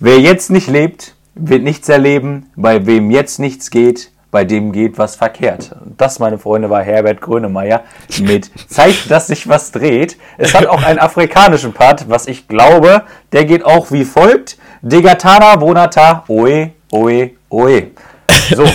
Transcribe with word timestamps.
Wer 0.00 0.20
jetzt 0.20 0.48
nicht 0.50 0.68
lebt, 0.68 1.16
wird 1.34 1.64
nichts 1.64 1.88
erleben. 1.88 2.52
Bei 2.54 2.86
wem 2.86 3.10
jetzt 3.10 3.40
nichts 3.40 3.68
geht, 3.68 4.12
bei 4.30 4.44
dem 4.44 4.70
geht 4.70 4.96
was 4.96 5.16
verkehrt. 5.16 5.74
Das, 5.96 6.20
meine 6.20 6.38
Freunde, 6.38 6.70
war 6.70 6.84
Herbert 6.84 7.20
Grönemeyer 7.20 7.82
mit 8.20 8.48
Zeigt, 8.68 9.10
dass 9.10 9.26
sich 9.26 9.48
was 9.48 9.72
dreht. 9.72 10.16
Es 10.36 10.54
hat 10.54 10.66
auch 10.66 10.84
einen 10.84 11.00
afrikanischen 11.00 11.72
Part, 11.72 12.08
was 12.08 12.28
ich 12.28 12.46
glaube, 12.46 13.02
der 13.32 13.44
geht 13.44 13.64
auch 13.64 13.90
wie 13.90 14.04
folgt. 14.04 14.56
Degatana 14.82 15.56
Bonata, 15.56 16.22
oe, 16.28 16.70
oe, 16.92 17.30
oe. 17.50 17.88
So, 18.54 18.66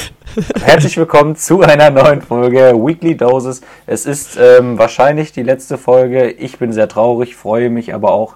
herzlich 0.61 0.97
willkommen 0.97 1.37
zu 1.37 1.61
einer 1.61 1.89
neuen 1.89 2.21
Folge 2.21 2.73
Weekly 2.75 3.15
Doses. 3.15 3.61
Es 3.85 4.05
ist 4.05 4.37
ähm, 4.37 4.77
wahrscheinlich 4.77 5.31
die 5.31 5.43
letzte 5.43 5.77
Folge. 5.77 6.31
Ich 6.31 6.59
bin 6.59 6.73
sehr 6.73 6.89
traurig, 6.89 7.37
freue 7.37 7.69
mich 7.69 7.93
aber 7.93 8.11
auch, 8.11 8.35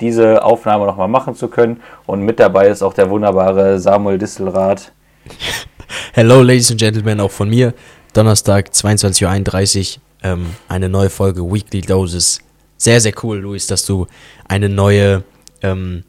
diese 0.00 0.42
Aufnahme 0.42 0.86
nochmal 0.86 1.08
machen 1.08 1.34
zu 1.34 1.48
können. 1.48 1.80
Und 2.06 2.22
mit 2.22 2.38
dabei 2.40 2.68
ist 2.68 2.82
auch 2.82 2.94
der 2.94 3.10
wunderbare 3.10 3.78
Samuel 3.78 4.18
Distelrath. 4.18 4.92
Hello, 6.12 6.42
Ladies 6.42 6.70
and 6.70 6.80
Gentlemen, 6.80 7.20
auch 7.20 7.30
von 7.30 7.48
mir. 7.48 7.74
Donnerstag, 8.12 8.70
22.31 8.70 9.96
Uhr, 9.96 10.02
ähm, 10.22 10.46
eine 10.68 10.88
neue 10.88 11.10
Folge 11.10 11.42
Weekly 11.42 11.82
Doses. 11.82 12.40
Sehr, 12.78 13.00
sehr 13.00 13.12
cool, 13.22 13.38
Luis, 13.38 13.66
dass 13.66 13.84
du 13.84 14.06
eine 14.48 14.68
neue, 14.68 15.22
ähm, 15.62 16.04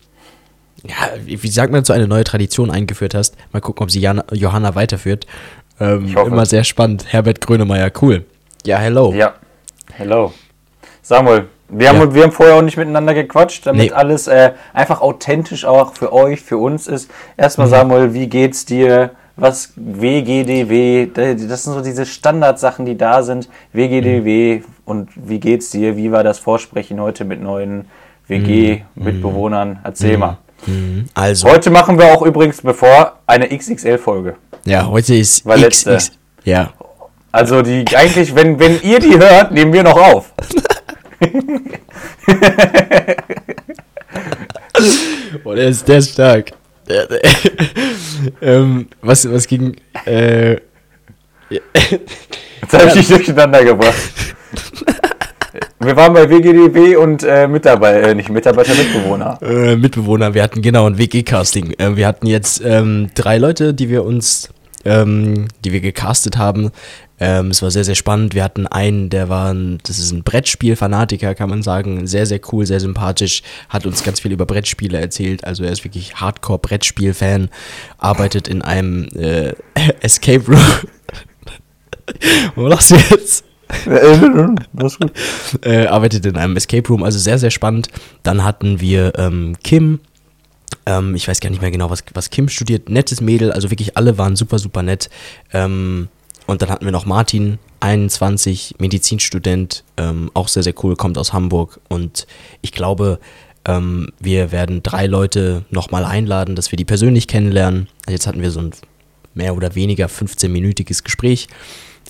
ja, 0.84 0.96
wie 1.26 1.48
sagt 1.48 1.72
man 1.72 1.84
so, 1.84 1.94
eine 1.94 2.08
neue 2.08 2.24
Tradition 2.24 2.72
eingeführt 2.72 3.14
hast. 3.14 3.36
Mal 3.52 3.60
gucken, 3.60 3.84
ob 3.84 3.92
sie 3.92 4.00
Jana, 4.00 4.24
Johanna 4.32 4.76
weiterführt. 4.76 5.28
Ähm, 5.80 6.16
immer 6.16 6.46
sehr 6.46 6.64
spannend. 6.64 7.12
Herbert 7.12 7.42
Grönemeyer, 7.42 7.92
cool. 8.02 8.26
Ja, 8.66 8.78
hello. 8.78 9.14
Ja, 9.14 9.36
hello. 9.94 10.34
Samuel, 11.02 11.48
wir 11.70 11.90
haben, 11.90 12.00
ja. 12.00 12.14
wir 12.14 12.24
haben 12.24 12.32
vorher 12.32 12.56
auch 12.56 12.62
nicht 12.62 12.78
miteinander 12.78 13.14
gequatscht, 13.14 13.66
damit 13.66 13.88
nee. 13.88 13.92
alles 13.92 14.28
äh, 14.28 14.54
einfach 14.74 15.02
authentisch 15.02 15.66
auch 15.66 15.94
für 15.96 16.14
euch, 16.14 16.42
für 16.42 16.58
uns 16.58 16.88
ist. 16.88 17.10
Erstmal, 17.36 17.68
mhm. 17.68 17.72
Samuel, 17.72 18.14
wie 18.14 18.28
geht's 18.28 18.66
dir? 18.66 19.12
was 19.38 19.72
WGDW, 19.76 21.08
das 21.14 21.64
sind 21.64 21.74
so 21.74 21.82
diese 21.82 22.06
Standardsachen, 22.06 22.86
die 22.86 22.98
da 22.98 23.22
sind. 23.22 23.48
WGDW 23.72 24.58
mhm. 24.58 24.64
und 24.84 25.10
wie 25.16 25.40
geht's 25.40 25.70
dir? 25.70 25.96
Wie 25.96 26.12
war 26.12 26.24
das 26.24 26.40
Vorsprechen 26.40 27.00
heute 27.00 27.24
mit 27.24 27.42
neuen 27.42 27.86
WG-Mitbewohnern? 28.28 29.70
Mhm. 29.70 29.80
Erzähl 29.84 30.14
mhm. 30.14 30.20
mal. 30.20 30.38
Mhm. 30.66 31.06
Also. 31.14 31.48
Heute 31.50 31.70
machen 31.70 32.00
wir 32.00 32.06
auch 32.14 32.24
übrigens 32.24 32.62
bevor 32.62 33.20
eine 33.28 33.48
XXL-Folge. 33.56 34.36
Ja, 34.66 34.88
heute 34.88 35.16
ist 35.16 35.46
Weil 35.46 35.60
letzte. 35.60 35.94
X, 35.94 36.12
ja. 36.44 36.72
Also 37.32 37.62
die 37.62 37.86
eigentlich, 37.96 38.34
wenn, 38.36 38.60
wenn 38.60 38.82
ihr 38.82 39.00
die 39.00 39.18
hört, 39.20 39.52
nehmen 39.52 39.72
wir 39.72 39.84
noch 39.84 39.98
auf. 39.98 40.34
oh, 45.44 45.54
der 45.54 45.68
ist, 45.68 45.88
der 45.88 45.98
ist 45.98 46.14
stark. 46.14 46.54
ähm, 48.42 48.88
was, 49.02 49.32
was 49.32 49.48
ging. 49.48 49.76
Äh, 50.06 50.58
Jetzt 51.50 52.74
habe 52.74 52.88
ich 52.88 52.94
dich 52.94 53.08
durcheinander 53.08 53.64
gebracht. 53.64 53.96
Wir 55.80 55.96
waren 55.96 56.14
bei 56.14 56.30
WGDB 56.30 56.98
und 56.98 57.24
äh, 57.24 57.48
Mitarbeiter, 57.48 58.10
äh, 58.10 58.16
nicht 58.16 58.30
Mitarbeiter, 58.30 58.74
Mitbewohner. 58.74 59.38
Äh, 59.42 59.76
Mitbewohner, 59.76 60.34
wir 60.34 60.42
hatten 60.42 60.64
genau 60.64 60.88
ein 60.88 60.98
WG-Casting. 60.98 61.74
Äh, 61.78 61.96
wir 61.96 62.08
hatten 62.08 62.26
jetzt 62.26 62.62
ähm, 62.66 63.10
drei 63.14 63.38
Leute, 63.38 63.76
die 63.76 63.88
wir 63.88 64.04
uns, 64.04 64.50
ähm, 64.86 65.48
die 65.64 65.72
wir 65.72 65.80
gecastet 65.80 66.38
haben. 66.38 66.72
Ähm, 67.20 67.52
es 67.52 67.62
war 67.62 67.72
sehr, 67.72 67.84
sehr 67.84 67.96
spannend. 67.96 68.36
Wir 68.36 68.44
hatten 68.44 68.68
einen, 68.68 69.10
der 69.10 69.30
war, 69.30 69.54
ein, 69.54 69.80
das 69.84 70.00
ist 70.00 70.12
ein 70.12 70.24
Brettspiel-Fanatiker, 70.24 71.36
kann 71.36 71.50
man 71.50 71.64
sagen. 71.64 72.06
Sehr, 72.08 72.26
sehr 72.26 72.40
cool, 72.52 72.66
sehr 72.66 72.80
sympathisch. 72.80 73.42
Hat 73.70 73.86
uns 73.86 74.04
ganz 74.04 74.20
viel 74.20 74.32
über 74.32 74.46
Brettspiele 74.46 75.00
erzählt. 75.00 75.44
Also 75.44 75.64
er 75.64 75.72
ist 75.72 75.84
wirklich 75.84 76.16
Hardcore-Brettspiel-Fan. 76.16 77.50
Arbeitet 77.98 78.48
in 78.48 78.62
einem 78.62 79.08
äh, 79.16 79.54
Escape 80.02 80.46
Room. 80.48 80.60
Wo 82.56 82.68
lachst 82.68 82.92
du 82.92 82.96
jetzt? 82.96 83.44
äh, 85.62 85.88
arbeitet 85.88 86.26
in 86.26 86.38
einem 86.38 86.56
Escape 86.56 86.88
Room, 86.88 87.04
also 87.04 87.20
sehr, 87.20 87.38
sehr 87.38 87.52
spannend. 87.52 87.90
Dann 88.24 88.46
hatten 88.46 88.80
wir 88.80 89.14
ähm, 89.18 89.56
Kim, 89.62 90.00
ähm, 90.86 91.16
ich 91.16 91.28
weiß 91.28 91.42
gar 91.42 91.50
nicht 91.50 91.62
mehr 91.62 91.72
genau, 91.72 91.90
was, 91.90 92.04
was 92.14 92.30
Kim 92.30 92.48
studiert. 92.48 92.90
Nettes 92.90 93.20
Mädel, 93.20 93.52
also 93.52 93.70
wirklich 93.70 93.98
alle 93.98 94.18
waren 94.18 94.36
super, 94.36 94.58
super 94.58 94.84
nett. 94.84 95.10
Ähm, 95.52 96.08
und 96.48 96.62
dann 96.62 96.70
hatten 96.70 96.86
wir 96.86 96.92
noch 96.92 97.06
Martin, 97.06 97.60
21, 97.82 98.76
Medizinstudent, 98.80 99.84
ähm, 99.98 100.32
auch 100.34 100.48
sehr, 100.48 100.64
sehr 100.64 100.74
cool, 100.84 100.96
kommt 100.96 101.18
aus 101.18 101.34
Hamburg. 101.34 101.80
Und 101.90 102.26
ich 102.62 102.72
glaube, 102.72 103.20
ähm, 103.66 104.10
wir 104.20 104.52
werden 104.52 104.82
drei 104.82 105.06
Leute 105.06 105.66
nochmal 105.70 106.06
einladen, 106.06 106.56
dass 106.56 106.72
wir 106.72 106.78
die 106.78 106.86
persönlich 106.86 107.28
kennenlernen. 107.28 107.90
Jetzt 108.10 108.26
hatten 108.26 108.42
wir 108.42 108.50
so 108.50 108.62
ein 108.62 108.72
mehr 109.34 109.56
oder 109.56 109.76
weniger 109.76 110.08
15-minütiges 110.08 111.04
Gespräch. 111.04 111.48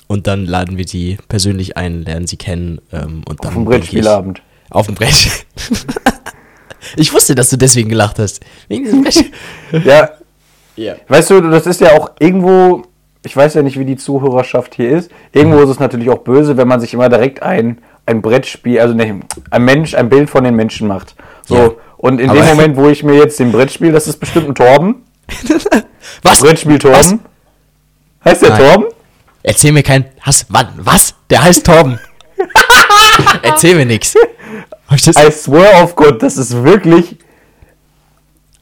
Und 0.05 0.27
dann 0.27 0.45
laden 0.45 0.77
wir 0.77 0.85
die 0.85 1.17
persönlich 1.27 1.75
ein, 1.75 2.03
lernen 2.03 2.27
sie 2.27 2.37
kennen. 2.37 2.79
Ähm, 2.93 3.23
und 3.27 3.43
dann 3.43 3.49
auf 3.49 3.53
dem 3.55 3.65
Brettspielabend. 3.65 4.41
Auf 4.69 4.85
dem 4.85 4.95
Brett. 4.95 5.45
ich 6.95 7.11
wusste, 7.11 7.35
dass 7.35 7.49
du 7.49 7.57
deswegen 7.57 7.89
gelacht 7.89 8.19
hast. 8.19 8.39
Wegen 8.67 8.85
diesem 8.85 9.01
Brett. 9.01 9.25
ja. 9.85 10.09
ja. 10.75 10.95
Weißt 11.07 11.31
du, 11.31 11.41
das 11.41 11.65
ist 11.65 11.81
ja 11.81 11.97
auch 11.97 12.11
irgendwo 12.19 12.83
ich 13.27 13.35
weiß 13.35 13.55
ja 13.55 13.61
nicht, 13.61 13.77
wie 13.77 13.83
die 13.83 13.97
Zuhörerschaft 13.97 14.75
hier 14.75 14.89
ist. 14.89 15.11
Irgendwo 15.33 15.59
ist 15.59 15.69
es 15.69 15.79
natürlich 15.79 16.09
auch 16.09 16.19
böse, 16.19 16.55
wenn 16.55 16.67
man 16.67 16.79
sich 16.79 16.93
immer 16.93 17.09
direkt 17.09 17.43
ein, 17.43 17.79
ein 18.05 18.21
Brettspiel, 18.21 18.79
also 18.79 18.93
ne, 18.93 19.19
ein 19.51 19.65
Mensch, 19.65 19.95
ein 19.95 20.07
Bild 20.07 20.29
von 20.29 20.45
den 20.45 20.55
Menschen 20.55 20.87
macht. 20.87 21.13
So. 21.45 21.55
Ja. 21.55 21.71
Und 21.97 22.21
in 22.21 22.29
Aber 22.29 22.39
dem 22.39 22.47
Moment, 22.47 22.77
wo 22.77 22.87
ich 22.87 23.03
mir 23.03 23.15
jetzt 23.15 23.37
den 23.37 23.51
Brettspiel, 23.51 23.91
das 23.91 24.07
ist 24.07 24.17
bestimmt 24.17 24.47
ein 24.47 24.55
Torben. 24.55 25.03
was? 26.23 26.39
Brettspiel 26.39 26.79
Torben. 26.79 27.19
Was? 28.23 28.31
Heißt 28.31 28.43
der 28.43 28.49
Nein. 28.51 28.61
Torben? 28.61 28.85
Erzähl 29.43 29.73
mir 29.73 29.83
kein. 29.83 30.05
Hast, 30.21 30.45
wann? 30.47 30.69
Was? 30.77 31.13
Der 31.29 31.43
heißt 31.43 31.65
Torben. 31.65 31.99
Erzähl 33.41 33.75
mir 33.75 33.85
nichts. 33.85 34.15
I 34.89 35.31
swear 35.31 35.83
auf 35.83 35.97
Gott, 35.97 36.23
das 36.23 36.37
ist 36.37 36.63
wirklich. 36.63 37.17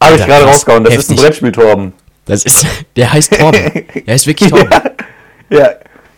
Habe 0.02 0.16
ich 0.16 0.26
gerade 0.26 0.46
rausgehauen. 0.46 0.84
Das 0.84 0.94
heftig. 0.94 1.12
ist 1.12 1.20
ein 1.20 1.24
Brettspiel 1.24 1.52
Torben. 1.52 1.94
Das 2.26 2.44
ist, 2.44 2.66
der 2.96 3.12
heißt 3.14 3.38
Torben. 3.38 3.60
Der 4.06 4.14
heißt 4.14 4.28
wirklich 4.28 4.50
Torben. 4.50 4.70
ja, 5.50 5.60
ja. 5.60 5.70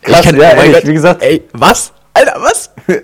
Krass, 0.02 0.26
kann, 0.26 0.40
ja, 0.40 0.54
oh 0.58 0.72
Gott, 0.72 0.88
wie 0.88 0.94
gesagt. 0.94 1.22
Ey, 1.22 1.44
was? 1.54 1.92
Alter, 2.14 2.36
was? 2.40 2.72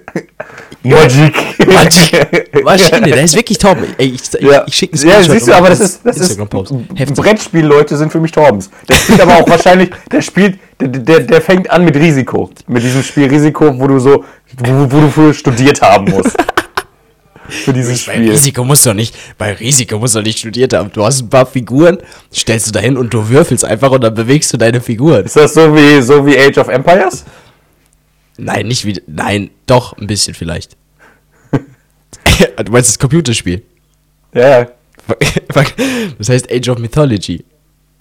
Magic. 0.83 1.35
Magic. 1.67 2.63
Maschine, 2.63 3.01
der 3.01 3.23
ist 3.23 3.35
wirklich 3.35 3.57
Torben. 3.57 3.85
Ey, 3.97 4.07
ich, 4.07 4.33
ich, 4.33 4.41
ja. 4.41 4.63
ich 4.65 4.75
schicke 4.75 4.93
einen 4.93 4.99
Screenshot. 4.99 5.27
Ja, 5.27 5.33
siehst 5.33 5.47
du, 5.47 5.53
aber 5.53 5.69
das 5.69 5.79
ist, 5.81 6.01
das 6.03 6.17
ist 6.17 7.15
Brettspielleute 7.15 7.97
sind 7.97 8.11
für 8.11 8.19
mich 8.19 8.31
Torbens. 8.31 8.69
Der 8.87 8.95
spielt 8.95 9.21
aber 9.21 9.35
auch 9.35 9.49
wahrscheinlich, 9.49 9.91
der 10.11 10.21
spielt, 10.21 10.59
der, 10.79 10.87
der, 10.87 11.19
der 11.21 11.41
fängt 11.41 11.69
an 11.69 11.85
mit 11.85 11.95
Risiko. 11.95 12.49
Mit 12.67 12.83
diesem 12.83 13.03
Spiel 13.03 13.27
Risiko, 13.27 13.77
wo 13.77 13.87
du 13.87 13.99
so, 13.99 14.23
wo, 14.57 14.91
wo 14.91 15.01
du 15.01 15.09
für 15.09 15.33
studiert 15.33 15.81
haben 15.81 16.09
musst 16.09 16.35
für 17.49 17.73
dieses 17.73 18.01
Spiel. 18.01 18.25
Bei 18.25 18.31
Risiko 18.31 18.63
musst 18.63 18.85
du 18.85 18.93
nicht, 18.93 19.15
bei 19.37 19.53
Risiko 19.53 19.99
musst 19.99 20.15
du 20.15 20.21
nicht 20.21 20.39
studiert 20.39 20.73
haben. 20.73 20.91
Du 20.91 21.03
hast 21.03 21.21
ein 21.21 21.29
paar 21.29 21.45
Figuren, 21.45 21.97
stellst 22.33 22.67
du 22.67 22.71
dahin 22.71 22.97
und 22.97 23.13
du 23.13 23.29
würfelst 23.29 23.65
einfach 23.65 23.91
und 23.91 24.01
dann 24.01 24.13
bewegst 24.13 24.53
du 24.53 24.57
deine 24.57 24.81
Figuren. 24.81 25.25
Ist 25.25 25.35
das 25.35 25.53
so 25.53 25.75
wie, 25.75 26.01
so 26.01 26.25
wie 26.25 26.37
Age 26.37 26.57
of 26.57 26.67
Empires? 26.67 27.25
Nein, 28.37 28.67
nicht 28.67 28.85
wie, 28.85 29.01
nein, 29.07 29.51
doch, 29.67 29.97
ein 29.97 30.07
bisschen 30.07 30.33
vielleicht. 30.33 30.75
du 31.51 32.71
meinst 32.71 32.89
das 32.89 32.99
Computerspiel? 32.99 33.63
Ja. 34.33 34.67
Das 36.17 36.29
heißt 36.29 36.49
Age 36.49 36.69
of 36.69 36.77
Mythology. 36.77 37.43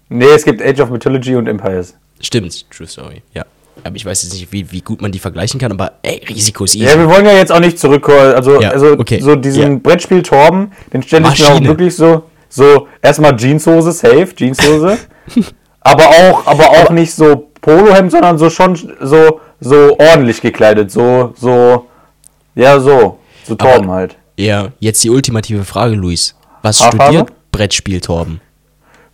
Nee, 0.08 0.26
es 0.26 0.44
gibt 0.44 0.62
Age 0.62 0.80
of 0.80 0.90
Mythology 0.90 1.34
und 1.34 1.48
Empires. 1.48 1.94
Stimmt, 2.20 2.70
True 2.70 2.86
Story, 2.86 3.22
ja. 3.34 3.44
Aber 3.84 3.96
ich 3.96 4.04
weiß 4.04 4.22
jetzt 4.22 4.32
nicht, 4.34 4.52
wie, 4.52 4.70
wie 4.70 4.80
gut 4.80 5.02
man 5.02 5.10
die 5.10 5.18
vergleichen 5.18 5.58
kann, 5.58 5.72
aber 5.72 5.92
ey, 6.02 6.22
Risiko 6.28 6.64
ist 6.64 6.74
easy. 6.74 6.84
Ja, 6.84 6.98
wir 6.98 7.08
wollen 7.08 7.24
ja 7.24 7.32
jetzt 7.32 7.50
auch 7.50 7.60
nicht 7.60 7.78
zurückkommen. 7.78 8.34
Also, 8.34 8.60
ja, 8.60 8.70
also 8.70 8.92
okay. 8.92 9.20
so 9.20 9.34
diesen 9.34 9.72
ja. 9.72 9.78
Brettspiel 9.82 10.22
Torben, 10.22 10.72
den 10.92 11.02
stelle 11.02 11.28
ich 11.32 11.40
mir 11.40 11.48
auch 11.48 11.62
wirklich 11.62 11.96
so, 11.96 12.24
so 12.48 12.86
erstmal 13.00 13.36
Jeanshose, 13.36 13.92
safe, 13.92 14.28
Jeanshose. 14.34 14.98
aber 15.80 16.04
auch, 16.08 16.46
aber 16.46 16.70
auch 16.70 16.90
nicht 16.90 17.12
so 17.14 17.48
Polohemd, 17.60 18.12
sondern 18.12 18.38
so 18.38 18.50
schon 18.50 18.76
so, 19.00 19.40
so 19.60 19.96
ordentlich 19.98 20.40
gekleidet. 20.40 20.90
So, 20.90 21.32
so, 21.36 21.86
ja, 22.54 22.78
so. 22.78 23.18
So 23.44 23.54
Torben 23.54 23.84
aber, 23.84 23.94
halt. 23.94 24.16
Ja, 24.36 24.68
jetzt 24.80 25.02
die 25.02 25.10
ultimative 25.10 25.64
Frage, 25.64 25.94
Luis. 25.94 26.36
Was 26.62 26.82
Haarfarbe? 26.82 27.04
studiert 27.04 27.32
Brettspiel 27.50 28.00
Torben? 28.00 28.40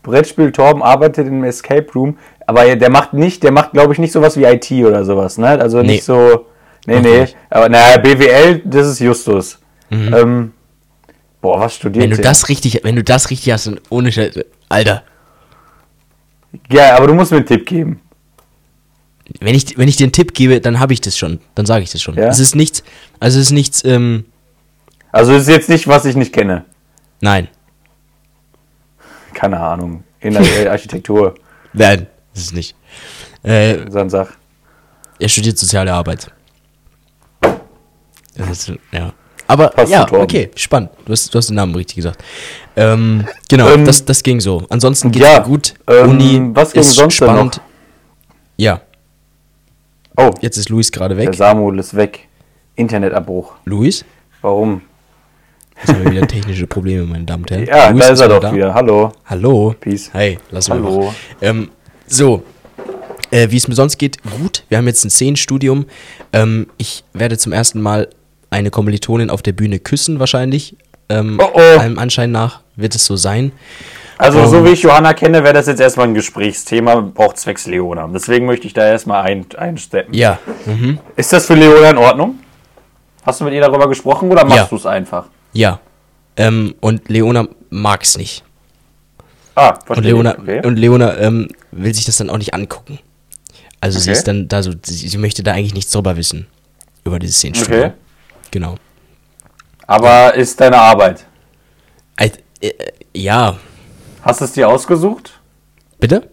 Brettspiel 0.03 0.53
Torben 0.53 0.83
arbeitet 0.83 1.27
im 1.27 1.45
Escape 1.45 1.87
Room, 1.95 2.19
aber 2.49 2.77
der 2.77 2.89
macht 2.89 3.13
nicht, 3.13 3.43
der 3.43 3.53
macht 3.53 3.73
glaube 3.73 3.93
ich 3.93 3.99
nicht 3.99 4.11
sowas 4.11 4.39
wie 4.39 4.45
IT 4.45 4.73
oder 4.73 5.05
sowas, 5.05 5.37
ne? 5.37 5.49
Also 5.49 5.83
nicht 5.83 5.91
nee. 5.91 6.01
so, 6.01 6.47
nee, 6.87 7.01
nee, 7.01 7.21
nicht. 7.21 7.37
aber 7.51 7.69
naja, 7.69 7.99
BWL, 7.99 8.63
das 8.65 8.87
ist 8.87 9.01
Justus. 9.01 9.59
Mhm. 9.91 10.15
Ähm, 10.15 10.53
boah, 11.43 11.61
was 11.61 11.75
studiert 11.75 12.05
Wenn 12.05 12.11
du 12.11 12.17
der? 12.17 12.25
das 12.25 12.49
richtig, 12.49 12.81
wenn 12.85 12.97
du 12.97 13.05
das 13.05 13.29
richtig 13.29 13.53
hast, 13.53 13.71
ohne 13.91 14.11
Scheiße, 14.11 14.47
Alter. 14.71 15.03
Ja, 16.73 16.97
aber 16.97 17.09
du 17.09 17.13
musst 17.13 17.33
mir 17.33 17.37
einen 17.37 17.47
Tipp 17.47 17.67
geben. 17.67 18.01
Wenn 19.41 19.55
ich, 19.55 19.77
wenn 19.77 19.87
ich 19.87 19.97
dir 19.97 20.05
einen 20.05 20.13
Tipp 20.13 20.33
gebe, 20.33 20.63
dann 20.63 20.81
habe 20.81 20.95
ich 20.95 21.03
das 21.03 21.19
schon. 21.19 21.41
Dann 21.55 21.67
sage 21.67 21.83
ich 21.83 21.93
das 21.93 22.01
schon. 22.01 22.15
Ja? 22.15 22.29
Es 22.29 22.39
ist 22.39 22.55
nichts, 22.55 22.83
also 23.21 23.39
es 23.39 23.49
ist 23.49 23.53
nichts, 23.53 23.85
ähm, 23.85 24.25
Also 25.13 25.35
es 25.35 25.43
ist 25.43 25.49
jetzt 25.49 25.69
nicht, 25.69 25.87
was 25.87 26.07
ich 26.07 26.17
nicht 26.17 26.33
kenne. 26.33 26.65
Nein. 27.21 27.49
keine 29.35 29.61
Ahnung, 29.61 30.03
in 30.21 30.33
der 30.33 30.71
Architektur, 30.71 31.35
Nein, 31.75 32.07
ist 32.39 32.55
nicht. 32.55 32.75
Äh, 33.43 33.91
so 33.91 33.99
ein 33.99 34.11
Sach. 34.11 34.29
er 35.19 35.29
studiert 35.29 35.59
soziale 35.59 35.93
Arbeit. 35.93 36.31
Ist, 38.51 38.73
ja. 38.93 39.13
Aber 39.47 39.69
Passt 39.71 39.91
ja, 39.91 40.07
okay, 40.13 40.51
spannend. 40.55 40.91
Du 41.07 41.13
hast, 41.13 41.33
du 41.35 41.39
hast 41.39 41.49
den 41.49 41.57
Namen 41.57 41.75
richtig 41.75 41.97
gesagt. 41.97 42.23
Ähm, 42.77 43.27
genau, 43.49 43.69
Ähm, 43.71 43.85
das, 43.85 44.05
das 44.05 44.23
ging 44.23 44.41
so. 44.41 44.65
Ansonsten 44.69 45.11
geht's 45.11 45.25
ja, 45.25 45.39
gut. 45.39 45.75
ähm, 45.89 46.11
Uni 46.11 46.51
was 46.55 46.73
ging 46.73 46.83
ist 46.83 46.95
sonst 46.95 47.15
spannend. 47.15 47.57
noch? 47.57 47.63
Ja, 48.57 48.81
Oh, 50.21 50.31
jetzt 50.41 50.57
ist 50.57 50.69
Luis 50.69 50.91
gerade 50.91 51.15
der 51.15 51.29
weg. 51.29 51.35
Samuel 51.37 51.79
ist 51.79 51.95
weg. 51.95 52.27
Internetabbruch. 52.75 53.53
Luis? 53.65 54.05
Warum? 54.43 54.83
Jetzt 55.79 55.93
haben 55.95 56.05
wir 56.05 56.11
wieder 56.11 56.27
technische 56.27 56.67
Probleme, 56.67 57.07
meine 57.07 57.23
Damen 57.25 57.45
und 57.45 57.51
Herren. 57.53 57.67
Ja, 57.67 57.89
Luis 57.91 58.05
da 58.07 58.13
ist 58.15 58.21
er 58.21 58.29
doch 58.29 58.53
wieder. 58.53 58.75
Hallo. 58.75 59.13
Hallo. 59.27 59.77
Peace. 59.79 60.11
Hey, 60.13 60.39
lass 60.51 60.69
mal 60.69 60.83
Hallo. 60.83 61.15
Ähm, 61.41 61.71
so, 62.09 62.43
äh, 63.31 63.51
wie 63.51 63.57
es 63.57 63.69
mir 63.69 63.75
sonst 63.75 63.99
geht, 63.99 64.19
gut. 64.39 64.65
Wir 64.69 64.79
haben 64.79 64.87
jetzt 64.87 65.05
ein 65.05 65.11
Szenenstudium. 65.11 65.87
Ähm, 66.33 66.67
ich 66.79 67.05
werde 67.13 67.39
zum 67.39 67.53
ersten 67.53 67.81
Mal 67.81 68.09
eine 68.51 68.71
Kommilitonin 68.71 69.31
auf 69.31 69.43
der 69.43 69.53
Bühne 69.53 69.79
küssen, 69.79 70.19
wahrscheinlich. 70.19 70.77
Ähm, 71.11 71.39
Oh, 71.43 71.49
oh. 71.55 71.79
Allem 71.79 71.99
Anschein 71.99 72.31
nach 72.33 72.61
wird 72.77 72.95
es 72.95 73.05
so 73.07 73.17
sein. 73.17 73.53
Also, 74.19 74.45
so 74.47 74.59
Ähm. 74.59 74.65
wie 74.65 74.71
ich 74.71 74.83
Johanna 74.83 75.15
kenne, 75.15 75.43
wäre 75.45 75.55
das 75.55 75.67
jetzt 75.69 75.81
erstmal 75.81 76.09
ein 76.09 76.15
Gesprächsthema, 76.15 77.13
auch 77.17 77.35
zwecks 77.35 77.67
Leona. 77.67 78.09
Deswegen 78.13 78.47
möchte 78.47 78.67
ich 78.67 78.73
da 78.75 78.87
erstmal 78.87 79.23
ein, 79.23 79.47
einsteppen. 79.57 80.13
Ja. 80.15 80.39
Mhm. 80.67 80.99
Ist 81.17 81.33
das 81.33 81.47
für 81.47 81.55
Leona 81.55 81.91
in 81.91 81.99
Ordnung? 81.99 82.39
Hast 83.25 83.41
du 83.41 83.45
mit 83.45 83.55
ihr 83.55 83.61
darüber 83.61 83.89
gesprochen 83.89 84.31
oder 84.31 84.45
machst 84.45 84.57
Ja. 84.57 84.67
du 84.69 84.77
es 84.77 84.87
einfach? 84.87 85.27
Ja. 85.53 85.81
Ähm, 86.37 86.75
und 86.81 87.09
Leona 87.09 87.47
mag 87.71 88.03
es 88.03 88.17
nicht. 88.19 88.43
Ah, 89.59 89.71
Und 89.71 89.87
verstehe. 89.87 90.11
Leona, 90.13 90.33
ich. 90.35 90.39
Okay. 90.41 90.67
und 90.67 90.77
Leona 90.77 91.17
ähm, 91.19 91.49
will 91.73 91.95
sich 91.95 92.05
das 92.05 92.17
dann 92.19 92.31
auch 92.31 92.39
nicht 92.39 92.55
angucken. 92.55 92.99
Also 93.81 93.99
sie 93.99 94.11
Okay. 94.11 94.19
ist 94.19 94.29
dann 94.29 94.49
da 94.49 94.63
so, 94.63 94.73
sie, 94.85 95.09
sie 95.09 95.19
möchte 95.19 95.43
da 95.43 95.53
eigentlich 95.53 95.75
nichts 95.75 95.93
drüber 95.93 96.17
wissen. 96.17 96.47
Über 97.05 97.19
dieses 97.19 97.37
Szenenstudium. 97.37 97.81
Okay. 97.87 97.93
Genau. 98.51 98.77
Aber 99.87 100.35
ist 100.35 100.61
deine 100.61 100.79
Arbeit? 100.79 101.25
Äh, 102.17 102.31
äh, 102.61 102.73
ja. 103.15 103.57
Hast 104.23 104.41
du 104.41 104.45
es 104.45 104.53
dir 104.53 104.69
ausgesucht? 104.69 105.41
Bitte? 106.01 106.29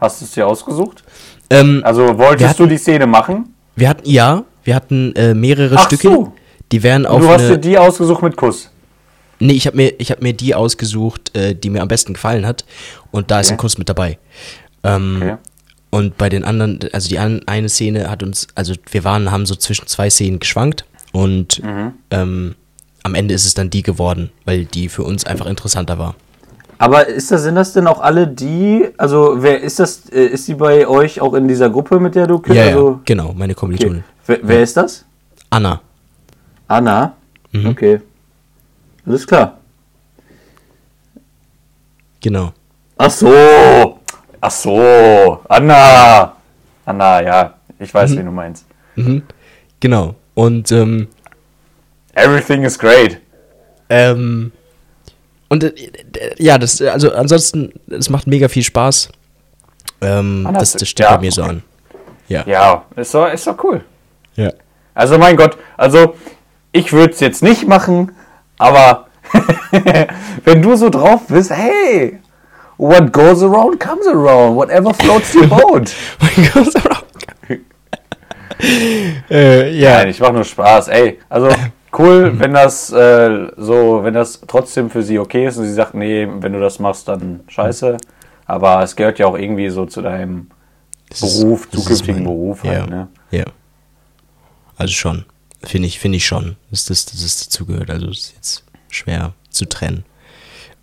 Hast 0.00 0.20
du 0.20 0.24
es 0.24 0.32
dir 0.32 0.46
ausgesucht? 0.46 1.02
Ähm, 1.50 1.80
Also 1.84 2.18
wolltest 2.18 2.50
hatten- 2.50 2.62
du 2.64 2.68
die 2.68 2.78
Szene 2.78 3.06
machen? 3.06 3.54
wir 3.76 3.88
hatten, 3.88 4.08
ja, 4.08 4.44
wir 4.64 4.74
hatten 4.74 5.14
äh, 5.16 5.34
mehrere 5.34 5.76
Ach 5.76 5.86
Stücke. 5.86 6.08
so. 6.08 6.32
Die 6.72 6.82
wären 6.82 7.06
auf 7.06 7.20
du 7.20 7.28
hast 7.28 7.48
dir 7.48 7.56
die 7.58 7.78
ausgesucht 7.78 8.22
mit 8.22 8.36
Kuss. 8.36 8.70
Nee, 9.42 9.54
ich 9.54 9.66
habe 9.66 9.76
mir, 9.76 9.92
ich 9.98 10.10
hab 10.12 10.22
mir 10.22 10.32
die 10.34 10.54
ausgesucht, 10.54 11.36
äh, 11.36 11.54
die 11.54 11.68
mir 11.68 11.82
am 11.82 11.88
besten 11.88 12.12
gefallen 12.14 12.46
hat. 12.46 12.64
Und 13.10 13.30
da 13.30 13.40
ist 13.40 13.46
Okay. 13.48 13.54
ein 13.54 13.58
Kuss 13.58 13.76
mit 13.78 13.88
dabei. 13.88 14.18
Ähm, 14.84 15.16
Okay. 15.20 15.36
Und 15.90 16.16
bei 16.16 16.28
den 16.30 16.42
anderen, 16.44 16.78
also 16.92 17.08
die 17.10 17.18
an, 17.18 17.42
eine 17.46 17.68
Szene 17.68 18.08
hat 18.08 18.22
uns, 18.22 18.46
also 18.54 18.72
wir 18.90 19.04
waren, 19.04 19.30
haben 19.30 19.44
so 19.44 19.54
zwischen 19.54 19.86
zwei 19.88 20.08
Szenen 20.08 20.38
geschwankt 20.38 20.86
und 21.12 21.62
Mhm. 21.62 21.92
ähm, 22.10 22.54
am 23.02 23.14
Ende 23.14 23.34
ist 23.34 23.44
es 23.44 23.52
dann 23.52 23.68
die 23.68 23.82
geworden, 23.82 24.30
weil 24.46 24.64
die 24.64 24.88
für 24.88 25.02
uns 25.02 25.26
einfach 25.26 25.44
interessanter 25.46 25.98
war. 25.98 26.14
Aber 26.78 27.06
ist 27.08 27.30
das, 27.30 27.42
sind 27.42 27.56
das 27.56 27.74
denn 27.74 27.86
auch 27.86 28.00
alle 28.00 28.26
die, 28.26 28.88
also 28.96 29.34
wer 29.42 29.60
ist 29.60 29.80
das, 29.80 30.08
äh, 30.10 30.24
ist 30.24 30.48
die 30.48 30.54
bei 30.54 30.86
euch 30.88 31.20
auch 31.20 31.34
in 31.34 31.46
dieser 31.46 31.68
Gruppe, 31.68 32.00
mit 32.00 32.14
der 32.14 32.26
du 32.26 32.38
küsst? 32.38 32.56
Ja, 32.56 32.66
also, 32.68 32.90
ja, 32.92 33.00
genau, 33.04 33.34
meine 33.36 33.52
okay. 33.52 33.60
Kommilitonin. 33.60 34.04
wer, 34.26 34.38
wer 34.42 34.62
ist 34.62 34.76
das? 34.76 35.04
Anna. 35.50 35.80
Anna? 36.68 37.14
Mhm. 37.50 37.66
Okay. 37.66 38.00
Alles 39.06 39.26
klar. 39.26 39.58
Genau. 42.20 42.52
Ach 42.98 43.10
so. 43.10 43.98
Ach 44.40 44.50
so. 44.50 45.40
Anna. 45.48 46.36
Anna, 46.84 47.22
ja. 47.22 47.54
Ich 47.78 47.92
weiß, 47.92 48.16
wen 48.16 48.26
du 48.26 48.32
meinst. 48.32 48.64
Mhm. 48.96 49.22
Genau. 49.80 50.14
Und 50.34 50.70
ähm, 50.72 51.08
Everything 52.14 52.62
is 52.64 52.78
great. 52.78 53.20
Ähm, 53.88 54.52
und 55.48 55.64
äh, 55.64 55.68
äh, 55.68 56.34
ja, 56.38 56.58
das, 56.58 56.80
also 56.80 57.12
ansonsten, 57.12 57.72
es 57.88 58.08
macht 58.08 58.26
mega 58.26 58.48
viel 58.48 58.62
Spaß. 58.62 59.08
Ähm, 60.00 60.46
Ah, 60.48 60.52
das, 60.52 60.72
das- 60.72 60.88
steht 60.88 61.06
ja, 61.06 61.16
bei 61.16 61.22
mir 61.22 61.32
so 61.32 61.42
an. 61.42 61.62
Ja. 62.28 62.44
Ja, 62.46 62.84
ist 62.96 63.12
doch, 63.14 63.26
ist 63.32 63.46
doch 63.46 63.62
cool. 63.64 63.84
Ja. 64.36 64.50
Also 64.94 65.18
mein 65.18 65.36
Gott, 65.36 65.58
also 65.76 66.14
ich 66.70 66.92
würde 66.92 67.12
es 67.12 67.20
jetzt 67.20 67.42
nicht 67.42 67.66
machen, 67.66 68.12
aber 68.62 69.06
wenn 70.44 70.62
du 70.62 70.76
so 70.76 70.88
drauf 70.88 71.22
bist, 71.28 71.50
hey, 71.50 72.20
what 72.78 73.12
goes 73.12 73.42
around 73.42 73.80
comes 73.80 74.06
around, 74.06 74.54
whatever 74.56 74.94
floats 74.94 75.34
your 75.34 75.46
boat. 75.48 75.92
äh, 79.30 79.70
ja. 79.76 79.98
Nein, 79.98 80.08
ich 80.10 80.20
mache 80.20 80.34
nur 80.34 80.44
Spaß. 80.44 80.88
Ey, 80.88 81.18
also 81.28 81.48
cool, 81.98 82.38
wenn 82.38 82.54
das 82.54 82.92
äh, 82.92 83.48
so, 83.56 84.04
wenn 84.04 84.14
das 84.14 84.40
trotzdem 84.46 84.90
für 84.90 85.02
sie 85.02 85.18
okay 85.18 85.46
ist 85.46 85.56
und 85.56 85.64
sie 85.64 85.74
sagt, 85.74 85.94
nee, 85.94 86.28
wenn 86.38 86.52
du 86.52 86.60
das 86.60 86.78
machst, 86.78 87.08
dann 87.08 87.40
scheiße. 87.48 87.96
Aber 88.46 88.82
es 88.82 88.94
gehört 88.94 89.18
ja 89.18 89.26
auch 89.26 89.36
irgendwie 89.36 89.70
so 89.70 89.86
zu 89.86 90.02
deinem 90.02 90.50
Beruf, 91.20 91.68
zukünftigen 91.68 92.22
Beruf 92.22 92.64
ja. 92.64 92.70
halt, 92.72 92.90
ne? 92.90 93.08
Ja. 93.30 93.44
Also 94.76 94.92
schon. 94.92 95.24
Finde 95.64 95.86
ich, 95.88 95.98
finde 95.98 96.16
ich 96.16 96.26
schon, 96.26 96.56
dass 96.70 96.86
das, 96.86 97.06
dass 97.06 97.22
das 97.22 97.44
dazugehört. 97.44 97.90
Also 97.90 98.08
es 98.08 98.18
ist 98.18 98.34
jetzt 98.34 98.64
schwer 98.90 99.32
zu 99.50 99.64
trennen. 99.66 100.04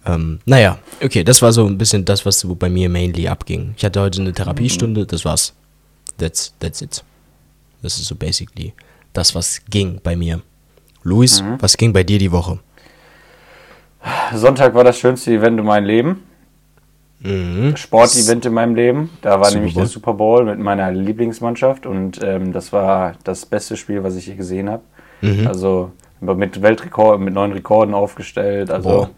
Ähm, 0.05 0.39
naja, 0.45 0.79
okay, 1.03 1.23
das 1.23 1.41
war 1.41 1.51
so 1.51 1.65
ein 1.65 1.77
bisschen 1.77 2.05
das, 2.05 2.25
was 2.25 2.39
so 2.39 2.55
bei 2.55 2.69
mir 2.69 2.89
mainly 2.89 3.27
abging. 3.27 3.73
Ich 3.77 3.83
hatte 3.83 3.99
heute 4.01 4.21
eine 4.21 4.33
Therapiestunde, 4.33 5.05
das 5.05 5.25
war's. 5.25 5.53
That's, 6.17 6.53
that's 6.59 6.81
it. 6.81 7.03
Das 7.81 7.97
ist 7.97 8.05
so 8.07 8.15
basically 8.15 8.73
das, 9.13 9.35
was 9.35 9.61
ging 9.69 9.99
bei 10.01 10.15
mir. 10.15 10.41
Luis, 11.03 11.41
Mhm. 11.41 11.57
was 11.61 11.75
ging 11.77 11.91
bei 11.93 12.03
dir 12.03 12.19
die 12.19 12.31
Woche? 12.31 12.59
Sonntag 14.33 14.73
war 14.73 14.83
das 14.83 14.97
schönste 14.97 15.31
Event 15.33 15.59
in 15.59 15.65
meinem 15.65 15.85
Leben. 15.85 16.23
Mhm. 17.21 17.75
Sportevent 17.75 18.45
in 18.45 18.53
meinem 18.53 18.75
Leben. 18.75 19.09
Da 19.21 19.39
war 19.39 19.45
Super 19.45 19.55
nämlich 19.57 19.73
der 19.73 19.85
Super 19.87 20.13
Bowl 20.13 20.45
mit 20.45 20.59
meiner 20.59 20.91
Lieblingsmannschaft 20.91 21.85
und 21.85 22.19
ähm, 22.23 22.53
das 22.53 22.71
war 22.71 23.13
das 23.23 23.45
beste 23.45 23.75
Spiel, 23.75 24.03
was 24.03 24.15
ich 24.15 24.27
je 24.27 24.35
gesehen 24.35 24.69
habe. 24.69 24.83
Mhm. 25.21 25.47
Also 25.47 25.91
mit 26.21 26.61
Weltrekord, 26.61 27.19
mit 27.19 27.33
neuen 27.33 27.51
Rekorden 27.51 27.93
aufgestellt. 27.93 28.71
Also 28.71 29.09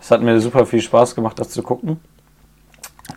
es 0.00 0.10
hat 0.10 0.22
mir 0.22 0.40
super 0.40 0.66
viel 0.66 0.80
Spaß 0.80 1.14
gemacht, 1.14 1.38
das 1.38 1.50
zu 1.50 1.62
gucken. 1.62 1.98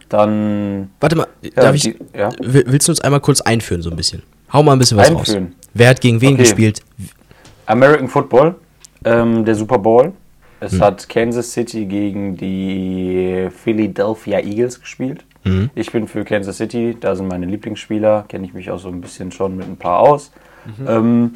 Dann 0.08 0.90
Warte 1.00 1.16
mal, 1.16 1.28
ja, 1.42 1.50
darf 1.56 1.76
ich, 1.76 1.82
die, 1.84 1.96
ja. 2.16 2.30
will- 2.40 2.64
willst 2.68 2.88
du 2.88 2.92
uns 2.92 3.02
einmal 3.02 3.20
kurz 3.20 3.42
einführen, 3.42 3.82
so 3.82 3.90
ein 3.90 3.96
bisschen? 3.96 4.24
Hau 4.52 4.64
mal 4.64 4.74
ein 4.74 4.80
bisschen 4.80 4.98
was 4.98 5.10
Einführen? 5.10 5.46
raus. 5.46 5.54
Wer 5.74 5.90
hat 5.90 6.02
gegen 6.02 6.22
wen 6.22 6.34
Okay. 6.34 6.44
gespielt? 6.44 6.82
American 7.66 8.08
Football, 8.08 8.56
ähm, 9.06 9.46
der 9.46 9.56
Super 9.56 9.78
Bowl. 9.78 10.14
Es 10.62 10.74
Hm. 10.74 10.82
hat 10.82 11.08
Kansas 11.10 11.52
City 11.54 11.86
gegen 11.86 12.36
die 12.38 13.48
Philadelphia 13.64 14.40
Eagles 14.40 14.80
gespielt. 14.82 15.24
Mhm. 15.46 15.70
Ich 15.76 15.92
bin 15.92 16.08
für 16.08 16.26
Kansas 16.26 16.58
City, 16.58 16.98
da 17.00 17.16
sind 17.16 17.28
meine 17.28 17.46
Lieblingsspieler, 17.46 18.26
kenne 18.28 18.46
ich 18.46 18.54
mich 18.54 18.70
auch 18.72 18.80
so 18.80 18.90
ein 18.90 19.00
bisschen 19.00 19.32
schon 19.32 19.56
mit 19.56 19.68
ein 19.68 19.78
paar 19.78 20.00
aus. 20.00 20.32
Mhm. 20.78 20.88
Ähm, 20.88 21.32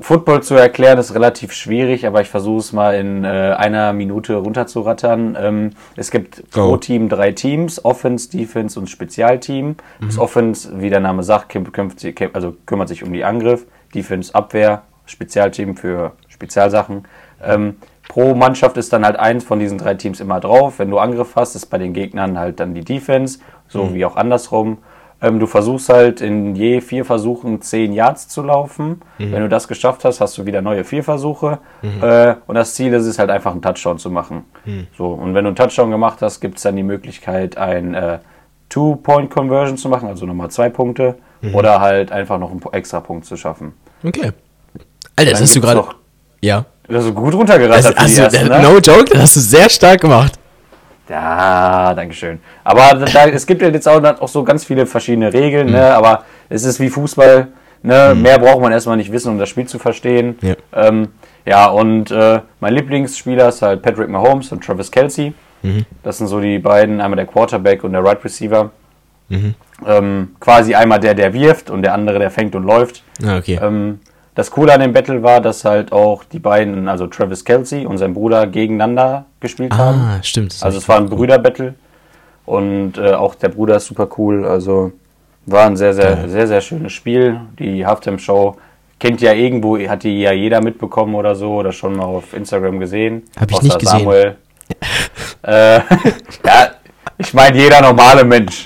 Football 0.00 0.42
zu 0.42 0.54
erklären 0.54 0.98
ist 0.98 1.14
relativ 1.14 1.52
schwierig, 1.52 2.06
aber 2.06 2.22
ich 2.22 2.28
versuche 2.28 2.60
es 2.60 2.72
mal 2.72 2.94
in 2.94 3.24
äh, 3.24 3.28
einer 3.28 3.92
Minute 3.92 4.36
runterzurattern. 4.36 5.36
Ähm, 5.38 5.70
es 5.96 6.10
gibt 6.10 6.50
Go. 6.52 6.68
pro 6.70 6.76
Team 6.78 7.10
drei 7.10 7.32
Teams, 7.32 7.84
Offense, 7.84 8.30
Defense 8.30 8.80
und 8.80 8.88
Spezialteam. 8.88 9.76
Das 10.00 10.14
Mhm. 10.14 10.20
Offense, 10.22 10.80
wie 10.80 10.88
der 10.88 11.00
Name 11.00 11.22
sagt, 11.22 11.52
küm- 11.54 11.70
kümmert 11.70 12.00
sich, 12.00 12.16
also 12.32 12.56
kümmert 12.64 12.88
sich 12.88 13.02
um 13.04 13.12
die 13.12 13.24
Angriff, 13.24 13.66
Defense 13.94 14.34
Abwehr, 14.34 14.84
Spezialteam 15.04 15.76
für 15.76 16.12
Spezialsachen. 16.28 17.04
Ähm, 17.42 17.74
pro 18.10 18.34
Mannschaft 18.34 18.76
ist 18.76 18.92
dann 18.92 19.04
halt 19.04 19.16
eins 19.16 19.44
von 19.44 19.60
diesen 19.60 19.78
drei 19.78 19.94
Teams 19.94 20.18
immer 20.18 20.40
drauf. 20.40 20.80
Wenn 20.80 20.90
du 20.90 20.98
Angriff 20.98 21.36
hast, 21.36 21.54
ist 21.54 21.66
bei 21.66 21.78
den 21.78 21.92
Gegnern 21.92 22.36
halt 22.36 22.58
dann 22.58 22.74
die 22.74 22.84
Defense, 22.84 23.38
so 23.68 23.84
Mhm. 23.84 23.94
wie 23.94 24.04
auch 24.04 24.16
andersrum. 24.16 24.78
Ähm, 25.22 25.38
du 25.38 25.46
versuchst 25.46 25.88
halt 25.90 26.20
in 26.20 26.56
je 26.56 26.80
vier 26.80 27.04
Versuchen 27.04 27.60
zehn 27.62 27.92
Yards 27.92 28.26
zu 28.26 28.42
laufen. 28.42 29.02
Mhm. 29.18 29.30
Wenn 29.32 29.42
du 29.42 29.48
das 29.48 29.68
geschafft 29.68 30.04
hast, 30.04 30.20
hast 30.20 30.36
du 30.38 30.44
wieder 30.44 30.60
neue 30.60 30.82
vier 30.82 31.04
Versuche. 31.04 31.58
Äh, 32.02 32.34
und 32.48 32.56
das 32.56 32.74
Ziel 32.74 32.92
ist 32.94 33.06
es 33.06 33.18
halt 33.20 33.30
einfach, 33.30 33.52
einen 33.52 33.62
Touchdown 33.62 33.98
zu 33.98 34.10
machen. 34.10 34.44
Mhm. 34.64 34.88
So, 34.98 35.06
und 35.12 35.34
wenn 35.34 35.44
du 35.44 35.50
einen 35.50 35.56
Touchdown 35.56 35.90
gemacht 35.92 36.18
hast, 36.20 36.40
gibt 36.40 36.56
es 36.56 36.64
dann 36.64 36.74
die 36.74 36.82
Möglichkeit, 36.82 37.56
ein 37.58 37.94
äh, 37.94 38.18
Two-Point-Conversion 38.70 39.76
zu 39.76 39.88
machen, 39.88 40.08
also 40.08 40.26
nochmal 40.26 40.50
zwei 40.50 40.68
Punkte. 40.68 41.16
Mhm. 41.42 41.54
Oder 41.54 41.80
halt 41.80 42.10
einfach 42.12 42.38
noch 42.38 42.50
einen 42.50 42.60
extra 42.72 43.00
Punkt 43.00 43.24
zu 43.24 43.36
schaffen. 43.36 43.72
Okay. 44.04 44.32
Alter, 45.16 45.30
das 45.30 45.40
hast 45.42 45.54
du 45.54 45.60
gerade. 45.60 45.84
Ja. 46.40 46.64
Du 46.90 46.96
hast 46.96 47.04
so 47.04 47.12
gut 47.12 47.32
runtergerattert 47.34 47.96
Das, 47.96 48.14
du, 48.14 48.22
ersten, 48.22 48.48
ne? 48.48 48.60
No 48.62 48.78
joke, 48.78 49.04
das 49.04 49.22
hast 49.22 49.36
du 49.36 49.40
sehr 49.40 49.70
stark 49.70 50.00
gemacht. 50.00 50.32
Ja, 51.08 51.94
Dankeschön. 51.94 52.40
Aber 52.64 52.94
da, 53.06 53.26
es 53.26 53.46
gibt 53.46 53.62
ja 53.62 53.68
jetzt 53.68 53.88
auch, 53.88 54.02
auch 54.02 54.28
so 54.28 54.42
ganz 54.42 54.64
viele 54.64 54.86
verschiedene 54.86 55.32
Regeln, 55.32 55.68
Mhm. 55.68 55.72
ne? 55.74 55.94
aber 55.94 56.24
es 56.48 56.64
ist 56.64 56.80
wie 56.80 56.88
Fußball. 56.90 57.48
Ne? 57.82 58.14
Mehr 58.16 58.38
braucht 58.38 58.60
man 58.60 58.72
erstmal 58.72 58.96
nicht 58.96 59.10
wissen, 59.10 59.30
um 59.30 59.38
das 59.38 59.48
Spiel 59.48 59.66
zu 59.66 59.78
verstehen. 59.78 60.36
Ja. 60.42 60.54
Ähm, 60.74 61.08
ja, 61.46 61.66
und 61.68 62.10
äh, 62.10 62.40
mein 62.60 62.74
Lieblingsspieler 62.74 63.48
ist 63.48 63.62
halt 63.62 63.82
Patrick 63.82 64.08
Mahomes 64.08 64.50
und 64.52 64.62
Travis 64.64 64.90
Kelsey. 64.90 65.32
Das 66.02 66.18
sind 66.18 66.26
so 66.28 66.40
die 66.40 66.58
beiden, 66.58 67.00
einmal 67.00 67.16
der 67.16 67.26
Quarterback 67.26 67.84
und 67.84 67.92
der 67.92 68.02
Right 68.02 68.24
Receiver. 68.24 68.70
Mhm. 69.28 69.54
Ähm, 69.86 70.30
quasi 70.40 70.74
einmal 70.74 70.98
der, 71.00 71.14
der 71.14 71.32
wirft 71.34 71.70
und 71.70 71.82
der 71.82 71.94
andere, 71.94 72.18
der 72.18 72.30
fängt 72.30 72.54
und 72.54 72.64
läuft. 72.64 73.02
Ah, 73.24 73.36
okay. 73.38 73.58
Ähm, 73.62 74.00
das 74.34 74.50
Coole 74.50 74.72
an 74.72 74.80
dem 74.80 74.92
Battle 74.92 75.22
war, 75.22 75.40
dass 75.40 75.64
halt 75.64 75.92
auch 75.92 76.24
die 76.24 76.38
beiden, 76.38 76.88
also 76.88 77.06
Travis 77.06 77.44
Kelsey 77.44 77.86
und 77.86 77.98
sein 77.98 78.14
Bruder, 78.14 78.46
gegeneinander 78.46 79.26
gespielt 79.40 79.76
haben. 79.76 80.00
ah, 80.00 80.22
stimmt. 80.22 80.56
Also 80.60 80.78
es 80.78 80.88
war 80.88 80.98
ein. 80.98 81.08
Brüderbattle 81.08 81.74
und 82.46 82.98
äh, 82.98 83.12
auch 83.12 83.34
der 83.34 83.48
Bruder 83.48 83.76
ist 83.76 83.86
super 83.86 84.08
cool. 84.18 84.46
Also 84.46 84.92
war 85.46 85.66
ein 85.66 85.76
sehr, 85.76 85.94
sehr, 85.94 86.16
Geil. 86.16 86.28
sehr, 86.28 86.46
sehr 86.46 86.60
schönes 86.60 86.92
Spiel. 86.92 87.40
Die 87.58 87.84
Halftime-Show 87.84 88.56
kennt 88.98 89.20
ja 89.20 89.32
irgendwo, 89.32 89.78
hat 89.78 90.04
die 90.04 90.20
ja 90.20 90.32
jeder 90.32 90.60
mitbekommen 90.60 91.14
oder 91.14 91.34
so 91.34 91.54
oder 91.54 91.72
schon 91.72 91.96
mal 91.96 92.04
auf 92.04 92.32
Instagram 92.34 92.78
gesehen. 92.78 93.22
Hab 93.38 93.50
ich 93.50 93.56
Außer 93.56 93.64
nicht 93.64 93.78
gesehen. 93.78 93.98
Samuel. 93.98 94.36
äh, 95.42 95.78
ja, 96.44 96.70
ich 97.18 97.34
meine 97.34 97.56
jeder 97.56 97.80
normale 97.80 98.24
Mensch. 98.24 98.64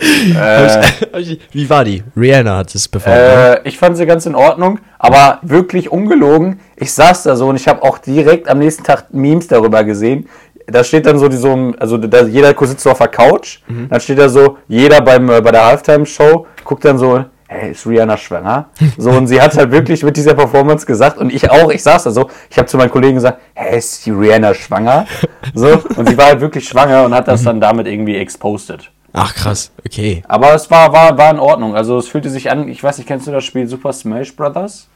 Äh, 0.00 0.82
Wie 1.52 1.68
war 1.68 1.84
die? 1.84 2.02
Rihanna 2.16 2.58
hat 2.58 2.74
es 2.74 2.88
performt. 2.88 3.18
ne? 3.18 3.60
äh, 3.64 3.68
ich 3.68 3.78
fand 3.78 3.96
sie 3.96 4.06
ganz 4.06 4.26
in 4.26 4.34
Ordnung, 4.34 4.80
aber 4.98 5.38
wirklich 5.42 5.90
ungelogen. 5.90 6.60
Ich 6.76 6.92
saß 6.92 7.24
da 7.24 7.36
so 7.36 7.48
und 7.48 7.56
ich 7.56 7.68
habe 7.68 7.82
auch 7.82 7.98
direkt 7.98 8.48
am 8.48 8.58
nächsten 8.58 8.84
Tag 8.84 9.12
Memes 9.12 9.48
darüber 9.48 9.84
gesehen. 9.84 10.28
Da 10.66 10.84
steht 10.84 11.06
dann 11.06 11.18
so, 11.18 11.28
die 11.28 11.36
so 11.36 11.72
also 11.78 11.96
da, 11.98 12.22
jeder 12.22 12.54
sitzt 12.66 12.82
so 12.84 12.90
auf 12.90 12.98
der 12.98 13.08
Couch. 13.08 13.60
Dann 13.90 14.00
steht 14.00 14.18
da 14.18 14.28
so, 14.28 14.58
jeder 14.68 15.00
beim, 15.00 15.28
äh, 15.28 15.40
bei 15.40 15.50
der 15.50 15.66
Halftime-Show 15.66 16.46
guckt 16.64 16.84
dann 16.84 16.98
so, 16.98 17.24
hey, 17.48 17.72
ist 17.72 17.86
Rihanna 17.86 18.16
schwanger? 18.16 18.70
So, 18.96 19.10
und 19.10 19.26
sie 19.26 19.40
hat 19.40 19.56
halt 19.56 19.70
wirklich 19.72 20.02
mit 20.02 20.16
dieser 20.16 20.34
Performance 20.34 20.86
gesagt, 20.86 21.18
und 21.18 21.32
ich 21.32 21.50
auch, 21.50 21.70
ich 21.70 21.82
saß 21.82 22.04
da 22.04 22.10
so, 22.10 22.30
ich 22.48 22.56
habe 22.56 22.66
zu 22.66 22.76
meinen 22.76 22.90
Kollegen 22.90 23.16
gesagt, 23.16 23.40
hey, 23.54 23.78
ist 23.78 24.06
die 24.06 24.10
Rihanna 24.10 24.54
schwanger? 24.54 25.06
So, 25.54 25.82
und 25.96 26.08
sie 26.08 26.16
war 26.16 26.26
halt 26.26 26.40
wirklich 26.40 26.66
schwanger 26.66 27.04
und 27.04 27.12
hat 27.14 27.28
das 27.28 27.42
dann 27.42 27.60
damit 27.60 27.86
irgendwie 27.86 28.16
exposed. 28.16 28.90
Ach 29.12 29.34
krass, 29.34 29.70
okay. 29.86 30.22
Aber 30.26 30.54
es 30.54 30.70
war, 30.70 30.92
war, 30.92 31.16
war 31.18 31.30
in 31.30 31.38
Ordnung. 31.38 31.74
Also 31.76 31.98
es 31.98 32.08
fühlte 32.08 32.30
sich 32.30 32.50
an, 32.50 32.68
ich 32.68 32.82
weiß 32.82 32.98
nicht, 32.98 33.06
kennst 33.06 33.26
du 33.26 33.30
das 33.30 33.44
Spiel 33.44 33.66
Super 33.66 33.92
Smash 33.92 34.34
Brothers? 34.34 34.88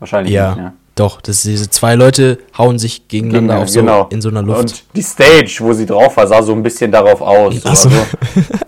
Wahrscheinlich 0.00 0.32
Ja, 0.34 0.48
nicht, 0.50 0.58
ne? 0.58 0.72
doch. 0.96 1.20
Das 1.20 1.42
diese 1.42 1.70
zwei 1.70 1.94
Leute 1.94 2.38
hauen 2.56 2.78
sich 2.78 3.08
gegeneinander 3.08 3.54
Gegen- 3.64 3.88
auf 3.88 4.08
so 4.08 4.08
in 4.10 4.20
so 4.20 4.28
einer 4.28 4.42
Luft. 4.42 4.60
Und 4.60 4.84
die 4.96 5.02
Stage, 5.02 5.56
wo 5.60 5.72
sie 5.72 5.86
drauf 5.86 6.16
war, 6.16 6.26
sah 6.26 6.42
so 6.42 6.52
ein 6.52 6.62
bisschen 6.62 6.90
darauf 6.92 7.20
aus. 7.20 7.54
So. 7.62 7.68
Ach 7.68 7.74
so. 7.76 7.88
Also, 7.88 8.02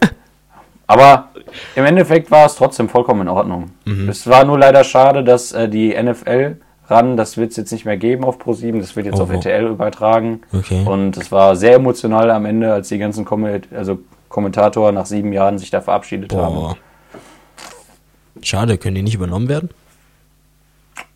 aber 0.86 1.28
im 1.74 1.84
Endeffekt 1.84 2.30
war 2.30 2.46
es 2.46 2.54
trotzdem 2.56 2.88
vollkommen 2.88 3.22
in 3.22 3.28
Ordnung. 3.28 3.70
Mhm. 3.84 4.08
Es 4.08 4.26
war 4.28 4.44
nur 4.44 4.58
leider 4.58 4.84
schade, 4.84 5.22
dass 5.24 5.52
äh, 5.52 5.68
die 5.68 5.94
NFL 6.00 6.56
ran, 6.88 7.16
das 7.16 7.36
wird 7.36 7.52
es 7.52 7.56
jetzt 7.56 7.70
nicht 7.72 7.84
mehr 7.84 7.96
geben 7.96 8.24
auf 8.24 8.38
Pro7, 8.40 8.78
das 8.80 8.96
wird 8.96 9.06
jetzt 9.06 9.18
Oh, 9.20 9.22
auf 9.24 9.30
oh. 9.30 9.34
RTL 9.34 9.66
übertragen. 9.66 10.40
Okay. 10.52 10.84
Und 10.84 11.16
es 11.16 11.30
war 11.30 11.54
sehr 11.54 11.74
emotional 11.74 12.30
am 12.30 12.44
Ende, 12.46 12.72
als 12.72 12.88
die 12.88 12.98
ganzen 12.98 13.24
Komment 13.24 13.68
also 13.72 13.98
Kommentatoren 14.30 14.94
nach 14.94 15.04
sieben 15.06 15.32
Jahren 15.34 15.58
sich 15.58 15.70
da 15.70 15.82
verabschiedet 15.82 16.32
haben. 16.32 16.54
Boah. 16.54 16.76
Schade, 18.42 18.78
können 18.78 18.94
die 18.94 19.02
nicht 19.02 19.14
übernommen 19.14 19.48
werden? 19.48 19.68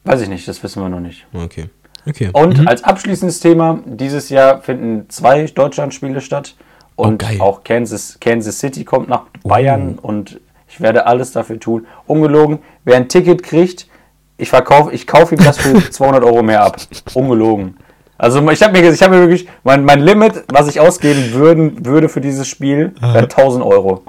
Weiß 0.05 0.21
ich 0.21 0.29
nicht, 0.29 0.47
das 0.47 0.63
wissen 0.63 0.83
wir 0.83 0.91
noch 0.91 1.01
nicht. 1.01 1.27
Okay. 1.33 1.71
Okay. 2.07 2.29
Und 2.35 2.69
als 2.69 2.85
abschließendes 2.85 3.41
Thema, 3.41 3.79
dieses 3.87 4.29
Jahr 4.29 4.61
finden 4.61 5.09
zwei 5.09 5.47
Deutschlandspiele 5.47 6.21
statt. 6.21 6.55
Und 6.97 7.25
Oh, 7.41 7.43
auch 7.43 7.65
Kansas, 7.65 8.19
Kansas 8.21 8.59
City 8.59 8.85
kommt 8.85 9.09
nach 9.09 9.23
Bayern 9.43 9.99
und 9.99 10.39
ich 10.69 10.81
werde 10.81 11.07
alles 11.07 11.33
dafür 11.33 11.59
tun. 11.59 11.87
Ungelogen, 12.07 12.59
wer 12.85 12.97
ein 12.97 13.09
Ticket 13.09 13.43
kriegt, 13.43 13.89
ich 14.37 14.51
verkaufe, 14.51 14.93
ich 14.93 15.07
kaufe 15.07 15.35
ihm 15.35 15.43
das 15.43 15.57
für 15.59 15.91
200 15.91 16.23
Euro 16.25 16.43
mehr 16.43 16.63
ab. 16.63 16.77
Ungelogen. 17.15 17.77
Also 18.25 18.41
ich 18.51 18.63
habe 18.63 18.73
mir, 18.73 18.91
ich 18.91 19.03
hab 19.03 19.11
mir 19.11 19.21
wirklich, 19.21 19.47
mein, 19.65 19.85
mein 19.85 20.01
Limit, 20.01 20.45
was 20.51 20.67
ich 20.67 20.81
ausgeben 20.81 21.35
würden, 21.35 21.85
würde 21.85 22.09
für 22.09 22.23
dieses 22.23 22.49
Spiel, 22.49 22.95
wäre 22.99 23.25
1000 23.25 23.63
Euro. 23.63 24.03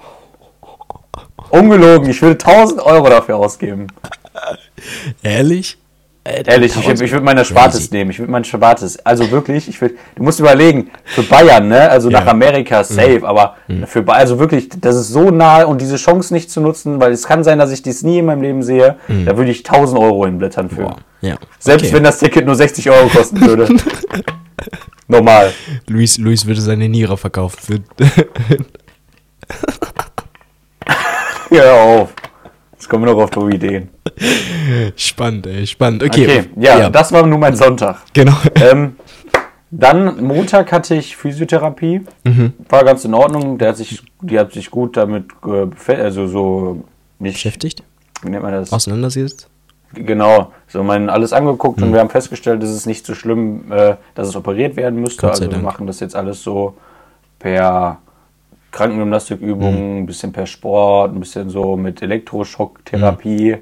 Ungelogen, 1.49 2.09
ich 2.09 2.21
würde 2.21 2.39
1000 2.39 2.81
Euro 2.81 3.09
dafür 3.09 3.35
ausgeben. 3.35 3.87
Ehrlich? 5.21 5.77
Ehrlich, 6.27 6.75
ich, 6.75 6.89
ich 6.89 7.11
würde 7.11 7.23
meine 7.23 7.45
Spartes 7.45 7.91
nehmen. 7.91 8.09
Ich 8.09 8.17
würde 8.17 8.31
meine 8.31 8.45
Spartes. 8.45 8.97
Also 9.05 9.29
wirklich, 9.29 9.69
ich 9.69 9.79
würde. 9.79 9.93
Du 10.15 10.23
musst 10.23 10.39
überlegen, 10.39 10.89
für 11.03 11.21
Bayern, 11.21 11.67
ne? 11.67 11.87
Also 11.87 12.09
nach 12.09 12.25
Ja. 12.25 12.31
Amerika 12.31 12.83
safe, 12.83 13.21
aber 13.23 13.57
für 13.85 14.01
Bayern, 14.01 14.21
also 14.21 14.39
wirklich, 14.39 14.69
das 14.69 14.95
ist 14.95 15.09
so 15.09 15.29
nahe 15.29 15.67
und 15.67 15.81
diese 15.81 15.97
Chance 15.97 16.33
nicht 16.33 16.49
zu 16.49 16.61
nutzen, 16.61 16.99
weil 16.99 17.11
es 17.11 17.27
kann 17.27 17.43
sein, 17.43 17.59
dass 17.59 17.71
ich 17.71 17.83
dies 17.83 18.01
nie 18.01 18.17
in 18.19 18.25
meinem 18.25 18.41
Leben 18.41 18.63
sehe. 18.63 18.95
Da 19.07 19.37
würde 19.37 19.51
ich 19.51 19.59
1000 19.59 19.99
Euro 19.99 20.25
hinblättern 20.25 20.69
für. 20.71 20.95
Ja. 21.21 21.37
Selbst 21.59 21.85
okay. 21.85 21.95
wenn 21.95 22.03
das 22.03 22.17
Ticket 22.17 22.45
nur 22.45 22.55
60 22.55 22.89
Euro 22.89 23.07
kosten 23.07 23.41
würde. 23.41 23.67
Normal. 25.07 25.53
Luis, 25.87 26.17
Luis 26.17 26.47
würde 26.47 26.61
seine 26.61 26.89
Niere 26.89 27.17
verkaufen. 27.17 27.59
Für 27.61 28.05
Hör 31.49 31.73
auf. 31.73 32.13
Jetzt 32.85 32.91
kommen 32.91 33.03
wir 33.07 33.13
noch 33.15 33.23
auf 33.23 33.31
dumme 33.31 33.55
Ideen. 33.55 33.89
spannend, 34.95 35.47
ey, 35.47 35.65
spannend. 35.65 36.03
Okay. 36.03 36.25
Okay, 36.27 36.49
ja, 36.57 36.87
das 36.91 37.11
war 37.11 37.25
nun 37.25 37.39
mein 37.39 37.55
Sonntag. 37.55 37.97
genau. 38.13 38.35
ähm, 38.53 38.95
dann 39.71 40.23
Montag 40.23 40.71
hatte 40.71 40.93
ich 40.93 41.17
Physiotherapie. 41.17 42.01
Mhm. 42.23 42.53
War 42.69 42.83
ganz 42.83 43.03
in 43.03 43.15
Ordnung. 43.15 43.57
Der 43.57 43.69
hat 43.69 43.77
sich, 43.77 44.03
die 44.21 44.37
hat 44.37 44.53
sich 44.53 44.69
gut 44.69 44.97
damit 44.97 45.25
also 45.87 46.27
so 46.27 46.83
nicht, 47.17 47.33
Beschäftigt? 47.33 47.81
wie 48.21 48.29
nennt 48.29 48.43
man 48.43 48.51
das? 48.51 48.71
Auseinandergesetzt? 48.71 49.49
Genau, 49.95 50.51
so 50.67 50.83
man 50.83 51.09
alles 51.09 51.33
angeguckt 51.33 51.79
Mhm. 51.79 51.87
und 51.87 51.93
wir 51.93 52.01
haben 52.01 52.11
festgestellt, 52.11 52.61
es 52.61 52.69
ist 52.69 52.85
nicht 52.85 53.03
so 53.03 53.15
schlimm, 53.15 53.71
äh, 53.71 53.95
dass 54.13 54.27
es 54.27 54.35
operiert 54.35 54.75
werden 54.75 55.01
müsste. 55.01 55.27
Also 55.27 55.49
wir 55.49 55.57
machen 55.57 55.87
das 55.87 55.99
jetzt 56.01 56.15
alles 56.15 56.43
so 56.43 56.77
per 57.39 57.97
Krankengymnastikübungen, 58.75 59.99
ein 59.99 60.05
bisschen 60.05 60.33
per 60.33 60.45
Sport, 60.45 61.13
ein 61.13 61.19
bisschen 61.19 61.49
so 61.49 61.77
mit 61.77 62.01
Elektroschocktherapie. 62.01 63.53
Mhm. 63.53 63.61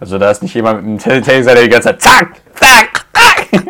Also 0.00 0.18
da 0.18 0.30
ist 0.30 0.42
nicht 0.42 0.54
jemand 0.54 0.84
mit 0.86 1.06
einem 1.06 1.22
Taser, 1.22 1.54
der 1.54 1.64
die 1.64 1.68
ganze 1.68 1.88
Zeit 1.88 2.02
zack, 2.02 2.40
zack, 2.54 3.06
zack. 3.12 3.46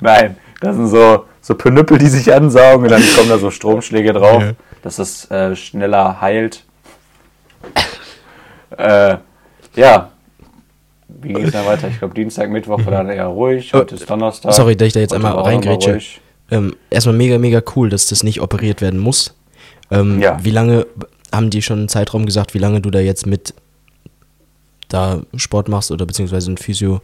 Nein, 0.00 0.36
das 0.60 0.76
sind 0.76 0.88
so, 0.88 1.24
so 1.40 1.54
Penüppel, 1.54 1.96
die 1.98 2.08
sich 2.08 2.32
ansaugen 2.32 2.84
und 2.84 2.90
dann 2.90 3.02
kommen 3.16 3.30
da 3.30 3.38
so 3.38 3.50
Stromschläge 3.50 4.12
drauf, 4.12 4.42
Ja. 4.42 4.52
dass 4.82 4.98
es 4.98 5.30
äh, 5.30 5.56
schneller 5.56 6.20
heilt. 6.20 6.64
äh, 8.76 9.16
ja, 9.74 10.10
wie 11.08 11.32
ging 11.32 11.44
es 11.44 11.52
dann 11.52 11.64
weiter? 11.64 11.88
Ich 11.88 11.98
glaube, 11.98 12.14
Dienstag, 12.14 12.50
Mittwoch 12.50 12.84
war 12.84 12.92
dann 12.92 13.08
eher 13.08 13.26
ruhig. 13.26 13.72
Heute 13.72 13.94
ist 13.94 14.10
Donnerstag. 14.10 14.50
Mhm. 14.52 14.56
Sorry, 14.56 14.76
dass 14.76 14.88
ich 14.88 14.92
da 14.92 15.00
jetzt 15.00 15.14
einmal 15.14 15.32
reingrätsche. 15.32 15.98
Ähm, 16.50 16.76
erstmal 16.90 17.16
mega, 17.16 17.38
mega 17.38 17.62
cool, 17.74 17.88
dass 17.88 18.08
das 18.08 18.22
nicht 18.22 18.42
operiert 18.42 18.82
werden 18.82 19.00
muss. 19.00 19.34
Ähm, 19.90 20.20
Ja. 20.20 20.38
Wie 20.42 20.50
lange 20.50 20.86
haben 21.32 21.50
die 21.50 21.62
schon 21.62 21.78
einen 21.80 21.88
Zeitraum 21.88 22.26
gesagt, 22.26 22.54
wie 22.54 22.58
lange 22.58 22.80
du 22.80 22.90
da 22.90 23.00
jetzt 23.00 23.26
mit 23.26 23.54
da 24.88 25.20
Sport 25.36 25.68
machst 25.68 25.90
oder 25.90 26.06
beziehungsweise 26.06 26.52
ein 26.52 26.56
Physio 26.58 27.00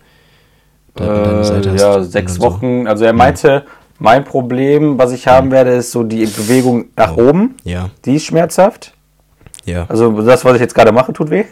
da 0.94 1.04
Äh, 1.04 1.36
hast? 1.40 1.80
ja, 1.80 2.02
sechs 2.02 2.34
so? 2.34 2.42
Wochen. 2.42 2.86
Also 2.86 3.04
er 3.04 3.12
meinte, 3.12 3.64
mein 3.98 4.24
Problem, 4.24 4.98
was 4.98 5.12
ich 5.12 5.26
haben 5.26 5.50
werde, 5.50 5.70
ist 5.72 5.90
so 5.92 6.02
die 6.04 6.24
Bewegung 6.26 6.86
nach 6.96 7.16
oben. 7.16 7.56
Ja, 7.64 7.90
Die 8.04 8.16
ist 8.16 8.24
schmerzhaft. 8.24 8.92
ja. 9.64 9.86
Also 9.88 10.10
das, 10.22 10.44
was 10.44 10.54
ich 10.54 10.60
jetzt 10.60 10.74
gerade 10.74 10.92
mache, 10.92 11.12
tut 11.12 11.30
weh. 11.30 11.44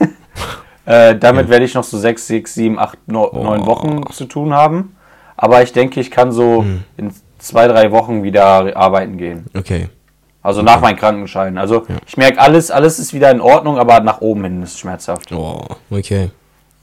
äh, 0.86 1.16
damit 1.16 1.48
werde 1.48 1.64
ich 1.64 1.74
noch 1.74 1.84
so 1.84 1.98
sechs, 1.98 2.26
sechs, 2.26 2.54
sieben, 2.54 2.78
acht, 2.78 2.98
no, 3.06 3.30
neun 3.32 3.66
Wochen 3.66 4.02
zu 4.12 4.24
tun 4.26 4.52
haben. 4.54 4.94
Aber 5.36 5.62
ich 5.62 5.72
denke, 5.72 6.00
ich 6.00 6.10
kann 6.10 6.32
so 6.32 6.62
Hm. 6.62 6.84
in 6.96 7.10
zwei, 7.38 7.68
drei 7.68 7.90
Wochen 7.92 8.22
wieder 8.22 8.76
arbeiten 8.76 9.16
gehen. 9.18 9.46
Okay. 9.56 9.88
Also 10.42 10.62
nach 10.62 10.80
meinem 10.80 10.96
Krankenschein. 10.96 11.58
Also 11.58 11.84
ich 12.06 12.16
merke, 12.16 12.38
alles, 12.40 12.70
alles 12.70 12.98
ist 12.98 13.12
wieder 13.12 13.30
in 13.30 13.40
Ordnung, 13.40 13.78
aber 13.78 14.00
nach 14.00 14.20
oben 14.20 14.44
hin 14.44 14.62
ist 14.62 14.74
es 14.74 14.78
schmerzhaft. 14.78 15.32
Oh, 15.32 15.64
okay. 15.90 16.30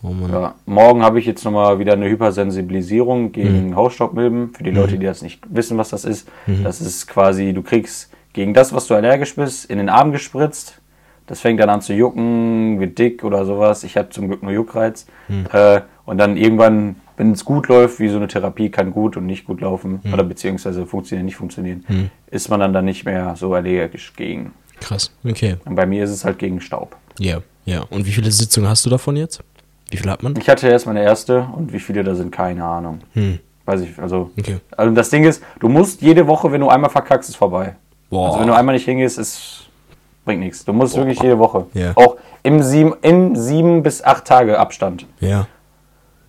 Oh. 0.04 0.14
Ja, 0.32 0.54
morgen 0.66 1.02
habe 1.02 1.20
ich 1.20 1.26
jetzt 1.26 1.44
nochmal 1.46 1.80
wieder 1.80 1.94
eine 1.94 2.08
Hypersensibilisierung 2.10 3.32
gegen 3.32 3.70
Mhm. 3.70 3.76
Hausstaubmilben. 3.76 4.54
Für 4.54 4.64
die 4.64 4.72
Leute, 4.72 4.98
die 5.00 5.06
das 5.06 5.22
nicht 5.22 5.42
wissen, 5.50 5.78
was 5.78 5.90
das 5.90 6.06
ist. 6.06 6.28
Das 6.64 6.80
ist 6.82 7.08
quasi, 7.08 7.54
du 7.54 7.64
kriegst 7.64 8.12
gegen 8.34 8.54
das, 8.54 8.74
was 8.74 8.88
du 8.88 8.94
allergisch 8.94 9.36
bist, 9.36 9.66
in 9.66 9.78
den 9.80 9.90
Arm 9.90 10.12
gespritzt. 10.12 10.80
Das 11.28 11.42
fängt 11.42 11.60
dann 11.60 11.70
an 11.70 11.82
zu 11.82 11.94
jucken, 11.94 12.80
wird 12.80 13.00
dick 13.00 13.24
oder 13.24 13.46
sowas. 13.46 13.84
Ich 13.84 13.98
habe 13.98 14.10
zum 14.10 14.28
Glück 14.28 14.44
nur 14.44 14.52
Juckreiz. 14.52 15.08
Mhm. 15.28 15.46
Äh, 15.52 15.82
und 16.06 16.20
dann 16.20 16.38
irgendwann, 16.38 16.98
wenn 17.18 17.32
es 17.32 17.46
gut 17.46 17.68
läuft, 17.68 18.00
wie 18.00 18.10
so 18.10 18.18
eine 18.18 18.28
Therapie 18.28 18.70
kann 18.70 18.92
gut 18.92 19.18
und 19.18 19.26
nicht 19.26 19.46
gut 19.46 19.62
laufen, 19.62 20.00
Mhm. 20.04 20.14
oder 20.14 20.24
beziehungsweise 20.24 20.86
funktionieren, 20.86 21.26
nicht 21.26 21.36
funktionieren, 21.38 22.12
ist 22.32 22.50
man 22.50 22.60
dann, 22.60 22.74
dann 22.74 22.86
nicht 22.86 23.06
mehr 23.06 23.36
so 23.36 23.54
allergisch 23.54 24.14
gegen. 24.16 24.54
Krass. 24.82 25.12
Okay. 25.24 25.56
Und 25.66 25.76
bei 25.76 25.86
mir 25.86 26.04
ist 26.04 26.10
es 26.12 26.26
halt 26.26 26.38
gegen 26.40 26.60
Staub. 26.62 26.96
Ja, 27.20 27.40
ja. 27.66 27.82
Und 27.90 28.06
wie 28.06 28.12
viele 28.12 28.32
Sitzungen 28.32 28.70
hast 28.70 28.86
du 28.86 28.90
davon 28.90 29.16
jetzt? 29.16 29.42
Wie 29.90 29.98
viel 29.98 30.10
hat 30.12 30.24
man? 30.24 30.36
Ich 30.38 30.50
hatte 30.50 30.68
erst 30.68 30.86
meine 30.86 31.04
erste 31.04 31.48
und 31.56 31.72
wie 31.72 31.80
viele 31.80 32.04
da 32.04 32.16
sind, 32.16 32.32
keine 32.32 32.64
Ahnung. 32.66 33.00
Hm. 33.14 33.40
Weiß 33.66 33.82
ich, 33.82 33.98
also. 34.00 34.32
Okay. 34.38 34.58
Also 34.76 34.94
das 34.94 35.10
Ding 35.10 35.24
ist, 35.24 35.42
du 35.60 35.70
musst 35.70 36.02
jede 36.02 36.28
Woche, 36.28 36.52
wenn 36.52 36.62
du 36.62 36.70
einmal 36.70 36.90
verkackst, 36.90 37.30
ist 37.30 37.36
vorbei. 37.36 37.76
Boah. 38.10 38.28
Also 38.28 38.40
wenn 38.42 38.48
du 38.48 38.54
einmal 38.56 38.76
nicht 38.76 38.86
hingehst, 38.86 39.18
ist 39.18 39.62
bringt 40.26 40.42
nichts. 40.42 40.66
Du 40.66 40.74
musst 40.74 40.96
wirklich 40.98 41.22
jede 41.22 41.38
Woche. 41.38 41.68
Ja. 41.74 41.92
Auch 41.96 42.18
im 42.44 42.62
sieben, 42.64 42.94
in 43.04 43.36
sieben 43.36 43.84
bis 43.84 44.04
acht 44.04 44.26
Tage 44.26 44.60
Abstand. 44.60 45.06
Ja. 45.20 45.48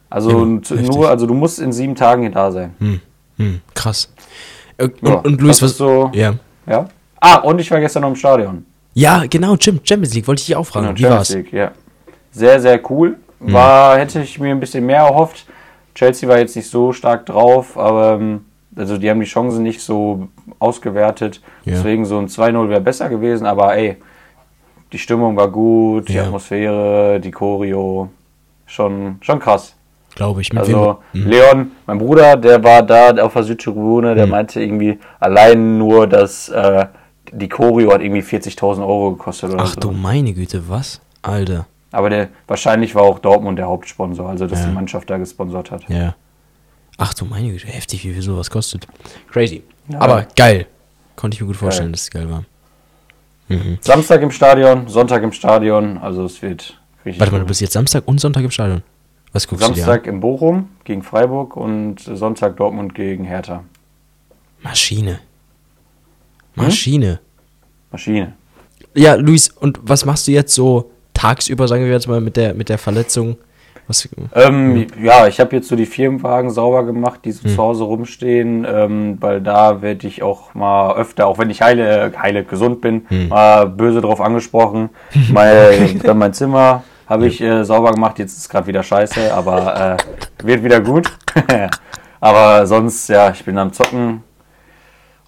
Also 0.08 0.30
Ja, 0.30 0.36
und 0.36 0.70
heftig. 0.70 0.88
nur, 0.88 1.08
also 1.08 1.26
du 1.26 1.34
musst 1.34 1.58
in 1.58 1.72
sieben 1.72 1.94
Tagen 1.94 2.22
hier 2.22 2.30
da 2.30 2.50
sein. 2.52 2.75
Hm. 2.78 3.00
Hm. 3.38 3.60
Krass. 3.75 4.12
Äh, 4.78 4.84
Und, 4.84 5.02
Ja, 5.02 5.14
und 5.16 5.40
Luis, 5.40 5.60
was. 5.62 5.76
so- 5.76 6.10
Ja. 6.14 6.34
Ja. 6.66 6.88
Ah, 7.20 7.36
und 7.40 7.58
ich 7.60 7.70
war 7.70 7.80
gestern 7.80 8.02
noch 8.02 8.10
im 8.10 8.16
Stadion. 8.16 8.64
ja, 8.94 9.25
genau, 9.28 9.54
Jim, 9.56 9.80
Champions 9.82 10.14
League, 10.14 10.26
wollte 10.28 10.40
ich 10.40 10.46
dich 10.46 10.56
auch 10.56 10.64
fragen. 10.66 10.86
Genau, 10.86 10.98
Wie 10.98 11.02
Champions 11.02 11.30
war's? 11.30 11.34
League, 11.36 11.52
ja. 11.52 11.72
Sehr, 12.30 12.60
sehr 12.60 12.80
cool. 12.90 13.16
War, 13.40 13.98
hätte 13.98 14.20
ich 14.22 14.38
mir 14.38 14.50
ein 14.50 14.60
bisschen 14.60 14.84
mehr 14.86 15.02
erhofft. 15.02 15.46
Chelsea 15.94 16.28
war 16.28 16.38
jetzt 16.38 16.56
nicht 16.56 16.68
so 16.70 16.92
stark 16.92 17.26
drauf, 17.26 17.76
aber 17.78 18.14
ähm, 18.20 18.44
also 18.76 18.96
die 18.98 19.08
haben 19.10 19.20
die 19.20 19.26
Chancen 19.26 19.62
nicht 19.62 19.80
so 19.80 20.28
ausgewertet. 20.58 21.40
Ja. 21.64 21.75
Deswegen 21.75 22.04
so 22.04 22.18
ein 22.18 22.28
2-0 22.28 22.68
wäre 22.68 22.80
besser 22.80 23.08
gewesen, 23.08 23.46
aber 23.46 23.75
ey, 23.76 23.96
die 24.92 24.98
Stimmung 24.98 25.36
war 25.36 25.48
gut, 25.48 26.08
die 26.08 26.14
Ja. 26.14 26.25
Atmosphäre, 26.25 27.20
die 27.20 27.30
Choreo, 27.30 28.08
schon, 28.66 29.16
schon 29.20 29.38
krass. 29.38 29.75
Glaube 30.16 30.40
ich. 30.40 30.52
Mit 30.52 30.61
Also 30.64 30.99
wem? 31.12 31.23
Mhm. 31.23 31.30
Leon, 31.30 31.70
mein 31.87 31.99
Bruder, 31.99 32.37
der 32.37 32.64
war 32.64 32.82
da 32.82 33.11
auf 33.23 33.35
der 33.35 33.44
Südtribüne, 33.44 34.12
Mhm. 34.12 34.16
der 34.16 34.26
meinte 34.26 34.61
irgendwie 34.61 34.99
allein 35.20 35.78
nur, 35.78 36.06
dass 36.08 36.49
äh, 36.49 36.87
die 37.32 37.49
Choreo 37.49 37.92
hat 37.92 38.00
irgendwie 38.00 38.23
40.000 38.23 38.80
Euro 38.80 39.12
gekostet 39.12 39.52
Ach 39.56 39.66
so. 39.75 39.78
du 39.80 39.90
meine 39.92 40.32
Güte, 40.32 40.68
was? 40.68 41.00
Alter. 41.23 41.66
Aber 41.92 42.11
der, 42.11 42.28
wahrscheinlich 42.46 42.94
war 42.94 43.02
auch 43.04 43.18
Dortmund 43.20 43.58
der 43.58 43.66
Hauptsponsor, 43.66 44.28
also 44.28 44.46
dass 44.46 44.61
Ja. 44.61 44.66
die 44.66 44.73
Mannschaft 44.73 45.08
da 45.08 45.16
gesponsert 45.18 45.70
hat. 45.70 45.82
Ja. 45.88 46.14
Ach 46.99 47.12
du 47.14 47.25
meine 47.26 47.50
Güte, 47.52 47.66
heftig, 47.68 48.04
wie 48.04 48.12
viel 48.12 48.23
sowas 48.23 48.50
kostet. 48.50 48.87
Crazy. 49.30 49.62
Aber 49.99 50.26
geil. 50.35 50.66
Konnte 51.14 51.35
ich 51.37 51.40
mir 51.40 51.46
gut 51.46 51.56
vorstellen, 51.56 51.92
dass 51.92 52.02
es 52.02 52.11
geil 52.11 52.28
war. 52.30 52.44
Samstag 53.80 54.23
im 54.23 54.30
Stadion, 54.32 54.88
Sonntag 54.88 55.23
im 55.23 55.30
Stadion, 55.32 55.99
also 55.99 56.25
es 56.25 56.42
wird 56.42 56.80
richtig. 57.04 57.20
Warte 57.20 57.32
mal, 57.32 57.38
du 57.40 57.46
bist 57.46 57.61
jetzt 57.61 57.75
Samstag 57.75 58.02
und 58.06 58.18
Sonntag 58.20 58.42
im 58.42 58.50
Stadion. 58.50 58.82
Was 59.36 59.46
guckst 59.46 59.68
du 59.68 59.72
dir 59.74 59.82
Samstag 59.82 60.06
in 60.06 60.20
Bochum 60.20 60.70
gegen 60.84 61.02
Freiburg 61.02 61.56
und 61.56 62.00
Sonntag 62.00 62.56
Dortmund 62.56 62.94
gegen 62.94 63.24
Hertha. 63.24 63.64
Maschine. 64.62 65.18
Maschine. 66.54 67.20
Maschine. 67.92 68.32
Ja, 68.94 69.14
Luis, 69.14 69.50
und 69.50 69.78
was 69.82 70.06
machst 70.06 70.26
du 70.26 70.32
jetzt 70.32 70.54
so 70.54 70.90
tagsüber, 71.12 71.68
sagen 71.68 71.84
wir 71.84 71.90
jetzt 71.92 72.08
mal, 72.08 72.22
mit 72.22 72.38
der, 72.38 72.54
mit 72.54 72.70
der 72.70 72.78
Verletzung? 72.78 73.36
Was, 73.88 74.08
Ähm, 74.34 74.86
ja, 75.02 75.26
ich 75.26 75.38
habe 75.38 75.54
jetzt 75.54 75.68
so 75.68 75.76
die 75.76 75.84
Firmenwagen 75.84 76.50
sauber 76.50 76.86
gemacht, 76.86 77.20
die 77.26 77.32
so 77.32 77.44
Hm. 77.44 77.50
zu 77.50 77.58
Hause 77.58 77.84
rumstehen, 77.84 78.66
ähm, 78.68 79.18
weil 79.20 79.42
da 79.42 79.82
werde 79.82 80.06
ich 80.06 80.22
auch 80.22 80.54
mal 80.54 80.96
öfter, 80.96 81.26
auch 81.26 81.36
wenn 81.38 81.50
ich 81.50 81.60
heile, 81.60 82.10
heile 82.20 82.42
gesund 82.42 82.80
bin, 82.80 83.02
Hm. 83.08 83.28
mal 83.28 83.66
böse 83.66 84.00
drauf 84.00 84.22
angesprochen. 84.22 84.88
mein, 85.30 86.00
dann 86.02 86.16
mein 86.16 86.32
Zimmer 86.32 86.84
habe 87.08 87.26
ich 87.26 87.40
äh, 87.40 87.64
sauber 87.64 87.92
gemacht, 87.92 88.18
jetzt 88.18 88.36
ist 88.36 88.48
gerade 88.48 88.66
wieder 88.66 88.82
scheiße, 88.82 89.32
aber 89.32 89.96
äh, 89.98 90.46
wird 90.46 90.62
wieder 90.64 90.80
gut. 90.80 91.10
aber 92.20 92.66
sonst, 92.66 93.08
ja, 93.08 93.30
ich 93.30 93.44
bin 93.44 93.56
am 93.58 93.72
Zocken 93.72 94.22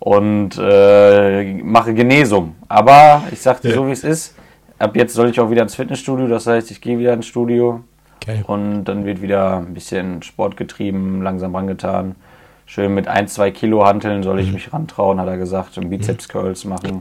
und 0.01 0.59
äh, 0.59 1.55
mache 1.63 1.95
Genesung. 1.95 2.57
Aber 2.69 3.23
ich 3.31 3.41
sagte 3.41 3.69
Ja. 3.69 3.75
so, 3.75 3.87
wie 3.87 3.93
es 3.93 4.05
ist. 4.05 4.35
Ab 4.79 4.95
jetzt 4.97 5.15
soll 5.15 5.29
ich 5.31 5.41
auch 5.41 5.51
wieder 5.51 5.63
ins 5.63 5.75
Fitnessstudio, 5.75 6.29
das 6.29 6.47
heißt, 6.47 6.71
ich 6.71 6.81
gehe 6.81 6.99
wieder 6.99 7.13
ins 7.13 7.27
Studio. 7.27 7.81
geil. 8.25 8.45
Und 8.47 8.85
dann 8.85 9.05
wird 9.05 9.21
wieder 9.23 9.57
ein 9.59 9.75
bisschen 9.75 10.23
Sport 10.23 10.57
getrieben, 10.57 11.23
langsam 11.23 11.55
rangetan. 11.55 12.15
Schön 12.67 12.95
mit 12.95 13.09
ein, 13.09 13.27
zwei 13.29 13.51
Kilo 13.51 13.85
Hanteln 13.87 14.23
soll 14.23 14.35
Mhm. 14.37 14.41
ich 14.43 14.53
mich 14.53 14.73
rantrauen, 14.73 15.19
hat 15.21 15.27
er 15.27 15.37
gesagt, 15.39 15.79
und 15.79 15.89
Bizeps 15.91 16.29
Curls 16.29 16.65
machen. 16.65 17.01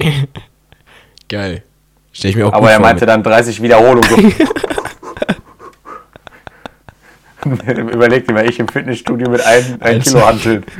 Geil. 1.29 1.63
Stell 2.17 2.31
ich 2.31 2.35
mir 2.35 2.47
auch 2.47 2.53
Aber 2.53 2.71
er 2.71 2.79
meinte 2.79 3.01
mit- 3.05 3.09
dann 3.09 3.21
30 3.21 3.61
Wiederholungen. 3.61 4.33
So. 7.43 7.71
Überlegt 7.71 8.27
dir 8.29 8.33
mal, 8.33 8.49
ich 8.49 8.59
im 8.59 8.67
Fitnessstudio 8.67 9.29
mit 9.29 9.39
ein, 9.45 9.77
ein. 9.81 10.01
Kilo 10.01 10.25
Hanteln. 10.25 10.65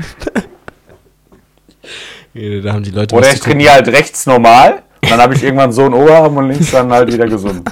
Da 2.64 2.74
haben 2.74 2.84
die 2.84 2.92
Leute 2.92 3.16
Oder 3.16 3.34
ich 3.34 3.40
trainiere 3.40 3.72
halt 3.72 3.88
rechts 3.88 4.28
normal, 4.28 4.84
dann 5.02 5.20
habe 5.20 5.34
ich 5.34 5.42
irgendwann 5.42 5.72
so 5.72 5.86
einen 5.86 5.96
Oberarm 5.96 6.38
und 6.38 6.50
links 6.50 6.70
dann 6.70 6.92
halt 6.92 7.12
wieder 7.12 7.26
gesund. 7.26 7.68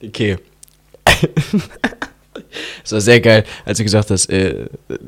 Okay. 0.00 0.38
Es 2.84 2.92
war 2.92 3.00
sehr 3.00 3.20
geil, 3.20 3.42
als 3.64 3.78
du 3.78 3.84
gesagt 3.84 4.10
hast, 4.10 4.30
äh, 4.30 4.66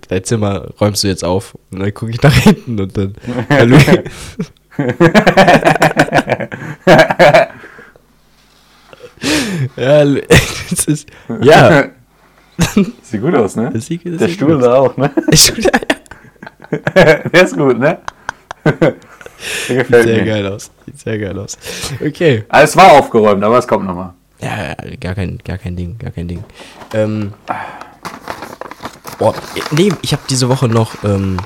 dein 0.09 0.25
Zimmer 0.25 0.67
räumst 0.81 1.05
du 1.05 1.09
jetzt 1.09 1.25
auf. 1.25 1.57
Und 1.71 1.79
dann 1.79 1.95
gucke 1.95 2.11
ich 2.11 2.21
nach 2.23 2.35
hinten 2.35 2.81
und 2.81 2.97
dann. 2.97 3.15
Ja, 9.77 10.05
das 10.05 10.87
ist. 10.87 11.09
Ja, 11.41 11.87
Sieht 13.03 13.21
gut 13.21 13.35
aus, 13.35 13.57
ne? 13.57 13.71
das 13.73 13.87
sieht, 13.87 14.07
das 14.07 14.19
Der 14.19 14.29
sieht 14.29 14.37
Stuhl 14.37 14.55
gut 14.55 14.65
da 14.65 14.75
auch, 14.77 14.97
ne? 14.97 15.11
Der 16.95 17.43
ist 17.43 17.57
gut, 17.57 17.79
ne? 17.79 17.99
Der 18.65 19.77
gefällt 19.77 20.05
Sehr 20.07 20.17
mir. 20.19 20.25
geil 20.25 20.47
aus. 20.47 20.71
Sieht 20.87 20.99
sehr 20.99 21.19
geil 21.19 21.39
aus. 21.39 21.59
Okay. 22.05 22.45
Ah, 22.49 22.63
es 22.63 22.77
war 22.77 22.93
aufgeräumt, 22.93 23.43
aber 23.45 23.59
es 23.59 23.69
kommt 23.69 23.85
nochmal. 23.87 24.15
Ja, 24.41 24.69
ja, 24.69 24.75
gar 25.01 25.15
kein, 25.15 25.39
gar 25.45 25.59
kein 25.59 25.77
Ding, 25.77 25.97
gar 25.99 26.11
kein 26.11 26.29
Ding. 26.29 26.43
Ähm, 26.95 27.33
boah, 29.19 29.35
nee, 29.73 29.93
ich 30.03 30.13
habe 30.13 30.23
diese 30.29 30.49
Woche 30.49 30.69
noch 30.69 31.05
ähm, 31.05 31.37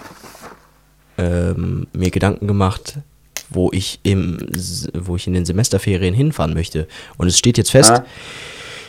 ähm, 1.18 1.86
mir 1.92 2.10
Gedanken 2.10 2.46
gemacht, 2.46 2.98
wo 3.50 3.70
ich 3.72 4.00
im, 4.02 4.38
wo 4.94 5.16
ich 5.16 5.26
in 5.26 5.34
den 5.34 5.44
Semesterferien 5.44 6.14
hinfahren 6.14 6.54
möchte. 6.54 6.86
Und 7.18 7.26
es 7.26 7.38
steht 7.38 7.58
jetzt 7.58 7.70
fest, 7.70 7.90
Ah. 7.90 8.04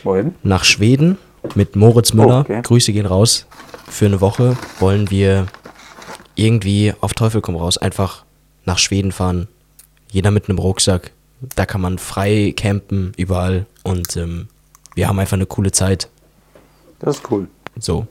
Wohin? 0.03 0.35
nach 0.43 0.63
Schweden 0.63 1.17
mit 1.55 1.75
Moritz 1.75 2.13
Müller. 2.13 2.37
Oh, 2.37 2.41
okay. 2.41 2.61
Grüße 2.61 2.93
gehen 2.93 3.05
raus. 3.05 3.45
Für 3.87 4.05
eine 4.05 4.21
Woche 4.21 4.57
wollen 4.79 5.09
wir 5.11 5.47
irgendwie 6.35 6.93
auf 7.01 7.13
Teufel 7.13 7.41
komm 7.41 7.55
raus 7.55 7.77
einfach 7.77 8.23
nach 8.65 8.77
Schweden 8.77 9.11
fahren. 9.11 9.47
Jeder 10.11 10.31
mit 10.31 10.47
einem 10.49 10.59
Rucksack. 10.59 11.11
Da 11.55 11.65
kann 11.65 11.81
man 11.81 11.97
frei 11.97 12.53
campen 12.55 13.13
überall 13.17 13.65
und 13.83 14.15
ähm, 14.15 14.47
wir 14.93 15.07
haben 15.07 15.17
einfach 15.19 15.37
eine 15.37 15.45
coole 15.47 15.71
Zeit. 15.71 16.09
Das 16.99 17.17
ist 17.17 17.31
cool. 17.31 17.47
So, 17.79 18.05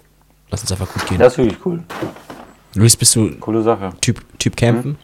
lass 0.51 0.63
uns 0.63 0.73
einfach 0.73 0.93
gut 0.93 1.07
gehen. 1.07 1.19
Das 1.19 1.35
ist 1.35 1.39
wirklich 1.39 1.59
cool. 1.65 1.83
Luis, 2.75 2.97
bist 2.97 3.15
du 3.17 3.31
Coole 3.39 3.63
Sache. 3.63 3.93
Typ, 4.01 4.21
typ 4.39 4.57
campen? 4.57 4.99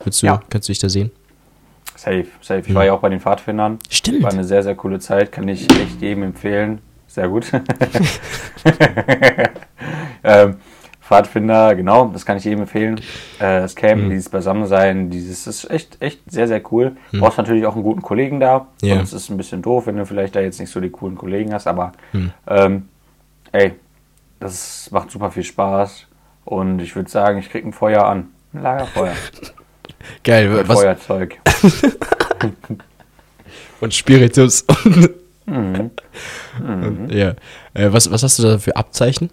Würdest 0.00 0.22
du, 0.22 0.26
Ja. 0.26 0.40
Kannst 0.50 0.68
du 0.68 0.72
dich 0.72 0.80
da 0.80 0.88
sehen? 0.88 1.10
Safe, 1.96 2.26
safe. 2.40 2.62
Ich 2.66 2.74
war 2.74 2.84
ja 2.84 2.92
auch 2.92 3.00
bei 3.00 3.08
den 3.08 3.20
Pfadfindern. 3.20 3.78
Stimmt. 3.88 4.22
War 4.22 4.32
eine 4.32 4.44
sehr, 4.44 4.62
sehr 4.62 4.74
coole 4.74 4.98
Zeit. 4.98 5.32
Kann 5.32 5.46
ich 5.48 5.70
echt 5.70 6.00
jedem 6.00 6.24
empfehlen. 6.24 6.80
Sehr 7.06 7.28
gut. 7.28 7.52
ähm, 10.24 10.56
Pfadfinder, 11.00 11.74
genau, 11.74 12.06
das 12.06 12.24
kann 12.24 12.38
ich 12.38 12.44
jedem 12.44 12.62
empfehlen. 12.62 12.98
Äh, 13.38 13.60
das 13.60 13.76
Camp, 13.76 14.08
dieses 14.08 14.30
Beisammensein, 14.30 15.10
dieses 15.10 15.46
ist 15.46 15.70
echt, 15.70 16.00
echt 16.00 16.20
sehr, 16.30 16.48
sehr 16.48 16.62
cool. 16.72 16.96
Du 17.12 17.20
brauchst 17.20 17.36
natürlich 17.36 17.66
auch 17.66 17.74
einen 17.74 17.82
guten 17.82 18.00
Kollegen 18.00 18.40
da. 18.40 18.68
Ja. 18.80 18.96
Sonst 18.96 19.12
ist 19.12 19.22
es 19.24 19.28
ein 19.30 19.36
bisschen 19.36 19.60
doof, 19.60 19.86
wenn 19.86 19.96
du 19.96 20.06
vielleicht 20.06 20.34
da 20.34 20.40
jetzt 20.40 20.58
nicht 20.58 20.70
so 20.70 20.80
die 20.80 20.90
coolen 20.90 21.16
Kollegen 21.16 21.52
hast. 21.52 21.66
Aber 21.66 21.92
ähm, 22.46 22.88
ey, 23.52 23.74
das 24.40 24.90
macht 24.90 25.10
super 25.10 25.30
viel 25.30 25.44
Spaß. 25.44 26.06
Und 26.46 26.80
ich 26.80 26.96
würde 26.96 27.10
sagen, 27.10 27.38
ich 27.38 27.50
krieg 27.50 27.64
ein 27.64 27.72
Feuer 27.72 28.04
an. 28.06 28.28
Ein 28.52 28.62
Lagerfeuer. 28.62 29.14
Geil, 30.22 30.48
Mit 30.48 30.68
was? 30.68 30.80
Feuerzeug. 30.80 31.38
Und 33.80 33.94
Spiritus. 33.94 34.64
Mhm. 35.46 35.90
Und, 36.58 37.12
ja. 37.12 37.34
Äh, 37.74 37.92
was, 37.92 38.10
was 38.10 38.22
hast 38.22 38.38
du 38.38 38.44
da 38.44 38.58
für 38.58 38.74
Abzeichen? 38.76 39.28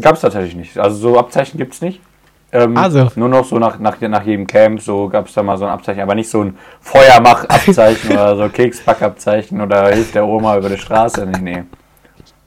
Gab 0.00 0.16
es 0.16 0.20
tatsächlich 0.20 0.54
nicht. 0.54 0.78
Also 0.78 0.96
so 0.96 1.18
Abzeichen 1.18 1.56
gibt 1.56 1.72
es 1.72 1.80
nicht. 1.80 2.00
Ähm, 2.52 2.76
Also. 2.76 3.10
Nur 3.16 3.30
noch 3.30 3.46
so 3.46 3.58
nach, 3.58 3.78
nach, 3.78 3.98
nach 4.00 4.24
jedem 4.24 4.46
Camp, 4.46 4.82
so 4.82 5.08
gab 5.08 5.26
es 5.26 5.32
da 5.32 5.42
mal 5.42 5.56
so 5.56 5.64
ein 5.64 5.70
Abzeichen, 5.70 6.02
aber 6.02 6.14
nicht 6.14 6.28
so 6.28 6.42
ein 6.42 6.58
Feuermach-Abzeichen 6.82 8.10
oder 8.12 8.36
so 8.36 8.48
Kekspack-Abzeichen 8.50 9.58
oder 9.60 9.88
hilft 9.88 10.14
der 10.14 10.26
Oma 10.26 10.58
über 10.58 10.68
die 10.68 10.76
Straße. 10.76 11.24
Nee, 11.26 11.38
nee. 11.40 11.64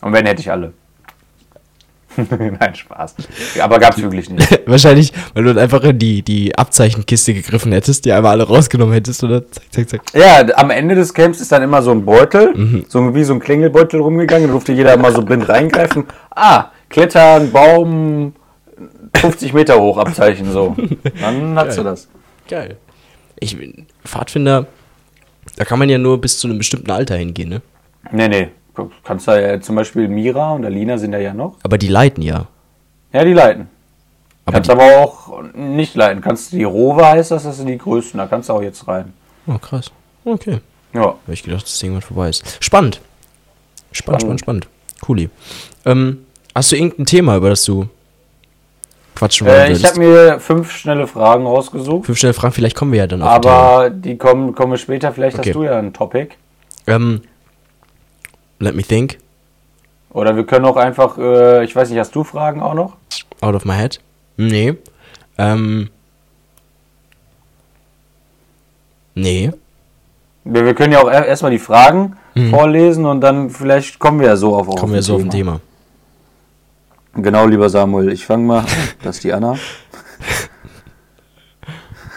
Und 0.02 0.14
wenn, 0.14 0.28
hätte 0.28 0.42
ich 0.42 0.52
alle. 0.52 0.74
Nein, 2.30 2.76
Spaß. 2.76 3.16
Aber 3.62 3.80
gab 3.80 3.96
es 3.96 4.02
wirklich 4.02 4.30
nicht. 4.30 4.62
Wahrscheinlich, 4.66 5.14
weil 5.34 5.44
du 5.44 5.54
dann 5.54 5.64
einfach 5.64 5.84
in 5.84 6.00
die, 6.00 6.22
die 6.22 6.58
Abzeichenkiste 6.58 7.34
gegriffen 7.34 7.72
hättest, 7.72 8.06
die 8.06 8.12
einmal 8.12 8.34
alle 8.34 8.44
rausgenommen 8.48 8.94
hättest, 8.94 9.24
oder? 9.24 9.50
Zack, 9.52 9.64
zack, 9.72 9.90
zack. 9.90 10.02
Ja, 10.14 10.46
am 10.56 10.70
Ende 10.70 10.96
des 10.96 11.14
Camps 11.14 11.40
ist 11.40 11.52
dann 11.52 11.64
immer 11.64 11.82
so 11.82 11.92
ein 11.92 12.06
Beutel, 12.06 12.84
so 12.88 13.14
wie 13.16 13.24
so 13.24 13.34
ein 13.34 13.40
Klingelbeutel 13.40 14.00
rumgegangen, 14.00 14.48
da 14.48 14.52
durfte 14.52 14.74
jeder 14.74 14.98
mal 14.98 15.14
so 15.14 15.22
blind 15.22 15.48
reingreifen. 15.48 16.06
Ah, 16.32 16.72
klettern, 16.90 17.52
Baum, 17.52 18.34
50 19.16 19.54
Meter 19.54 19.80
hoch 19.80 19.98
Abzeichen, 19.98 20.52
so. 20.52 20.76
Dann 21.22 21.58
hast 21.58 21.78
du 21.78 21.84
das. 21.84 22.08
Geil. 22.48 22.78
Ich, 23.40 23.58
Pfadfinder, 24.04 24.68
da 25.56 25.66
kann 25.66 25.80
man 25.80 25.90
ja 25.90 25.98
nur 25.98 26.20
bis 26.20 26.40
zu 26.40 26.48
einem 26.48 26.58
bestimmten 26.58 26.92
Alter 26.92 27.16
hingehen, 27.16 27.50
ne? 27.50 27.62
Nee, 28.12 28.28
nee. 28.28 28.48
Du 28.78 28.92
kannst 29.04 29.28
da 29.28 29.40
ja 29.40 29.60
zum 29.60 29.76
Beispiel 29.76 30.08
Mira 30.08 30.54
und 30.54 30.64
Alina 30.66 30.98
sind 30.98 31.12
da 31.12 31.18
ja 31.18 31.34
noch. 31.34 31.56
Aber 31.64 31.78
die 31.78 31.88
leiten 31.88 32.22
ja. 32.24 32.48
Ja, 33.12 33.24
die 33.26 33.34
leiten. 33.34 33.68
Aber 34.46 34.54
kannst 34.54 34.70
die, 34.70 34.74
aber 34.74 34.98
auch 34.98 35.44
nicht 35.54 35.96
leiten. 35.96 36.22
Kannst 36.22 36.52
die 36.54 36.64
Rowe 36.64 37.06
heißt 37.06 37.32
das, 37.32 37.44
das 37.44 37.58
sind 37.58 37.68
die 37.68 37.78
größten, 37.78 38.18
da 38.18 38.28
kannst 38.28 38.50
du 38.50 38.54
auch 38.54 38.62
jetzt 38.62 38.88
rein. 38.88 39.14
oh, 39.48 39.58
krass. 39.58 39.92
Okay. 40.24 40.60
Ja. 40.94 41.02
Habe 41.02 41.18
ich 41.28 41.44
gedacht, 41.44 41.64
dass 41.64 41.82
irgendwann 41.82 42.02
vorbei 42.02 42.30
ist. 42.30 42.58
Spannend. 42.64 43.02
Spannend, 43.92 44.22
spannend, 44.22 44.40
Spannend. 44.42 44.68
Cooli. 45.02 45.30
Ähm, 45.86 46.26
hast 46.54 46.72
du 46.72 46.76
irgendein 46.76 47.06
Thema, 47.06 47.36
über 47.38 47.50
das 47.50 47.64
du 47.66 47.88
quatschen 49.16 49.48
wollen 49.48 49.72
Äh, 49.72 49.72
ich 49.74 49.84
habe 49.86 50.00
mir 50.00 50.40
fünf 50.40 50.72
schnelle 50.72 51.08
Fragen 51.08 51.46
rausgesucht, 51.46 52.06
Fünf 52.06 52.18
schnelle 52.20 52.34
Fragen, 52.34 52.54
vielleicht 52.54 52.76
kommen 52.76 52.92
wir 52.92 53.00
ja 53.00 53.08
dann 53.08 53.22
auf 53.22 53.30
aber 53.30 53.90
die 53.90 54.18
kommen, 54.18 54.54
kommen 54.54 54.78
später. 54.78 55.12
Vielleicht 55.12 55.40
Okay. 55.40 55.50
hast 55.50 55.56
du 55.56 55.64
ja 55.64 55.78
ein 55.80 55.94
Topic. 55.94 56.36
Ähm, 56.86 57.22
let 58.60 58.76
me 58.76 58.84
think. 58.84 59.18
Oder 60.12 60.36
wir 60.36 60.46
können 60.46 60.66
auch 60.66 60.78
einfach, 60.78 61.18
äh, 61.18 61.64
ich 61.64 61.76
weiß 61.76 61.90
nicht, 61.90 62.00
hast 62.00 62.16
du 62.16 62.24
Fragen 62.24 62.62
auch 62.62 62.74
noch? 62.74 62.98
Out 63.42 63.56
of 63.56 63.66
my 63.66 63.74
head. 63.76 64.00
Nee. 64.38 64.76
Ähm. 65.38 65.90
Nee. 69.16 69.52
Wir, 70.44 70.66
wir 70.66 70.74
können 70.76 70.94
ja 70.94 71.02
auch 71.02 71.10
er- 71.10 71.26
erstmal 71.26 71.52
die 71.52 71.60
Fragen 71.60 72.16
vorlesen 72.52 73.06
und 73.06 73.22
dann 73.22 73.50
vielleicht 73.50 73.98
kommen 74.00 74.20
wir 74.20 74.28
ja 74.28 74.36
so 74.38 74.56
auf, 74.56 74.68
auf 74.68 74.76
Mhm. 74.76 74.80
Kommen 74.80 74.94
wir 74.94 75.02
so 75.02 75.16
auf 75.16 75.22
ein 75.24 75.30
Thema. 75.32 75.60
Genau, 77.16 77.48
lieber 77.48 77.68
Samuel, 77.70 78.12
ich 78.12 78.26
fange 78.26 78.46
mal. 78.46 78.66
Das 79.04 79.16
ist 79.18 79.24
die 79.24 79.34
Anna. 79.34 79.58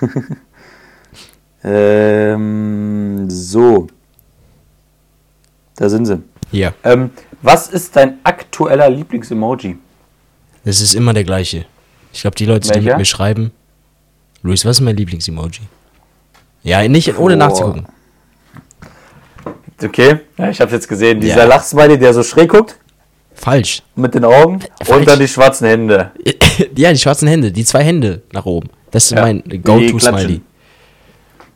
ähm, 1.65 3.29
so. 3.31 3.87
Da 5.77 5.89
sind 5.89 6.07
sie. 6.07 6.23
Ja. 6.53 6.73
Ähm, 6.85 7.11
was 7.43 7.69
ist 7.69 7.97
dein 7.97 8.19
aktueller 8.25 8.89
Lieblingsemoji? 8.91 9.77
Es 10.65 10.81
ist 10.81 10.95
immer 10.95 11.13
der 11.15 11.25
gleiche. 11.25 11.65
Ich 12.13 12.21
glaube, 12.23 12.37
die 12.37 12.45
Leute, 12.45 12.69
die 12.69 12.75
Welcher? 12.75 12.91
mit 12.91 12.99
mir 12.99 13.05
schreiben. 13.05 13.53
Luis, 14.43 14.65
was 14.65 14.77
ist 14.79 14.81
mein 14.81 14.97
Lieblingsemoji? 14.97 15.61
Ja, 16.63 16.87
nicht 16.89 17.17
ohne 17.19 17.37
nachzugucken. 17.37 17.87
Okay, 19.83 20.19
ja, 20.37 20.51
ich 20.51 20.61
habe 20.61 20.73
jetzt 20.73 20.89
gesehen. 20.89 21.21
Dieser 21.21 21.39
Ja. 21.39 21.45
Lachsmiley, 21.45 21.99
der 21.99 22.13
so 22.13 22.23
schräg 22.23 22.51
guckt 22.51 22.77
Falsch. 23.35 23.83
mit 23.97 24.15
den 24.15 24.25
Augen 24.25 24.61
Falsch. 24.83 24.91
und 25.01 25.09
dann 25.09 25.19
die 25.19 25.29
schwarzen 25.29 25.67
Hände. 25.67 26.11
ja, 26.77 26.93
die 26.93 26.99
schwarzen 26.99 27.29
Hände, 27.29 27.51
die 27.51 27.65
zwei 27.65 27.83
Hände 27.83 28.23
nach 28.33 28.45
oben. 28.45 28.69
Das 28.91 29.05
ist 29.05 29.13
Ja, 29.13 29.23
mein 29.23 29.43
die 29.47 29.59
Go-To-Smiley. 29.59 30.43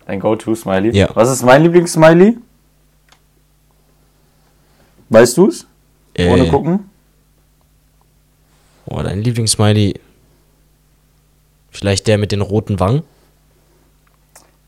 Dein 0.06 0.20
Go-To-Smiley. 0.20 0.96
Ja. 0.96 1.08
Was 1.14 1.30
ist 1.30 1.42
mein 1.42 1.62
Lieblingssmiley? 1.64 2.38
Weißt 5.08 5.36
du's? 5.36 5.66
Ohne 6.18 6.46
Äh, 6.46 6.48
gucken? 6.48 6.90
Oh, 8.86 9.00
dein 9.02 9.22
Lieblingssmiley. 9.22 10.00
Vielleicht 11.70 12.06
der 12.06 12.18
mit 12.18 12.32
den 12.32 12.40
roten 12.40 12.78
Wangen? 12.78 13.02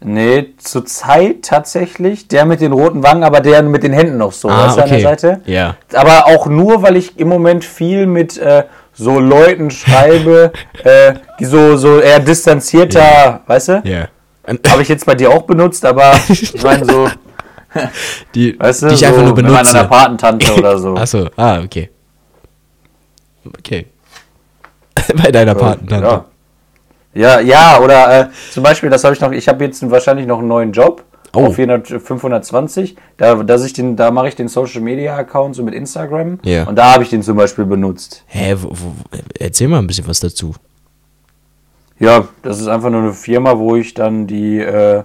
Nee, 0.00 0.54
zurzeit 0.58 1.42
tatsächlich 1.42 2.28
der 2.28 2.44
mit 2.44 2.60
den 2.60 2.72
roten 2.72 3.02
Wangen, 3.02 3.24
aber 3.24 3.40
der 3.40 3.62
mit 3.62 3.82
den 3.82 3.92
Händen 3.92 4.18
noch 4.18 4.32
so, 4.32 4.48
weißt 4.48 4.76
du, 4.76 4.82
an 4.82 4.88
der 4.90 5.00
Seite. 5.00 5.40
Ja. 5.46 5.76
Aber 5.94 6.26
auch 6.26 6.46
nur, 6.46 6.82
weil 6.82 6.96
ich 6.96 7.18
im 7.18 7.28
Moment 7.28 7.64
viel 7.64 8.06
mit 8.06 8.36
äh, 8.36 8.64
so 8.92 9.18
Leuten 9.18 9.70
schreibe, 9.70 10.52
äh, 10.84 11.14
die 11.40 11.46
so, 11.46 11.76
so 11.76 11.98
eher 12.00 12.20
distanzierter, 12.20 13.40
weißt 13.46 13.68
du? 13.68 13.82
Ja. 13.84 14.08
Habe 14.68 14.82
ich 14.82 14.88
jetzt 14.88 15.06
bei 15.06 15.14
dir 15.14 15.30
auch 15.30 15.42
benutzt, 15.42 15.84
aber 15.84 16.12
ich 16.28 16.62
meine 16.62 16.84
so, 16.84 17.08
Die, 18.34 18.58
weißt 18.58 18.82
du, 18.82 18.88
die 18.88 18.94
ich 18.94 19.00
so, 19.00 19.06
einfach 19.06 19.22
nur 19.22 19.36
wenn 19.36 19.44
man 19.44 19.54
an 19.56 19.62
benutze. 19.62 19.78
einer 19.78 19.88
Patentante 19.88 20.54
oder 20.54 20.78
so. 20.78 20.94
Achso, 20.96 21.28
ah, 21.36 21.60
okay. 21.60 21.90
Okay. 23.58 23.86
Bei 25.22 25.30
deiner 25.30 25.54
Patentante. 25.54 26.06
Ja. 26.06 26.24
Ja, 27.14 27.40
ja, 27.40 27.80
oder 27.80 28.20
äh, 28.20 28.28
zum 28.50 28.62
Beispiel, 28.62 28.90
das 28.90 29.02
habe 29.02 29.14
ich 29.14 29.20
noch, 29.20 29.32
ich 29.32 29.48
habe 29.48 29.64
jetzt 29.64 29.90
wahrscheinlich 29.90 30.26
noch 30.26 30.38
einen 30.40 30.48
neuen 30.48 30.72
Job 30.72 31.02
Oh. 31.36 31.46
auf 31.46 31.56
400, 31.56 32.02
520. 32.02 32.96
Da, 33.18 33.34
dass 33.42 33.64
ich 33.64 33.74
den, 33.74 33.94
da 33.96 34.10
mache 34.10 34.28
ich 34.28 34.36
den 34.36 34.48
Social 34.48 34.80
Media 34.80 35.16
Account 35.16 35.54
so 35.54 35.62
mit 35.62 35.74
Instagram. 35.74 36.38
Ja. 36.42 36.64
Und 36.64 36.76
da 36.76 36.94
habe 36.94 37.02
ich 37.02 37.10
den 37.10 37.22
zum 37.22 37.36
Beispiel 37.36 37.66
benutzt. 37.66 38.24
Hä, 38.26 38.54
wo, 38.58 38.70
wo, 38.70 38.92
erzähl 39.38 39.68
mal 39.68 39.78
ein 39.78 39.86
bisschen 39.86 40.08
was 40.08 40.20
dazu. 40.20 40.54
Ja, 41.98 42.28
das 42.42 42.60
ist 42.60 42.68
einfach 42.68 42.90
nur 42.90 43.02
eine 43.02 43.12
Firma, 43.12 43.58
wo 43.58 43.76
ich 43.76 43.92
dann 43.92 44.26
die, 44.26 44.60
äh, 44.60 45.02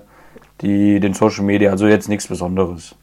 die, 0.61 0.99
den 0.99 1.13
Social 1.13 1.43
Media, 1.43 1.71
also 1.71 1.87
jetzt 1.87 2.07
nichts 2.09 2.27
Besonderes. 2.27 2.95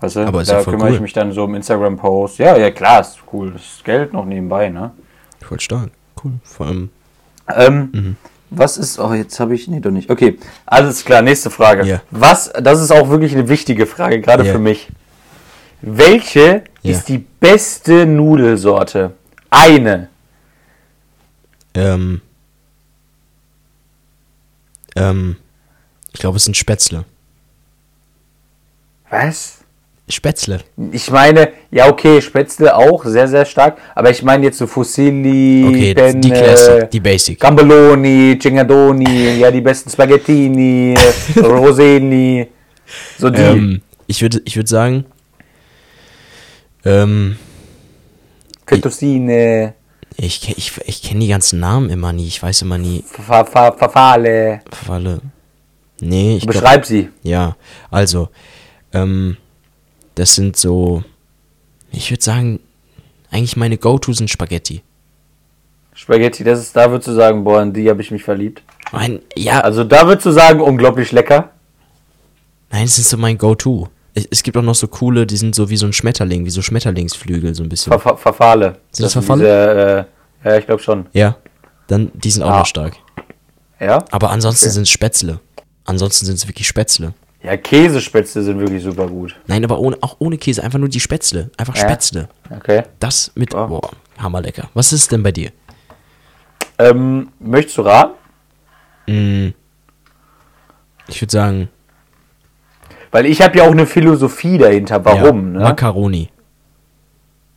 Weißt 0.00 0.16
du, 0.16 0.20
Aber 0.26 0.42
da 0.42 0.62
kümmere 0.64 0.88
cool. 0.88 0.94
ich 0.96 1.00
mich 1.00 1.12
dann 1.12 1.32
so 1.32 1.44
um 1.44 1.54
Instagram-Post. 1.54 2.38
Ja, 2.38 2.56
ja, 2.56 2.70
klar, 2.70 3.00
ist 3.02 3.18
cool. 3.32 3.52
Das 3.52 3.62
ist 3.62 3.84
Geld 3.84 4.12
noch 4.12 4.24
nebenbei, 4.24 4.68
ne? 4.68 4.90
Voll 5.40 5.60
stark. 5.60 5.90
Cool. 6.22 6.32
Vor 6.42 6.66
allem. 6.66 6.90
Ähm, 7.54 7.88
Mhm. 7.92 8.16
Was 8.54 8.76
ist, 8.76 8.98
oh, 8.98 9.14
jetzt 9.14 9.40
habe 9.40 9.54
ich, 9.54 9.66
nee, 9.68 9.80
doch 9.80 9.90
nicht. 9.90 10.10
Okay, 10.10 10.38
alles 10.66 11.06
klar, 11.06 11.22
nächste 11.22 11.48
Frage. 11.48 11.86
Ja. 11.86 12.02
Was, 12.10 12.52
das 12.52 12.82
ist 12.82 12.90
auch 12.92 13.08
wirklich 13.08 13.32
eine 13.34 13.48
wichtige 13.48 13.86
Frage, 13.86 14.20
gerade 14.20 14.44
Ja. 14.44 14.52
für 14.52 14.58
mich. 14.58 14.88
Welche 15.80 16.64
Ja. 16.82 16.90
ist 16.92 17.08
die 17.08 17.16
beste 17.18 18.04
Nudelsorte? 18.04 19.12
Eine. 19.48 20.08
Ähm. 21.74 22.20
Ähm. 24.96 25.36
Ich 26.12 26.20
glaube, 26.20 26.36
es 26.36 26.44
sind 26.44 26.56
Spätzle. 26.56 27.04
Was? 29.10 29.58
Spätzle. 30.08 30.60
Ich 30.90 31.10
meine, 31.10 31.50
ja, 31.70 31.88
okay, 31.88 32.20
Spätzle 32.20 32.74
auch, 32.76 33.04
sehr, 33.04 33.28
sehr 33.28 33.44
stark, 33.46 33.78
aber 33.94 34.10
ich 34.10 34.22
meine 34.22 34.44
jetzt 34.44 34.58
so 34.58 34.66
Fusilli, 34.66 35.64
Okay, 35.66 35.94
Penne, 35.94 36.20
die 36.20 36.30
Classic, 36.30 36.90
die 36.90 37.00
Basic. 37.00 37.40
Gambelloni, 37.40 38.38
Cingadoni, 38.40 39.38
ja, 39.38 39.50
die 39.50 39.60
besten 39.60 39.90
Spaghettini, 39.90 40.96
Roseni, 41.36 42.46
so 43.18 43.30
die. 43.30 43.40
Ähm, 43.40 43.82
ich 44.06 44.20
würde 44.20 44.42
ich 44.44 44.56
würd 44.56 44.68
sagen. 44.68 45.06
Ähm. 46.84 47.36
Fettuccine, 48.66 49.74
Ich, 50.16 50.40
ke- 50.40 50.54
ich, 50.56 50.72
ich 50.86 51.02
kenne 51.02 51.20
die 51.20 51.28
ganzen 51.28 51.60
Namen 51.60 51.90
immer 51.90 52.12
nie. 52.12 52.26
Ich 52.26 52.42
weiß 52.42 52.62
immer 52.62 52.78
nie. 52.78 53.04
Fa- 53.06 53.44
Fa- 53.44 53.72
Fafale. 53.72 54.60
Falle. 54.86 55.20
Nee, 56.04 56.36
ich. 56.36 56.46
Beschreib 56.46 56.84
sie. 56.84 57.08
Ja, 57.22 57.56
also. 57.90 58.28
Ähm. 58.92 59.36
Das 60.14 60.34
sind 60.34 60.56
so. 60.56 61.02
Ich 61.90 62.10
würde 62.10 62.22
sagen. 62.22 62.60
Eigentlich 63.30 63.56
meine 63.56 63.78
Go-To 63.78 64.12
sind 64.12 64.28
Spaghetti. 64.28 64.82
Spaghetti, 65.94 66.44
das 66.44 66.58
ist, 66.60 66.76
da 66.76 66.90
würdest 66.90 67.08
du 67.08 67.12
sagen, 67.12 67.44
boah, 67.44 67.62
in 67.62 67.72
die 67.72 67.88
habe 67.88 68.02
ich 68.02 68.10
mich 68.10 68.22
verliebt. 68.22 68.62
Mein, 68.92 69.20
ja, 69.36 69.60
Also 69.60 69.84
da 69.84 70.06
würdest 70.06 70.26
du 70.26 70.32
sagen, 70.32 70.60
unglaublich 70.60 71.12
lecker. 71.12 71.50
nein, 72.70 72.84
das 72.84 72.96
sind 72.96 73.06
so 73.06 73.16
mein 73.16 73.38
Go-To. 73.38 73.88
Es, 74.14 74.26
es 74.30 74.42
gibt 74.42 74.56
auch 74.58 74.62
noch 74.62 74.74
so 74.74 74.86
coole, 74.88 75.26
die 75.26 75.36
sind 75.38 75.54
so 75.54 75.70
wie 75.70 75.76
so 75.78 75.86
ein 75.86 75.92
Schmetterling, 75.94 76.44
wie 76.44 76.50
so 76.50 76.60
Schmetterlingsflügel, 76.60 77.54
so 77.54 77.62
ein 77.62 77.68
bisschen. 77.70 77.98
Fa- 77.98 78.16
Verfahle. 78.16 78.76
Sind 78.90 79.04
das 79.04 79.12
sind 79.12 79.22
Verfahle? 79.22 80.06
Diese, 80.42 80.46
äh, 80.46 80.50
ja, 80.50 80.58
ich 80.58 80.66
glaube 80.66 80.82
schon. 80.82 81.06
Ja, 81.14 81.36
dann, 81.86 82.10
die 82.14 82.30
sind 82.30 82.42
auch 82.42 82.50
Ah. 82.50 82.58
noch 82.60 82.66
stark. 82.66 82.96
Ja? 83.80 84.04
Aber 84.10 84.30
ansonsten 84.30 84.66
Okay. 84.66 84.72
sind 84.74 84.82
es 84.82 84.90
Spätzle. 84.90 85.40
Ansonsten 85.84 86.26
sind 86.26 86.36
es 86.36 86.46
wirklich 86.48 86.66
Spätzle. 86.66 87.14
Ja, 87.42 87.56
Käsespätzle 87.56 88.42
sind 88.42 88.60
wirklich 88.60 88.82
super 88.84 89.08
gut. 89.08 89.34
Nein, 89.48 89.64
aber 89.64 89.78
ohne, 89.80 89.96
auch 90.00 90.16
ohne 90.20 90.38
Käse, 90.38 90.62
einfach 90.62 90.78
nur 90.78 90.88
die 90.88 91.00
Spätzle. 91.00 91.50
Einfach 91.56 91.74
Ja. 91.74 91.82
Spätzle. 91.82 92.28
Okay. 92.50 92.82
Das 93.00 93.32
mit, 93.34 93.52
Oh. 93.54 93.66
boah, 93.66 93.90
hammerlecker. 94.18 94.70
Was 94.74 94.92
ist 94.92 95.10
denn 95.10 95.22
bei 95.24 95.32
dir? 95.32 95.50
Ähm, 96.78 97.30
möchtest 97.40 97.78
du 97.78 97.82
raten? 97.82 98.12
Mm, 99.08 99.48
ich 101.08 101.20
würde 101.20 101.32
sagen, 101.32 101.68
Weil 103.10 103.26
ich 103.26 103.42
habe 103.42 103.58
ja 103.58 103.64
auch 103.64 103.72
eine 103.72 103.86
Philosophie 103.86 104.56
dahinter. 104.56 105.04
Warum? 105.04 105.52
ja, 105.54 105.58
ne? 105.58 105.64
Macaroni. 105.64 106.30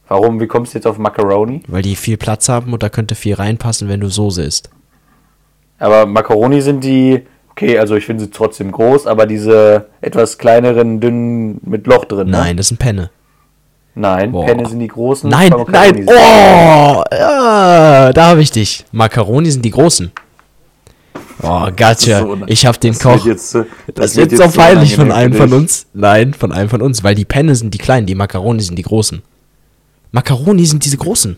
Warum? 0.07 0.39
Wie 0.39 0.47
kommst 0.47 0.73
du 0.73 0.77
jetzt 0.79 0.85
auf 0.85 0.97
Macaroni? 0.97 1.63
Weil 1.67 1.81
die 1.81 1.95
viel 1.95 2.17
Platz 2.17 2.49
haben 2.49 2.73
und 2.73 2.83
da 2.83 2.89
könnte 2.89 3.15
viel 3.15 3.35
reinpassen, 3.35 3.87
wenn 3.87 4.01
du 4.01 4.09
Soße 4.09 4.43
isst. 4.43 4.69
Aber 5.79 6.05
Macaroni 6.05 6.61
sind 6.61 6.83
die, 6.83 7.25
okay, 7.55 7.77
also 7.79 7.95
ich 7.95 8.05
finde 8.05 8.25
sie 8.25 8.31
trotzdem 8.31 8.71
groß, 8.71 9.07
aber 9.07 9.25
diese 9.25 9.85
etwas 10.01 10.37
kleineren, 10.37 10.99
dünnen 10.99 11.59
mit 11.63 11.87
Loch 11.87 12.05
drin. 12.05 12.27
Ne? 12.29 12.37
Nein, 12.37 12.57
das 12.57 12.67
sind 12.67 12.77
Penne. 12.79 13.09
Nein, 13.97 14.33
Boah. 14.33 14.45
Penne 14.45 14.67
sind 14.67 14.79
die 14.79 14.89
großen. 14.89 15.29
Nein, 15.29 15.53
nein, 15.69 16.03
oh, 16.05 17.03
ja, 17.11 18.11
da 18.11 18.25
habe 18.27 18.41
ich 18.41 18.51
dich. 18.51 18.85
Macaroni 18.91 19.49
sind 19.51 19.63
die 19.63 19.71
großen. 19.71 20.11
Oh, 21.41 21.67
gotcha. 21.77 22.19
So, 22.21 22.37
ich 22.47 22.65
habe 22.65 22.77
den 22.77 22.91
Das 22.93 23.01
Koch. 23.01 23.13
wird 23.13 23.25
jetzt 23.25 23.51
so- 23.51 23.65
das, 23.93 24.15
wird 24.17 24.31
wird 24.31 24.41
so 24.51 24.59
peinlich 24.59 24.95
von 24.95 25.11
einem 25.13 25.33
von 25.33 25.53
uns. 25.53 25.85
Nein, 25.93 26.33
von 26.33 26.51
einem 26.51 26.69
von 26.69 26.81
uns, 26.81 27.03
weil 27.05 27.15
die 27.15 27.23
Penne 27.25 27.55
sind 27.55 27.73
die 27.73 27.77
kleinen, 27.77 28.05
die 28.05 28.15
Macaroni 28.15 28.61
sind 28.61 28.75
die 28.77 28.83
großen. 28.83 29.21
Macaroni 30.11 30.65
sind 30.65 30.83
diese 30.83 30.97
großen. 30.97 31.37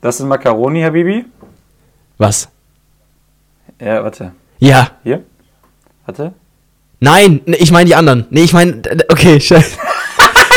Das 0.00 0.18
sind 0.18 0.28
Macaroni, 0.28 0.80
Herr 0.80 0.90
Bibi? 0.92 1.24
Was? 2.18 2.48
Ja, 3.80 4.02
warte. 4.02 4.32
Ja. 4.58 4.90
Hier? 5.02 5.22
Warte. 6.06 6.32
Nein, 7.00 7.40
ne, 7.46 7.56
ich 7.56 7.70
meine 7.70 7.86
die 7.86 7.94
anderen. 7.94 8.26
Nee, 8.30 8.42
ich 8.42 8.52
meine, 8.52 8.80
okay, 9.08 9.40
scheiße. 9.40 9.76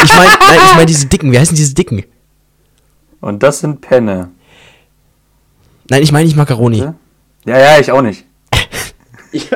Ich 0.04 0.16
meine, 0.16 0.32
ich 0.68 0.76
meine 0.76 0.86
diese 0.86 1.08
dicken. 1.08 1.32
Wie 1.32 1.40
heißen 1.40 1.56
diese 1.56 1.74
dicken? 1.74 2.04
Und 3.20 3.44
das 3.44 3.60
sind 3.60 3.82
Penne. 3.82 4.30
Nein, 5.90 6.04
ich 6.04 6.12
meine 6.12 6.26
nicht 6.26 6.38
Macaroni. 6.38 6.78
Ja? 6.78 6.96
Ja, 7.46 7.80
ich 7.80 7.92
auch 7.92 8.02
nicht. 8.02 8.26
Ich, 9.34 9.52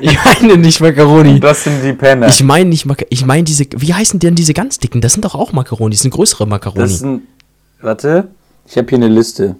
ich 0.00 0.18
meine 0.24 0.56
nicht 0.56 0.80
Macaroni. 0.80 1.38
Das 1.40 1.64
sind 1.64 1.84
die 1.84 1.92
Penne. 1.92 2.26
Ich 2.28 2.42
meine 2.42 2.70
nicht 2.70 2.86
Macaroni. 2.86 3.12
Ich 3.12 3.26
meine 3.26 3.44
diese. 3.44 3.66
Wie 3.76 3.92
heißen 3.92 4.18
denn 4.18 4.34
diese 4.34 4.54
ganz 4.54 4.78
dicken? 4.78 5.02
Das 5.02 5.12
sind 5.12 5.26
doch 5.26 5.34
auch 5.34 5.52
Macaroni. 5.52 5.94
Das 5.94 6.02
sind 6.02 6.10
größere 6.10 6.46
Macaroni. 6.46 6.80
das 6.80 7.00
sind, 7.00 7.22
warte. 7.82 8.28
Ich 8.66 8.78
habe 8.78 8.88
hier 8.88 8.96
eine 8.96 9.08
Liste. 9.08 9.56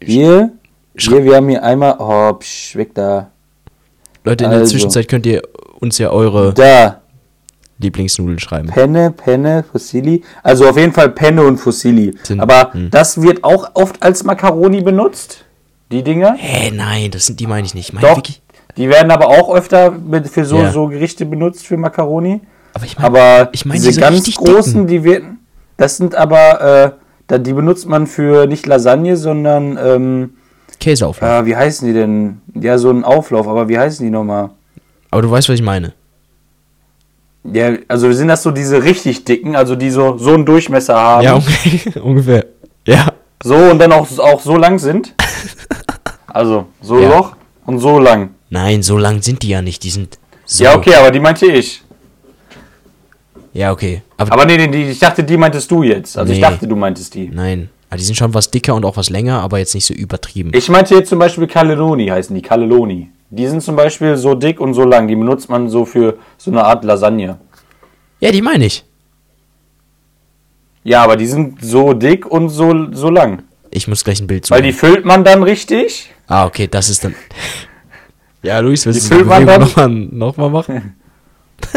Hier, 0.00 0.52
hier, 0.96 1.24
wir 1.24 1.36
haben 1.36 1.48
hier 1.48 1.62
einmal. 1.62 1.96
Oh, 1.98 2.32
psch, 2.34 2.76
weg 2.76 2.94
da. 2.94 3.30
Leute, 4.24 4.44
in 4.44 4.50
der 4.50 4.60
Also. 4.60 4.72
Zwischenzeit 4.72 5.08
könnt 5.08 5.26
ihr 5.26 5.42
uns 5.80 5.98
ja 5.98 6.10
eure 6.10 6.52
Da. 6.54 6.98
Lieblingsnudeln 7.78 8.38
schreiben. 8.38 8.68
Penne, 8.68 9.10
Penne, 9.10 9.64
Fusilli. 9.70 10.22
Also 10.44 10.68
auf 10.68 10.76
jeden 10.76 10.92
Fall 10.92 11.08
Penne 11.10 11.42
und 11.42 11.56
Fusilli. 11.58 12.14
Sind- 12.22 12.40
Aber 12.40 12.72
hm. 12.72 12.90
das 12.90 13.20
wird 13.20 13.42
auch 13.42 13.70
oft 13.74 14.00
als 14.02 14.22
Macaroni 14.22 14.82
benutzt. 14.82 15.44
Die 15.90 16.02
Dinger. 16.04 16.34
Hä, 16.38 16.70
nein, 16.72 17.10
das 17.10 17.26
sind 17.26 17.40
die 17.40 17.46
meine 17.48 17.66
ich 17.66 17.74
nicht. 17.74 17.88
Ich 17.88 17.92
meine 17.92 18.06
Doch. 18.06 18.16
wirklich. 18.18 18.40
Die 18.76 18.88
werden 18.88 19.10
aber 19.10 19.28
auch 19.28 19.52
öfter 19.54 19.90
mit, 19.90 20.28
für 20.28 20.44
so, 20.44 20.58
Ja. 20.58 20.70
so 20.70 20.86
Gerichte 20.86 21.26
benutzt 21.26 21.66
für 21.66 21.76
Macaroni. 21.76 22.40
Aber 22.74 22.84
ich 22.84 22.96
meine, 22.96 23.06
Aber 23.06 23.48
ich 23.52 23.64
meine 23.66 23.78
diese 23.80 23.88
diese 23.88 24.00
ganz 24.00 24.32
großen, 24.34 24.86
die 24.86 25.02
werden. 25.04 25.40
Das 25.76 25.96
sind 25.96 26.14
aber. 26.14 26.96
Äh, 27.30 27.38
die 27.40 27.52
benutzt 27.54 27.86
man 27.86 28.06
für 28.06 28.46
nicht 28.46 28.66
Lasagne, 28.66 29.16
sondern. 29.16 29.78
Ähm, 29.82 30.34
Käseauflauf. 30.82 31.30
äh, 31.42 31.46
wie 31.46 31.56
heißen 31.56 31.86
die 31.86 31.94
denn? 31.94 32.40
Ja, 32.54 32.76
so 32.78 32.90
ein 32.90 33.04
Auflauf, 33.04 33.46
aber 33.48 33.68
wie 33.68 33.78
heißen 33.78 34.04
die 34.04 34.10
nochmal? 34.10 34.50
Aber 35.10 35.22
du 35.22 35.30
weißt, 35.30 35.48
was 35.48 35.54
ich 35.56 35.62
meine. 35.62 35.92
Ja, 37.44 37.72
also 37.88 38.10
sind 38.12 38.28
das 38.28 38.42
so 38.42 38.50
diese 38.52 38.82
richtig 38.82 39.24
dicken, 39.24 39.56
also 39.56 39.74
die 39.74 39.90
so, 39.90 40.16
so 40.18 40.32
einen 40.34 40.46
Durchmesser 40.46 40.94
haben. 40.96 41.24
Ja, 41.24 41.36
okay, 41.36 41.98
ungefähr. 42.02 42.46
Ja. 42.86 43.06
So 43.42 43.56
und 43.56 43.78
dann 43.80 43.92
auch, 43.92 44.06
auch 44.18 44.40
so 44.40 44.56
lang 44.56 44.78
sind. 44.78 45.14
Also 46.34 46.64
so 46.80 46.98
Ja. 46.98 47.10
Loch 47.10 47.36
und 47.66 47.78
so 47.78 47.98
lang. 47.98 48.30
Nein, 48.48 48.82
so 48.82 48.96
lang 48.96 49.20
sind 49.20 49.42
die 49.42 49.48
ja 49.50 49.60
nicht. 49.60 49.82
Die 49.84 49.90
sind 49.90 50.16
so. 50.46 50.64
Ja, 50.64 50.74
okay, 50.74 50.94
aber 50.94 51.10
die 51.10 51.20
meinte 51.20 51.44
ich. 51.44 51.82
Ja, 53.52 53.70
okay. 53.70 54.00
Aber, 54.16 54.32
Aber 54.32 54.46
nee, 54.46 54.66
nee, 54.66 54.90
ich 54.92 54.98
dachte, 54.98 55.22
die 55.24 55.36
meintest 55.36 55.70
du 55.70 55.82
jetzt. 55.82 56.16
Also 56.16 56.32
ich 56.32 56.38
Nee. 56.38 56.42
dachte, 56.46 56.66
du 56.66 56.74
meintest 56.74 57.14
die. 57.14 57.28
nein. 57.28 57.68
Aber 57.92 57.98
die 57.98 58.04
sind 58.04 58.14
schon 58.16 58.32
was 58.32 58.50
dicker 58.50 58.74
und 58.74 58.86
auch 58.86 58.96
was 58.96 59.10
länger, 59.10 59.40
aber 59.42 59.58
jetzt 59.58 59.74
nicht 59.74 59.84
so 59.84 59.92
übertrieben. 59.92 60.50
Ich 60.54 60.70
meinte 60.70 60.94
jetzt 60.94 61.10
zum 61.10 61.18
Beispiel 61.18 61.46
Cannelloni 61.46 62.06
heißen 62.06 62.34
die, 62.34 62.40
Cannelloni. 62.40 63.10
Die 63.28 63.46
sind 63.46 63.62
zum 63.62 63.76
Beispiel 63.76 64.16
so 64.16 64.34
dick 64.34 64.60
und 64.60 64.72
so 64.72 64.82
lang. 64.84 65.08
Die 65.08 65.14
benutzt 65.14 65.50
man 65.50 65.68
so 65.68 65.84
für 65.84 66.16
so 66.38 66.50
eine 66.50 66.64
Art 66.64 66.84
Lasagne. 66.84 67.38
Ja, 68.18 68.32
die 68.32 68.40
meine 68.40 68.64
ich. 68.64 68.82
Ja, 70.84 71.02
aber 71.04 71.16
die 71.18 71.26
sind 71.26 71.62
so 71.62 71.92
dick 71.92 72.24
und 72.24 72.48
so, 72.48 72.90
so 72.92 73.10
lang. 73.10 73.42
Ich 73.70 73.86
muss 73.88 74.02
gleich 74.04 74.22
ein 74.22 74.26
Bild 74.26 74.50
Weil 74.50 74.60
suchen. 74.60 74.64
die 74.68 74.72
füllt 74.72 75.04
man 75.04 75.22
dann 75.22 75.42
richtig. 75.42 76.10
Ah, 76.28 76.46
okay, 76.46 76.68
das 76.68 76.88
ist 76.88 77.04
dann. 77.04 77.14
Ja, 78.42 78.58
Luis, 78.60 78.86
willst 78.86 79.04
Die 79.04 79.10
du 79.10 79.18
die 79.18 79.24
man 79.24 79.46
dann- 79.46 79.60
nochmal 79.60 79.88
noch 79.90 80.36
mal 80.38 80.48
machen? 80.48 80.96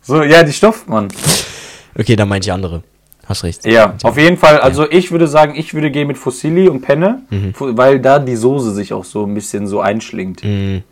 So, 0.00 0.22
ja, 0.22 0.42
die 0.42 0.52
stopft 0.54 0.88
man. 0.88 1.08
Okay, 1.98 2.16
dann 2.16 2.28
meinte 2.30 2.48
ich 2.48 2.52
andere. 2.52 2.82
Hast 3.26 3.44
recht. 3.44 3.64
Ja, 3.66 3.94
auf 4.02 4.18
jeden 4.18 4.36
Fall. 4.36 4.58
Also 4.60 4.90
ich 4.90 5.10
würde 5.12 5.28
sagen, 5.28 5.54
ich 5.56 5.74
würde 5.74 5.90
gehen 5.90 6.08
mit 6.08 6.18
Fusilli 6.18 6.68
und 6.68 6.80
Penne, 6.82 7.22
fu- 7.54 7.76
weil 7.76 8.00
da 8.00 8.18
die 8.18 8.34
Soße 8.36 8.72
sich 8.74 8.92
auch 8.92 9.04
so 9.04 9.24
ein 9.24 9.34
bisschen 9.34 9.66
so 9.66 9.80
einschlingt. 9.80 10.42
Mhm. 10.44 10.82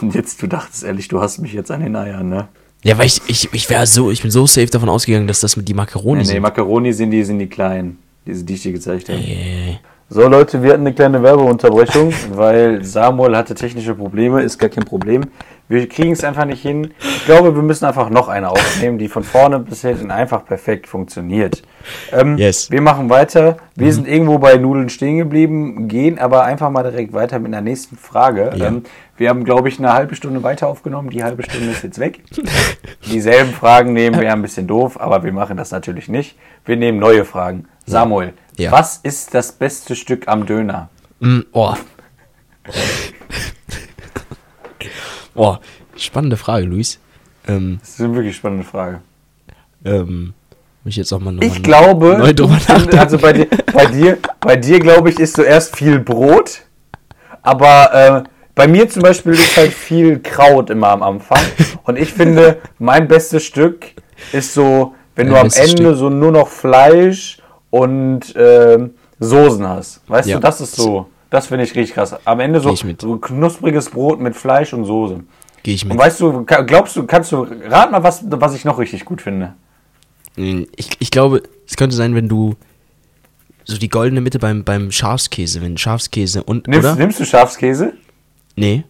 Und 0.00 0.14
jetzt, 0.14 0.40
du 0.42 0.46
dachtest 0.46 0.84
ehrlich, 0.84 1.08
du 1.08 1.20
hast 1.20 1.38
mich 1.38 1.52
jetzt 1.52 1.70
an 1.70 1.80
den 1.80 1.96
Eiern, 1.96 2.28
ne? 2.28 2.48
Ja, 2.82 2.98
weil 2.98 3.06
ich, 3.06 3.20
ich, 3.28 3.48
ich 3.52 3.70
wäre 3.70 3.86
so, 3.86 4.10
ich 4.10 4.20
bin 4.22 4.30
so 4.30 4.46
safe 4.46 4.66
davon 4.66 4.88
ausgegangen, 4.90 5.26
dass 5.26 5.40
das 5.40 5.56
mit 5.56 5.66
die 5.68 5.74
Macaroni 5.74 6.18
Nee, 6.20 6.26
nee, 6.26 6.32
sind. 6.34 6.42
Macaroni 6.42 6.92
sind 6.92 7.10
die, 7.10 7.24
sind 7.24 7.38
die 7.38 7.46
kleinen. 7.46 7.98
Diese, 8.26 8.44
die 8.44 8.54
ich 8.54 8.62
dir 8.62 8.72
gezeigt 8.72 9.08
habe. 9.08 9.18
Äh, 9.18 9.76
So 10.10 10.28
Leute, 10.28 10.62
wir 10.62 10.72
hatten 10.72 10.82
eine 10.82 10.92
kleine 10.94 11.22
Werbeunterbrechung, 11.22 12.12
weil 12.34 12.84
Samuel 12.84 13.36
hatte 13.36 13.54
technische 13.54 13.94
Probleme, 13.94 14.42
ist 14.42 14.58
gar 14.58 14.68
kein 14.68 14.84
Problem. 14.84 15.24
Wir 15.66 15.88
kriegen 15.88 16.12
es 16.12 16.22
einfach 16.22 16.44
nicht 16.44 16.60
hin. 16.60 16.92
Ich 17.00 17.24
glaube, 17.24 17.54
wir 17.56 17.62
müssen 17.62 17.86
einfach 17.86 18.10
noch 18.10 18.28
eine 18.28 18.50
aufnehmen, 18.50 18.98
die 18.98 19.08
von 19.08 19.24
vorne 19.24 19.58
bis 19.60 19.80
hinten 19.80 20.10
einfach 20.10 20.44
perfekt 20.44 20.86
funktioniert. 20.86 21.62
Ähm, 22.12 22.36
Yes. 22.36 22.70
Wir 22.70 22.82
machen 22.82 23.08
weiter. 23.08 23.56
Wir 23.74 23.92
sind 23.92 24.06
irgendwo 24.06 24.38
bei 24.38 24.56
Nudeln 24.56 24.90
stehen 24.90 25.16
geblieben, 25.16 25.88
gehen 25.88 26.18
aber 26.18 26.44
einfach 26.44 26.68
mal 26.70 26.82
direkt 26.82 27.14
weiter 27.14 27.38
mit 27.38 27.52
der 27.54 27.62
nächsten 27.62 27.96
Frage. 27.96 28.52
Ja. 28.56 28.66
Ähm, 28.66 28.82
wir 29.16 29.30
haben, 29.30 29.44
glaube 29.44 29.68
ich, 29.68 29.78
eine 29.78 29.92
halbe 29.94 30.14
Stunde 30.16 30.42
weiter 30.42 30.66
aufgenommen. 30.68 31.08
Die 31.08 31.24
halbe 31.24 31.42
Stunde 31.42 31.70
ist 31.70 31.82
jetzt 31.82 31.98
weg. 31.98 32.20
Dieselben 33.10 33.52
Fragen 33.54 33.94
nehmen 33.94 34.20
wäre 34.20 34.32
ein 34.34 34.42
bisschen 34.42 34.66
doof, 34.66 35.00
aber 35.00 35.24
wir 35.24 35.32
machen 35.32 35.56
das 35.56 35.70
natürlich 35.70 36.08
nicht. 36.08 36.36
Wir 36.66 36.76
nehmen 36.76 36.98
neue 36.98 37.24
Fragen. 37.24 37.66
Samuel, 37.86 38.34
Ja. 38.58 38.70
was 38.70 38.98
ist 38.98 39.32
das 39.34 39.52
beste 39.52 39.96
Stück 39.96 40.28
am 40.28 40.44
Döner? 40.46 40.88
mm, 41.20 41.40
oh. 41.52 41.74
Oh, 45.34 45.56
spannende 45.96 46.36
Frage, 46.36 46.66
Luis. 46.66 46.98
Ähm, 47.46 47.78
Das 47.80 47.90
ist 47.90 48.00
eine 48.00 48.14
wirklich 48.14 48.36
spannende 48.36 48.64
Frage. 48.64 49.00
ähm, 49.84 50.34
ich 50.86 50.96
jetzt 50.96 51.12
auch 51.12 51.18
mal 51.20 51.32
nochmal 51.32 51.48
Ich 51.48 51.62
glaube, 51.62 52.16
neu 52.18 52.32
drüber 52.34 52.54
nachdenken. 52.54 52.98
also 52.98 53.16
bei 53.18 53.32
dir, 53.32 53.46
bei 53.72 53.86
dir, 53.86 54.18
bei 54.40 54.56
dir 54.56 54.78
glaube 54.80 55.08
ich, 55.10 55.18
ist 55.18 55.34
zuerst 55.36 55.74
viel 55.76 55.98
Brot, 55.98 56.60
aber 57.42 58.24
äh, 58.26 58.28
bei 58.54 58.68
mir 58.68 58.88
zum 58.88 59.02
Beispiel 59.02 59.32
ist 59.32 59.56
halt 59.56 59.72
viel 59.72 60.20
Kraut 60.20 60.68
immer 60.70 60.88
am 60.88 61.02
Anfang. 61.02 61.40
Und 61.84 61.98
ich 61.98 62.12
finde, 62.12 62.58
mein 62.78 63.08
bestes 63.08 63.44
Stück 63.44 63.86
ist 64.32 64.52
so, 64.54 64.94
wenn 65.16 65.26
Dein 65.28 65.34
du 65.34 65.40
am 65.40 65.46
Ende 65.54 65.68
Stück? 65.68 65.96
so 65.96 66.10
nur 66.10 66.32
noch 66.32 66.48
Fleisch 66.48 67.38
und 67.70 68.34
ähm, 68.36 68.90
Soßen 69.20 69.66
hast. 69.66 70.02
Weißt 70.08 70.28
Ja. 70.28 70.36
du, 70.36 70.42
das 70.42 70.60
ist 70.60 70.76
so, 70.76 71.08
das 71.34 71.48
finde 71.48 71.64
ich 71.64 71.74
richtig 71.74 71.94
krass. 71.94 72.14
Am 72.24 72.40
Ende 72.40 72.60
so, 72.60 72.74
so 72.74 73.16
knuspriges 73.18 73.90
Brot 73.90 74.20
mit 74.20 74.34
Fleisch 74.36 74.72
und 74.72 74.84
Soße. 74.84 75.20
Gehe 75.62 75.74
ich 75.74 75.82
Und 75.84 75.90
mit. 75.90 75.98
weißt 75.98 76.20
du, 76.20 76.44
glaubst 76.44 76.94
du, 76.96 77.06
kannst 77.06 77.32
du, 77.32 77.42
rat 77.66 77.90
mal, 77.90 78.02
was, 78.02 78.22
was 78.26 78.54
ich 78.54 78.64
noch 78.64 78.78
richtig 78.78 79.04
gut 79.04 79.20
finde. 79.22 79.54
Mm, 80.36 80.62
Ich, 80.76 80.90
ich 80.98 81.10
glaube, 81.10 81.42
es 81.66 81.76
könnte 81.76 81.96
sein, 81.96 82.14
wenn 82.14 82.28
du 82.28 82.54
so 83.64 83.78
die 83.78 83.88
goldene 83.88 84.20
Mitte 84.20 84.38
beim, 84.38 84.62
beim 84.64 84.90
Schafskäse, 84.92 85.62
wenn 85.62 85.76
Schafskäse 85.78 86.42
und, 86.42 86.68
Nimmst, 86.68 86.86
oder? 86.86 86.96
nimmst 86.96 87.18
du 87.20 87.24
Schafskäse? 87.24 87.94
Nee. 88.56 88.84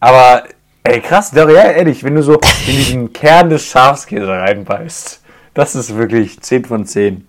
Aber, 0.00 0.44
ey, 0.84 1.00
krass, 1.00 1.30
doch, 1.30 1.48
ja, 1.50 1.70
ehrlich, 1.70 2.02
wenn 2.02 2.14
du 2.14 2.22
so 2.22 2.34
in 2.66 2.76
diesen 2.76 3.12
Kern 3.12 3.50
des 3.50 3.64
Schafskäse 3.66 4.26
reinbeißt, 4.26 5.20
das 5.54 5.74
ist 5.74 5.96
wirklich 5.96 6.40
10 6.40 6.64
von 6.64 6.86
10. 6.86 7.24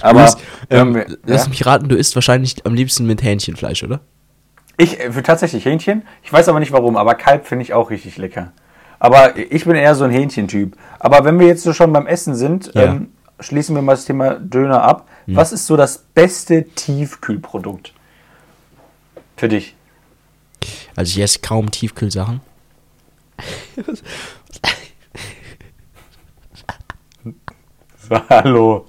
Aber, 0.00 0.20
Luis, 0.22 0.36
ähm, 0.70 0.96
ähm, 0.96 1.16
lass 1.26 1.44
ja, 1.44 1.48
mich 1.50 1.66
raten, 1.66 1.88
du 1.88 1.96
isst 1.96 2.14
wahrscheinlich 2.14 2.64
am 2.66 2.74
liebsten 2.74 3.06
mit 3.06 3.22
Hähnchenfleisch, 3.22 3.82
oder? 3.82 4.00
ich 4.76 4.98
äh, 5.00 5.12
für 5.12 5.22
tatsächlich 5.22 5.64
Hähnchen, 5.64 6.02
ich 6.22 6.32
weiß 6.32 6.48
aber 6.48 6.60
nicht 6.60 6.72
warum, 6.72 6.96
aber 6.96 7.14
Kalb 7.14 7.46
finde 7.46 7.62
ich 7.62 7.72
auch 7.72 7.90
richtig 7.90 8.16
lecker. 8.16 8.52
Aber 8.98 9.36
ich 9.36 9.64
bin 9.64 9.76
eher 9.76 9.94
so 9.94 10.04
ein 10.04 10.10
Hähnchentyp. 10.10 10.76
Aber 10.98 11.24
wenn 11.24 11.38
wir 11.38 11.46
jetzt 11.46 11.62
so 11.62 11.72
schon 11.72 11.92
beim 11.92 12.06
Essen 12.06 12.34
sind, 12.34 12.70
Ja. 12.74 12.84
ähm, 12.84 13.08
schließen 13.38 13.74
wir 13.74 13.82
mal 13.82 13.92
das 13.92 14.04
Thema 14.06 14.34
Döner 14.34 14.82
ab. 14.82 15.06
Was 15.26 15.52
ist 15.52 15.66
so 15.66 15.76
das 15.76 15.98
beste 15.98 16.64
Tiefkühlprodukt 16.64 17.92
für 19.36 19.48
dich? 19.48 19.74
Also 20.96 21.10
ich 21.10 21.22
esse 21.22 21.40
kaum 21.40 21.70
Tiefkühlsachen. 21.70 22.40
Hallo. 28.28 28.86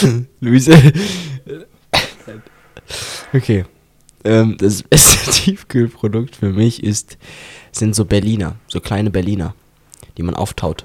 Luise. 0.40 0.92
okay. 3.32 3.64
Ähm, 4.24 4.56
das 4.58 4.82
beste 4.82 5.30
Tiefkühlprodukt 5.32 6.36
für 6.36 6.50
mich 6.50 6.82
ist, 6.82 7.16
sind 7.72 7.94
so 7.94 8.04
Berliner, 8.04 8.56
so 8.66 8.80
kleine 8.80 9.10
Berliner, 9.10 9.54
die 10.16 10.22
man 10.22 10.34
auftaut. 10.34 10.84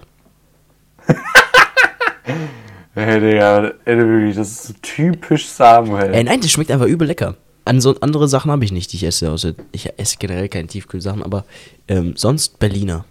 Ey, 2.95 3.19
Digga, 3.19 3.73
ey, 3.84 4.34
das 4.34 4.49
ist 4.49 4.63
so 4.63 4.73
typisch 4.81 5.47
Samuel. 5.47 6.13
Äh, 6.13 6.23
nein, 6.23 6.39
das 6.39 6.51
schmeckt 6.51 6.71
einfach 6.71 6.88
übel 6.88 7.08
lecker. 7.08 7.36
An 7.65 7.81
so 7.81 7.99
andere 7.99 8.27
Sachen 8.29 8.51
habe 8.51 8.63
ich 8.63 8.71
nicht, 8.71 8.93
die 8.93 8.97
ich 8.97 9.03
esse. 9.03 9.31
Außer 9.31 9.53
ich 9.73 9.89
esse 9.97 10.17
generell 10.17 10.47
keine 10.47 10.67
Tiefkühlsachen, 10.67 11.21
aber 11.21 11.45
ähm, 11.89 12.13
sonst 12.15 12.58
Berliner. 12.60 13.05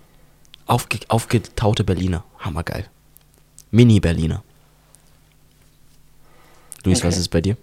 Aufge 0.66 0.98
aufgetaute 1.09 1.85
Berliner. 1.85 2.24
Hammergeil. 2.38 2.87
Mini-Berliner. 3.70 4.42
Luis, 6.85 7.03
was 7.05 7.14
Okay. 7.14 7.20
ist 7.20 7.29
bei 7.29 7.40
dir? 7.40 7.57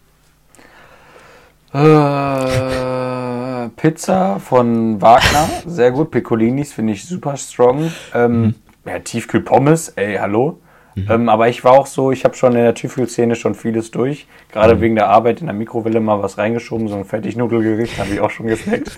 Äh, 1.73 3.69
Pizza 3.77 4.39
von 4.39 5.01
Wagner, 5.01 5.47
sehr 5.65 5.91
gut. 5.91 6.11
Piccolinis 6.11 6.73
finde 6.73 6.93
ich 6.93 7.05
super 7.05 7.37
strong. 7.37 7.91
Ähm, 8.13 8.55
ja, 8.85 8.99
Tiefkühlpommes, 8.99 9.89
ey, 9.89 10.17
hallo. 10.17 10.59
Ähm, 10.97 11.29
aber 11.29 11.47
ich 11.47 11.63
war 11.63 11.71
auch 11.71 11.87
so, 11.87 12.11
ich 12.11 12.25
habe 12.25 12.35
schon 12.35 12.51
in 12.51 12.63
der 12.63 12.73
Tiefkühlszene 12.75 13.35
schon 13.37 13.55
vieles 13.55 13.91
durch. 13.91 14.27
Gerade 14.51 14.81
wegen 14.81 14.95
der 14.95 15.07
Arbeit 15.07 15.39
in 15.39 15.45
der 15.47 15.55
Mikrowelle 15.55 16.01
mal 16.01 16.21
was 16.21 16.37
reingeschoben, 16.37 16.89
so 16.89 16.95
ein 16.95 17.05
Fertignudelgericht 17.05 17.97
habe 17.97 18.09
ich 18.09 18.19
auch 18.19 18.29
schon 18.29 18.47
gesnackt. 18.47 18.91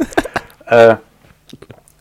äh, 0.65 0.95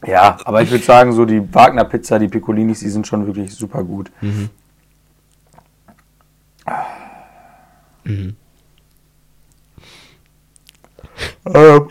ja, 0.07 0.39
aber 0.45 0.63
ich 0.63 0.71
würde 0.71 0.85
sagen, 0.85 1.13
so 1.13 1.25
die 1.25 1.43
Wagner 1.55 1.85
Pizza, 1.85 2.19
die 2.19 2.29
Piccolinis, 2.29 2.81
die 2.81 2.89
sind 2.89 3.07
schon 3.07 3.27
wirklich 3.27 3.53
super 3.53 3.85
gut. 3.85 4.11
Ähm, 11.45 11.89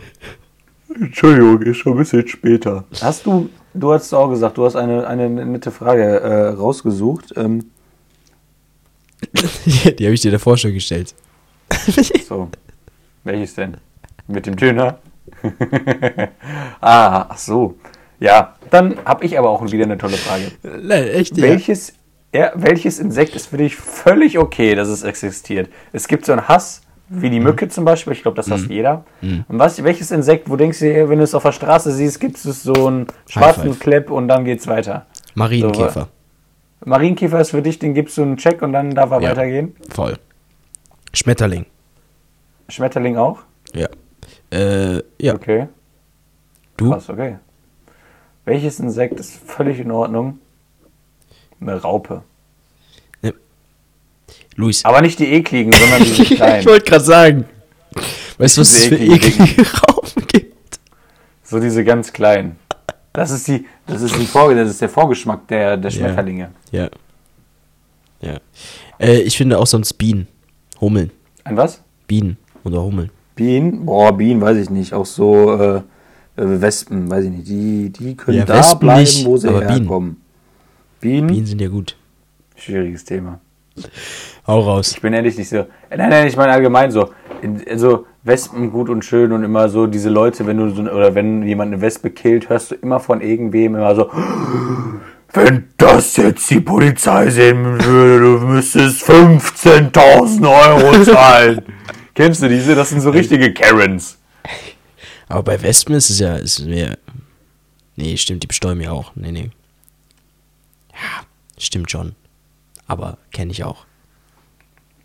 Entschuldigung, 1.00 1.62
ist 1.62 1.78
schon 1.78 1.94
ein 1.94 1.98
bisschen 2.00 2.28
später. 2.28 2.86
Hast 3.02 3.26
du, 3.26 3.50
du 3.74 3.94
hast 3.94 4.14
auch 4.14 4.30
gesagt, 4.30 4.58
du 4.58 4.66
hast 4.66 4.76
eine, 4.76 5.08
eine 5.08 5.30
nette 5.30 5.72
Frage 5.72 6.04
äh, 6.04 6.50
rausgesucht. 6.50 7.34
Ähm, 7.38 7.72
Die 10.00 10.06
habe 10.06 10.14
ich 10.14 10.22
dir 10.22 10.32
davor 10.32 10.58
schon 10.58 10.74
gestellt. 10.74 11.14
so, 12.28 12.50
welches 13.24 13.56
denn? 13.56 13.78
Mit 14.28 14.46
dem 14.46 14.56
Döner? 14.56 15.00
ah, 16.82 17.26
ach 17.30 17.38
so. 17.38 17.76
Ja, 18.22 18.56
dann 18.70 18.96
habe 19.04 19.26
ich 19.26 19.38
aber 19.38 19.50
auch 19.50 19.64
wieder 19.72 19.84
eine 19.84 19.98
tolle 19.98 20.16
Frage. 20.16 20.52
Nein, 20.62 21.08
echt, 21.08 21.36
ja. 21.36 21.44
Welches, 21.44 21.94
ja, 22.34 22.52
welches 22.56 23.00
Insekt 23.00 23.36
ist 23.36 23.48
für 23.48 23.58
dich 23.58 23.76
völlig 23.76 24.38
okay, 24.38 24.76
dass 24.76 24.88
es 24.90 25.02
existiert? 25.04 25.70
Es 25.92 26.08
gibt 26.08 26.26
so 26.26 26.32
einen 26.32 26.48
Hass, 26.48 26.84
wie 27.10 27.32
die 27.32 27.40
Mücke 27.40 27.68
zum 27.68 27.84
Beispiel, 27.84 28.14
ich 28.14 28.22
glaube, 28.22 28.36
das 28.36 28.50
hasst 28.50 28.68
jeder. 28.70 29.04
Und 29.22 29.46
was, 29.60 29.84
welches 29.84 30.12
Insekt, 30.12 30.50
wo 30.50 30.56
denkst 30.56 30.80
du, 30.80 31.10
wenn 31.10 31.18
du 31.18 31.24
es 31.24 31.34
auf 31.34 31.44
der 31.44 31.52
Straße 31.52 31.92
siehst, 31.92 32.20
gibt 32.22 32.38
es 32.38 32.64
so 32.64 32.88
einen 32.88 33.08
schwarzen. 33.28 33.78
Klepp 33.78 34.10
und 34.12 34.28
dann 34.30 34.46
geht's 34.46 34.68
weiter? 34.68 35.08
Marienkäfer. 35.34 36.08
Marienkäfer 36.86 37.42
ist 37.42 37.52
für 37.52 37.62
dich, 37.62 37.80
den 37.80 37.94
gibst 37.96 38.18
du 38.18 38.22
einen 38.22 38.38
Check 38.38 38.62
und 38.62 38.72
dann 38.72 38.92
darf 38.92 39.12
er 39.12 39.20
Ja. 39.22 39.32
weitergehen. 39.32 39.76
Voll. 39.90 40.18
Schmetterling. 41.14 41.66
Schmetterling 42.70 43.18
auch? 43.18 43.40
Ja. 43.74 43.90
Äh, 44.52 45.02
ja. 45.20 45.34
Okay. 45.36 45.68
Du? 46.78 46.92
Krass, 46.92 47.10
okay. 47.10 47.38
Welches 48.52 48.82
Insekt 48.82 49.18
ist 49.18 49.32
völlig 49.32 49.80
in 49.80 49.92
Ordnung? 49.92 50.38
Eine 51.62 51.82
Raupe. 51.82 52.22
Luis. 54.58 54.84
Aber 54.84 55.00
nicht 55.00 55.20
die 55.20 55.28
ekligen, 55.32 55.72
sondern 55.72 56.04
die 56.18 56.36
kleinen. 56.36 56.60
ich 56.60 56.66
wollte 56.66 56.84
gerade 56.84 57.04
sagen. 57.06 57.46
Weißt 58.38 58.58
du, 58.58 58.62
was 58.62 58.74
es 58.74 58.88
für 58.88 58.98
ekligen 58.98 59.46
eklige 59.46 59.66
Raupen 59.88 60.28
gibt? 60.28 60.80
So 61.46 61.62
diese 61.62 61.86
ganz 61.86 62.12
kleinen. 62.12 62.58
Das 63.14 63.32
ist 63.32 63.48
die, 63.48 63.66
das 63.88 64.02
ist 64.02 64.18
die 64.18 64.26
Vorge 64.26 64.56
das 64.56 64.70
ist 64.70 64.82
der 64.82 64.90
Vorgeschmack 64.90 65.48
der, 65.48 65.78
der 65.78 65.90
Ja. 65.90 65.98
Schmetterlinge. 65.98 66.52
Ja. 66.72 66.90
Ja. 68.20 68.38
Äh, 69.00 69.22
ich 69.22 69.38
finde 69.38 69.60
auch 69.60 69.68
sonst 69.68 69.94
Bienen. 69.94 70.28
Hummeln. 70.82 71.10
Ein 71.46 71.56
was? 71.56 71.82
Bienen 72.06 72.36
oder 72.66 72.84
Hummeln. 72.84 73.12
Bienen? 73.34 73.86
Boah, 73.86 74.12
Bienen 74.12 74.42
weiß 74.42 74.58
ich 74.58 74.70
nicht. 74.70 74.94
Auch 74.94 75.06
so 75.06 75.58
äh, 75.58 75.82
Wespen, 76.62 77.10
weiß 77.10 77.26
ich 77.26 77.32
nicht. 77.32 77.48
Die, 77.48 77.90
die 77.90 78.16
können 78.16 78.38
Ja, 78.38 78.46
da 78.46 78.58
Wespen 78.60 78.80
bleiben, 78.80 79.02
nicht, 79.02 79.26
wo 79.26 79.38
sie 79.38 79.48
Bienen. 79.50 79.68
herkommen. 79.70 80.18
Bienen? 81.00 81.28
Bienen 81.28 81.46
sind 81.46 81.62
ja 81.62 81.68
gut. 81.68 81.96
Schwieriges 82.56 83.04
Thema. 83.06 83.40
Hau 84.48 84.60
raus. 84.60 84.92
Ich 84.96 85.02
bin 85.02 85.14
ehrlich 85.14 85.38
nicht 85.38 85.50
so. 85.50 85.58
äh, 85.58 85.66
Nein, 85.98 86.10
nein, 86.10 86.28
ich 86.28 86.36
meine 86.36 86.52
allgemein 86.52 86.92
so. 86.92 87.10
Also 87.70 88.06
Wespen 88.24 88.70
gut 88.72 88.90
und 88.90 89.04
schön 89.04 89.32
und 89.32 89.44
immer 89.44 89.70
so 89.70 89.88
diese 89.88 90.10
Leute, 90.10 90.46
wenn 90.46 90.58
du 90.58 90.70
so, 90.70 90.82
oder 90.84 91.16
wenn 91.16 91.42
jemand 91.44 91.74
eine 91.74 91.82
Wespe 91.82 92.12
killt, 92.12 92.50
hörst 92.50 92.72
du 92.72 92.76
immer 92.76 93.00
von 93.00 93.22
irgendwem 93.22 93.76
immer 93.76 93.96
so. 93.96 94.10
Wenn 95.34 95.70
das 95.78 96.18
jetzt 96.18 96.50
die 96.50 96.60
Polizei 96.60 97.30
sehen 97.30 97.64
würde, 97.64 98.20
du 98.20 98.46
müsstest 98.46 99.10
15.000 99.10 100.44
Euro 100.48 101.04
zahlen. 101.04 101.62
Kennst 102.14 102.44
du 102.44 102.50
diese? 102.50 102.76
Das 102.76 102.90
sind 102.90 103.00
so 103.02 103.10
richtige 103.12 103.54
Karens. 103.54 104.18
Aber 105.32 105.44
bei 105.44 105.62
Wespen 105.62 105.96
ist 105.96 106.10
es 106.10 106.20
ja, 106.20 106.36
ist 106.36 106.60
mir. 106.66 106.98
Nee, 107.96 108.18
stimmt, 108.18 108.44
die 108.44 108.48
bestäuben 108.48 108.82
ja 108.82 108.92
auch. 108.92 109.12
Nee, 109.16 109.32
nee. 109.32 109.50
Ja, 110.92 111.26
stimmt 111.58 111.92
schon. 111.92 112.16
Aber 112.88 113.18
kenne 113.32 113.52
ich 113.52 113.64
auch. 113.64 113.86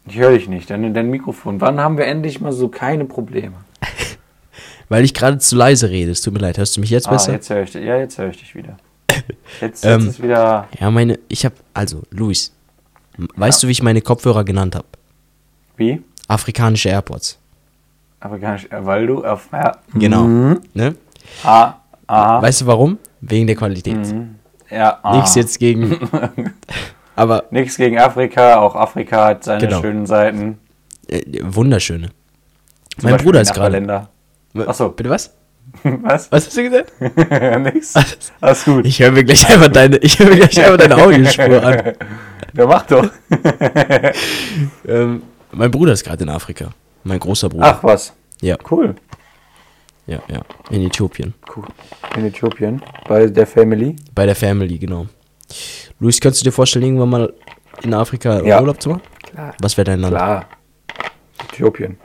Ich 0.08 0.16
höre 0.16 0.32
dich 0.32 0.48
nicht, 0.48 0.70
dein, 0.70 0.94
dein 0.94 1.10
Mikrofon. 1.10 1.60
Wann 1.60 1.80
haben 1.80 1.98
wir 1.98 2.06
endlich 2.06 2.40
mal 2.40 2.52
so 2.52 2.68
keine 2.68 3.04
Probleme? 3.04 3.56
Weil 4.88 5.04
ich 5.04 5.14
gerade 5.14 5.38
zu 5.38 5.56
leise 5.56 5.90
rede. 5.90 6.12
Es 6.12 6.20
tut 6.22 6.32
mir 6.34 6.40
leid. 6.40 6.58
Hörst 6.58 6.76
du 6.76 6.80
mich 6.80 6.90
jetzt 6.90 7.08
Ah, 7.08 7.12
besser? 7.12 7.32
jetzt 7.32 7.50
höre 7.50 7.62
ich. 7.64 7.74
Ja, 7.74 7.96
jetzt 7.98 8.18
höre 8.18 8.30
ich 8.30 8.38
dich 8.38 8.54
wieder. 8.54 8.76
Jetzt, 9.60 9.84
jetzt 9.84 9.84
Ähm, 9.84 10.08
ist 10.08 10.22
wieder. 10.22 10.68
Ja, 10.78 10.90
meine. 10.90 11.18
Ich 11.28 11.44
habe. 11.44 11.54
Also, 11.74 12.02
Luis. 12.10 12.52
Weißt 13.36 13.62
du, 13.62 13.68
wie 13.68 13.72
ich 13.72 13.82
meine 13.82 14.02
Kopfhörer 14.02 14.44
genannt 14.44 14.74
habe? 14.74 14.86
Wie? 15.76 16.02
Afrikanische 16.28 16.90
AirPods. 16.90 17.38
Afrikanisch, 18.26 18.68
weil 18.70 19.06
du 19.06 19.24
auf. 19.24 19.48
Ja. 19.52 19.72
Genau. 19.94 20.22
Mhm. 20.24 20.60
Ne? 20.74 20.94
Ah, 21.44 21.74
aha. 22.06 22.42
Weißt 22.42 22.60
du 22.62 22.66
warum? 22.66 22.98
Wegen 23.20 23.46
der 23.46 23.56
Qualität. 23.56 23.98
Ja, 24.70 24.98
ah. 25.02 25.16
Nichts 25.16 25.34
jetzt 25.34 25.58
gegen. 25.58 25.96
aber 27.16 27.44
Nichts 27.50 27.76
gegen 27.76 27.98
Afrika. 27.98 28.56
Auch 28.58 28.74
Afrika 28.76 29.26
hat 29.26 29.44
seine 29.44 29.60
Genau. 29.66 29.80
schönen 29.80 30.06
Seiten. 30.06 30.58
äh, 31.08 31.22
wunderschöne. 31.42 32.08
Zum 32.08 32.14
mein 33.04 33.12
Beispiel 33.12 33.24
Bruder 33.26 33.40
ist 33.40 33.54
gerade. 33.54 33.80
Nachbarländer. 33.80 34.68
Ach 34.68 34.74
so. 34.74 34.88
Bitte 34.90 35.10
was? 35.10 35.32
Was? 35.82 36.30
Was 36.30 36.46
hast 36.46 36.56
du 36.56 36.62
gesagt? 36.62 36.92
Nix. 37.74 37.92
Alles 38.40 38.64
gut. 38.64 38.86
Ich 38.86 39.00
höre 39.00 39.10
mir 39.10 39.24
gleich 39.24 39.48
einfach 39.50 39.68
deine, 39.68 39.96
ich 39.96 40.16
höre 40.18 40.28
mir 40.28 40.36
gleich 40.36 40.58
einfach 40.64 40.76
deine 40.78 40.96
Audiospur 40.96 41.62
an. 41.62 41.92
Ja, 42.54 42.66
mach 42.66 42.86
doch. 42.86 43.10
Ähm, 44.86 45.22
mein 45.52 45.70
Bruder 45.70 45.92
ist 45.92 46.04
gerade 46.04 46.22
in 46.22 46.28
Afrika. 46.30 46.68
Mein 47.06 47.20
großer 47.20 47.48
Bruder. 47.48 47.66
Ach 47.78 47.84
was. 47.84 48.12
Ja, 48.40 48.56
Cool. 48.70 48.94
ja, 50.06 50.20
ja. 50.28 50.40
In 50.70 50.82
Äthiopien. 50.86 51.34
Cool. 51.54 51.64
In 52.16 52.26
Äthiopien. 52.26 52.82
Bei 53.08 53.26
der 53.28 53.46
Family. 53.46 53.94
Bei 54.14 54.26
der 54.26 54.34
Family, 54.34 54.76
genau. 54.78 55.06
Luis, 56.00 56.20
könntest 56.20 56.42
du 56.42 56.48
dir 56.48 56.52
vorstellen, 56.52 56.84
irgendwann 56.84 57.08
mal 57.10 57.32
in 57.82 57.94
Afrika 57.94 58.42
Ja. 58.42 58.60
Urlaub 58.60 58.80
zu 58.82 58.88
machen? 58.90 59.02
Klar. 59.22 59.54
Was 59.60 59.76
wäre 59.76 59.84
dein 59.84 60.00
Land? 60.00 60.14
Klar. 60.16 60.46
Äthiopien. 61.52 61.96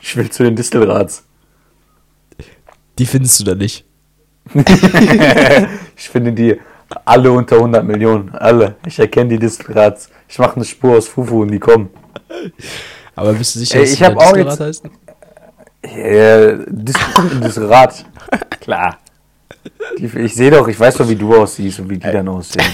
Ich 0.00 0.16
will 0.16 0.30
zu 0.30 0.44
den 0.44 0.54
Distelrats. 0.54 1.24
Die 2.98 3.06
findest 3.06 3.40
du 3.40 3.44
da 3.44 3.54
nicht. 3.54 3.84
Ich 5.98 6.10
finde 6.10 6.32
die 6.32 6.60
alle 7.04 7.32
unter 7.32 7.56
100 7.56 7.82
Millionen. 7.84 8.30
Alle. 8.34 8.76
Ich 8.86 8.98
erkenne 8.98 9.30
die 9.30 9.38
Distelrats. 9.38 10.10
Ich 10.28 10.38
mache 10.38 10.56
eine 10.56 10.64
Spur 10.64 10.96
aus 10.98 11.08
Fufu 11.08 11.42
und 11.42 11.50
die 11.50 11.58
kommen. 11.58 11.88
Aber 13.16 13.32
bist 13.32 13.54
du 13.56 13.58
sicher, 13.60 13.80
dass 13.80 13.90
ich 13.90 13.98
die 13.98 14.04
hab 14.04 14.16
da 14.18 14.24
auch 14.30 14.36
jetzt- 14.36 14.60
heißen? 14.60 14.90
Ja, 15.84 16.52
Dis 16.68 16.94
Distelrat. 17.42 18.04
Klar. 18.60 18.98
Die, 19.98 20.06
ich 20.06 20.34
sehe 20.34 20.50
doch, 20.50 20.66
ich 20.68 20.78
weiß 20.78 20.96
doch, 20.96 21.08
wie 21.08 21.16
du 21.16 21.34
aussiehst 21.36 21.80
und 21.80 21.88
wie 21.90 21.98
die 21.98 22.10
dann 22.10 22.28
aussehen. 22.28 22.64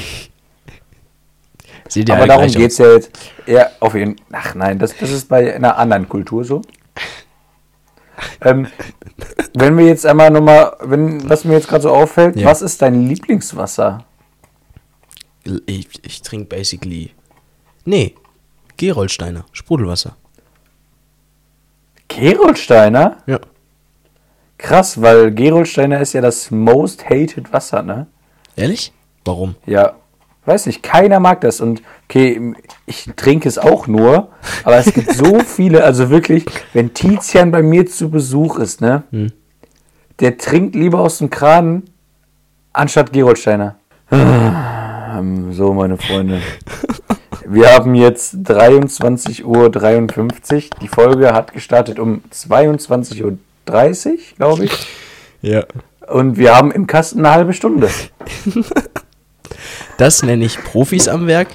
Ihr 1.95 2.09
Aber 2.15 2.27
darum 2.27 2.45
gleich 2.47 2.57
geht's 2.57 2.79
ja 2.79 2.93
jetzt. 2.93 3.11
Ja, 3.47 3.67
auf 3.81 3.95
jeden 3.95 4.17
Ach 4.33 4.55
nein, 4.55 4.79
das, 4.79 4.97
das 4.97 5.11
ist 5.11 5.29
bei 5.29 5.55
einer 5.55 5.77
anderen 5.77 6.09
Kultur 6.09 6.43
so. 6.45 6.63
Ähm, 8.41 8.67
wenn 9.55 9.77
wir 9.77 9.87
jetzt 9.87 10.07
einmal 10.07 10.31
nochmal, 10.31 10.75
wenn, 10.81 11.29
was 11.29 11.45
mir 11.45 11.55
jetzt 11.55 11.69
gerade 11.69 11.83
so 11.83 11.91
auffällt, 11.91 12.37
Ja. 12.37 12.47
was 12.47 12.63
ist 12.63 12.81
dein 12.81 13.07
Lieblingswasser? 13.09 14.05
Ich, 15.67 15.89
ich 16.03 16.23
trinke 16.23 16.47
basically. 16.57 17.11
Nee, 17.85 18.15
Gerolsteiner, 18.79 19.45
Sprudelwasser. 19.53 20.17
Gerolsteiner? 22.17 23.17
Ja. 23.27 23.39
Krass, 24.59 25.01
weil 25.01 25.33
Gerolsteiner 25.33 26.01
ist 26.01 26.13
ja 26.13 26.21
das 26.21 26.51
most 26.51 27.09
hated 27.09 27.53
Wasser, 27.53 27.83
ne? 27.83 28.07
Ehrlich? 28.57 28.93
Warum? 29.25 29.57
Ja, 29.67 29.95
weiß 30.45 30.67
nicht, 30.67 30.83
keiner 30.83 31.19
mag 31.21 31.41
das. 31.41 31.61
Und 31.61 31.83
okay, 32.09 32.55
ich 32.87 33.11
trinke 33.17 33.49
es 33.49 33.59
auch 33.59 33.87
nur, 33.87 34.29
aber 34.65 34.77
es 34.77 34.93
gibt 34.93 35.13
so 35.13 35.39
viele, 35.47 35.83
also 35.85 36.11
wirklich, 36.11 36.45
wenn 36.73 36.95
Tizian 36.95 37.51
bei 37.51 37.63
mir 37.63 37.87
zu 37.87 38.11
Besuch 38.11 38.59
ist, 38.59 38.81
ne? 38.81 39.03
Der 40.21 40.39
trinkt 40.39 40.75
lieber 40.77 41.01
aus 41.01 41.19
dem 41.19 41.31
Kran 41.31 41.85
anstatt 42.73 43.13
Gerolsteiner. 43.13 43.77
Ähm, 45.15 45.53
So, 45.53 45.75
meine 45.75 45.99
Freunde. 45.99 46.41
Wir 47.53 47.71
haben 47.75 47.95
jetzt 47.95 48.35
23.53 48.35 49.45
Uhr. 49.45 49.69
Die 50.81 50.89
Folge 50.89 51.35
hat 51.35 51.53
gestartet 51.53 51.99
um 51.99 52.23
22.30 52.33 53.23
Uhr, 53.25 53.37
glaube 54.39 54.65
ich. 54.65 54.87
Ja. 55.43 55.65
Und 56.09 56.39
wir 56.39 56.57
haben 56.57 56.71
im 56.71 56.87
Kasten 56.87 57.19
eine 57.19 57.35
halbe 57.35 57.53
Stunde. 57.53 57.91
Das 59.99 60.23
nenne 60.23 60.45
ich 60.47 60.59
Profis 60.65 61.07
am 61.07 61.27
Werk. 61.27 61.49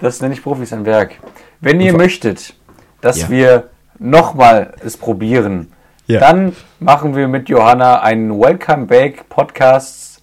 Das 0.00 0.20
nenne 0.20 0.34
ich 0.34 0.42
Profis 0.42 0.72
am 0.72 0.84
Werk. 0.84 1.12
Wenn 1.60 1.80
ihr 1.80 1.96
möchtet, 1.96 2.54
dass 3.00 3.22
Ja. 3.22 3.30
wir 3.30 3.70
nochmal 4.00 4.74
es 4.84 4.96
probieren, 4.96 5.72
Ja. 6.08 6.18
dann 6.18 6.54
machen 6.80 7.14
wir 7.14 7.28
mit 7.28 7.48
Johanna 7.48 8.00
einen 8.00 8.38
Welcome 8.38 8.86
Back 8.86 9.28
Podcast. 9.28 10.20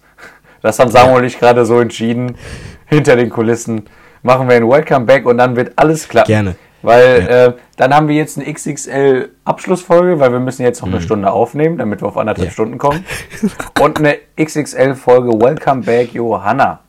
Das 0.60 0.78
haben 0.78 0.90
Samuel 0.90 1.20
und 1.22 1.24
ich 1.24 1.38
gerade 1.38 1.64
so 1.64 1.80
entschieden. 1.80 2.36
Hinter 2.84 3.16
den 3.16 3.30
Kulissen 3.30 3.86
machen 4.22 4.48
wir 4.48 4.56
einen 4.56 4.68
Welcome 4.68 5.06
Back 5.06 5.26
und 5.26 5.38
dann 5.38 5.56
wird 5.56 5.72
alles 5.76 6.08
klappen. 6.08 6.28
Gerne. 6.28 6.56
Weil 6.82 7.04
äh, 7.28 7.52
dann 7.76 7.94
haben 7.94 8.08
wir 8.08 8.14
jetzt 8.14 8.38
eine 8.38 8.50
XXL 8.50 9.30
Abschlussfolge, 9.44 10.18
weil 10.18 10.32
wir 10.32 10.40
müssen 10.40 10.62
jetzt 10.62 10.80
noch 10.80 10.88
eine 10.88 11.02
Stunde 11.02 11.30
aufnehmen, 11.30 11.76
damit 11.76 12.00
wir 12.02 12.08
auf 12.08 12.16
anderthalb 12.16 12.46
Mhm. 12.46 12.48
Ja. 12.48 12.52
Stunden 12.52 12.78
kommen. 12.78 13.04
und 13.80 13.98
eine 13.98 14.16
XXL 14.42 14.94
Folge 14.94 15.28
Welcome 15.28 15.82
Back 15.82 16.14
Johanna. 16.14 16.80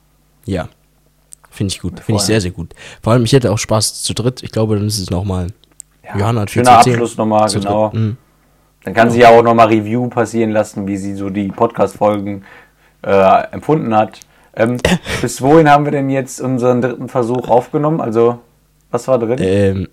Ja. 0.46 0.70
Finde 1.50 1.74
ich 1.74 1.82
gut. 1.82 2.00
Finde 2.00 2.22
ich 2.22 2.26
sehr, 2.26 2.40
sehr 2.40 2.52
gut. 2.52 2.74
Vor 3.04 3.12
allem, 3.12 3.26
ich 3.26 3.34
hätte 3.34 3.52
auch 3.52 3.58
Spaß 3.58 4.04
zu 4.04 4.14
dritt. 4.14 4.42
Ich 4.44 4.52
glaube, 4.52 4.76
dann 4.78 4.88
ist 4.88 5.00
es 5.00 5.10
nochmal. 5.10 5.48
Ja, 6.06 6.18
Johanna 6.18 6.42
hat 6.42 6.52
viel 6.52 6.64
schöner. 6.66 6.78
Abschluss 6.78 7.18
nochmal, 7.18 7.50
genau. 7.52 7.92
Mhm. 7.94 8.16
Dann 8.86 8.94
kann 8.94 9.12
sie 9.12 9.20
ja 9.20 9.30
auch 9.30 9.44
nochmal 9.44 9.68
Review 9.68 10.08
passieren 10.08 10.52
lassen, 10.52 10.88
wie 10.88 10.96
sie 10.98 11.14
so 11.16 11.30
die 11.30 11.50
Podcast-Folgen 11.50 12.46
äh, 13.06 13.44
empfunden 13.52 13.94
hat. 13.96 14.20
Ähm, 14.56 14.78
bis 15.22 15.42
wohin 15.42 15.70
haben 15.70 15.86
wir 15.86 15.92
denn 15.92 16.10
jetzt 16.10 16.42
unseren 16.42 16.82
dritten 16.82 17.08
Versuch 17.08 17.48
aufgenommen? 17.50 18.02
Also, 18.02 18.40
was 18.90 19.08
war 19.08 19.20
drin? 19.20 19.38
Ähm, 19.40 19.88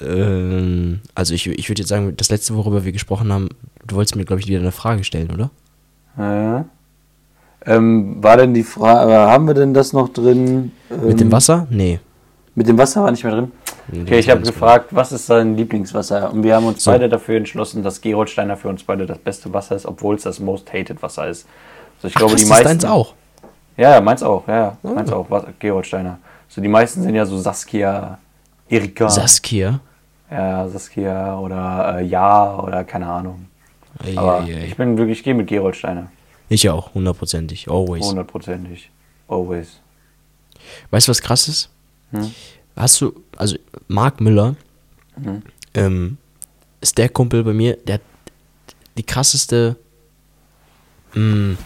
ähm, 0.00 1.00
also 1.14 1.34
ich, 1.34 1.46
ich 1.46 1.68
würde 1.68 1.82
jetzt 1.82 1.88
sagen, 1.88 2.14
das 2.16 2.30
letzte, 2.30 2.54
worüber 2.54 2.84
wir 2.84 2.92
gesprochen 2.92 3.32
haben, 3.32 3.48
du 3.86 3.96
wolltest 3.96 4.16
mir, 4.16 4.24
glaube 4.24 4.40
ich, 4.40 4.48
wieder 4.48 4.58
eine 4.60 4.72
Frage 4.72 5.04
stellen, 5.04 5.30
oder? 5.30 5.50
Äh, 6.18 6.64
ähm, 7.66 8.22
war 8.22 8.36
denn 8.36 8.54
die 8.54 8.62
Frage, 8.62 9.12
haben 9.12 9.46
wir 9.46 9.54
denn 9.54 9.74
das 9.74 9.92
noch 9.92 10.08
drin? 10.10 10.72
Ähm, 10.90 11.08
Mit 11.08 11.20
dem 11.20 11.32
Wasser? 11.32 11.66
Nee. 11.70 12.00
Mit 12.54 12.68
dem 12.68 12.78
Wasser 12.78 13.02
war 13.02 13.10
nicht 13.10 13.24
mehr 13.24 13.34
drin. 13.34 13.52
Nee, 13.88 14.02
Okay, 14.02 14.18
ich 14.18 14.30
habe 14.30 14.40
gefragt, 14.40 14.88
was 14.90 15.12
ist 15.12 15.28
dein 15.30 15.56
Lieblingswasser? 15.56 16.32
Und 16.32 16.42
wir 16.42 16.56
haben 16.56 16.66
uns 16.66 16.82
So. 16.84 16.90
beide 16.90 17.08
dafür 17.08 17.36
entschlossen, 17.36 17.82
dass 17.82 18.00
Gerolsteiner 18.00 18.56
für 18.56 18.68
uns 18.68 18.82
beide 18.82 19.06
das 19.06 19.18
beste 19.18 19.52
Wasser 19.52 19.76
ist, 19.76 19.86
obwohl 19.86 20.16
es 20.16 20.22
das 20.22 20.40
most 20.40 20.72
hated 20.72 21.02
Wasser 21.02 21.28
ist. 21.28 21.46
Also 21.96 22.08
ich 22.08 22.14
glaube, 22.14 22.32
Krass, 22.32 22.42
die 22.42 22.48
das 22.48 22.58
ist 22.58 22.64
meisten. 22.64 22.64
deins 22.64 22.84
auch. 22.84 23.14
Ja, 23.76 23.90
ja, 23.92 24.00
meins 24.00 24.22
auch. 24.22 24.46
Ja, 24.48 24.54
ja, 24.56 24.78
Ah. 24.82 24.88
meins 24.88 25.12
auch. 25.12 25.26
Was, 25.30 25.44
Gerolsteiner. 25.58 26.18
So 26.48 26.60
die 26.60 26.68
meisten 26.68 27.02
sind 27.02 27.14
ja 27.14 27.26
so 27.26 27.38
Saskia, 27.38 28.18
Erika. 28.68 29.08
Saskia. 29.10 29.80
ja, 30.30 30.68
Saskia 30.68 31.38
oder 31.38 31.98
äh, 31.98 32.04
Ja 32.04 32.58
oder 32.58 32.84
keine 32.84 33.06
Ahnung. 33.06 33.46
Ei, 34.04 34.16
Aber 34.16 34.40
ei, 34.40 34.54
ei. 34.54 34.64
ich 34.66 34.76
bin 34.76 34.96
wirklich, 34.98 35.18
ich 35.18 35.24
gehe 35.24 35.34
mit 35.34 35.46
Gerolsteiner. 35.46 36.08
Ich 36.48 36.68
auch, 36.70 36.94
hundertprozentig. 36.94 37.68
Always. 37.70 38.04
Hundertprozentig. 38.06 38.90
Always. 39.28 39.80
Weißt 40.90 41.08
du, 41.08 41.10
was 41.10 41.20
krass 41.20 41.48
ist? 41.48 41.70
Hm? 42.12 42.30
Hast 42.76 43.00
du, 43.00 43.12
also 43.36 43.56
Marc 43.88 44.20
Müller 44.20 44.54
Mhm. 45.16 45.42
ähm, 45.74 46.18
ist 46.80 46.96
der 46.98 47.08
Kumpel 47.08 47.42
bei 47.42 47.52
mir, 47.52 47.76
der 47.78 47.94
hat 47.94 48.02
die 48.96 49.02
krasseste. 49.02 49.76
Mh, 51.14 51.56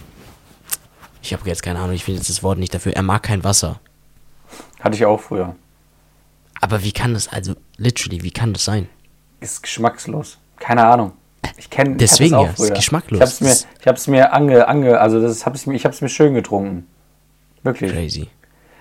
ich 1.21 1.33
habe 1.33 1.47
jetzt 1.47 1.63
keine 1.63 1.79
Ahnung, 1.79 1.93
ich 1.93 2.03
finde 2.03 2.19
jetzt 2.19 2.29
das 2.29 2.43
Wort 2.43 2.57
nicht 2.57 2.73
dafür. 2.73 2.93
Er 2.93 3.03
mag 3.03 3.23
kein 3.23 3.43
Wasser. 3.43 3.79
Hatte 4.79 4.95
ich 4.95 5.05
auch 5.05 5.19
früher. 5.19 5.55
Aber 6.59 6.83
wie 6.83 6.91
kann 6.91 7.13
das, 7.13 7.27
also 7.27 7.55
literally, 7.77 8.23
wie 8.23 8.31
kann 8.31 8.53
das 8.53 8.65
sein? 8.65 8.87
Ist 9.39 9.63
geschmackslos. 9.63 10.37
Keine 10.59 10.85
Ahnung. 10.85 11.13
Ich 11.57 11.69
kenne 11.69 11.95
Deswegen 11.95 12.35
auch 12.35 12.45
ja, 12.45 12.49
ist 12.51 12.57
früher. 12.57 12.71
geschmacklos. 12.71 13.19
Ich 13.19 13.25
hab's 13.25 13.41
mir, 13.41 13.69
ich 13.79 13.87
hab's 13.87 14.07
mir 14.07 14.33
ange, 14.33 14.67
ange, 14.67 14.99
also 14.99 15.21
das 15.21 15.45
hab's 15.45 15.65
mir, 15.65 15.75
ich 15.75 15.85
hab's 15.85 16.01
mir 16.01 16.09
schön 16.09 16.33
getrunken. 16.33 16.87
Wirklich. 17.63 17.91
Crazy. 17.91 18.29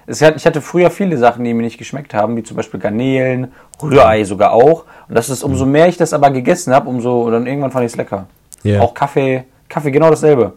Es 0.06 0.20
hat, 0.22 0.36
ich 0.36 0.44
hatte 0.44 0.60
früher 0.60 0.90
viele 0.90 1.16
Sachen, 1.18 1.44
die 1.44 1.54
mir 1.54 1.62
nicht 1.62 1.78
geschmeckt 1.78 2.14
haben, 2.14 2.36
wie 2.36 2.42
zum 2.42 2.56
Beispiel 2.56 2.80
Garnelen, 2.80 3.52
Rührei 3.80 4.24
sogar 4.24 4.52
auch. 4.52 4.84
Und 5.08 5.14
das 5.14 5.30
ist, 5.30 5.42
umso 5.42 5.66
mehr 5.66 5.88
ich 5.88 5.96
das 5.96 6.12
aber 6.12 6.30
gegessen 6.30 6.74
habe, 6.74 6.88
umso, 6.88 7.30
dann 7.30 7.46
irgendwann 7.46 7.70
fand 7.70 7.86
ich 7.86 7.92
es 7.92 7.96
lecker. 7.96 8.26
Ja. 8.62 8.80
Auch 8.80 8.92
Kaffee, 8.92 9.44
Kaffee 9.68 9.90
genau 9.90 10.10
dasselbe. 10.10 10.54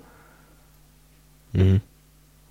Mhm. 1.54 1.82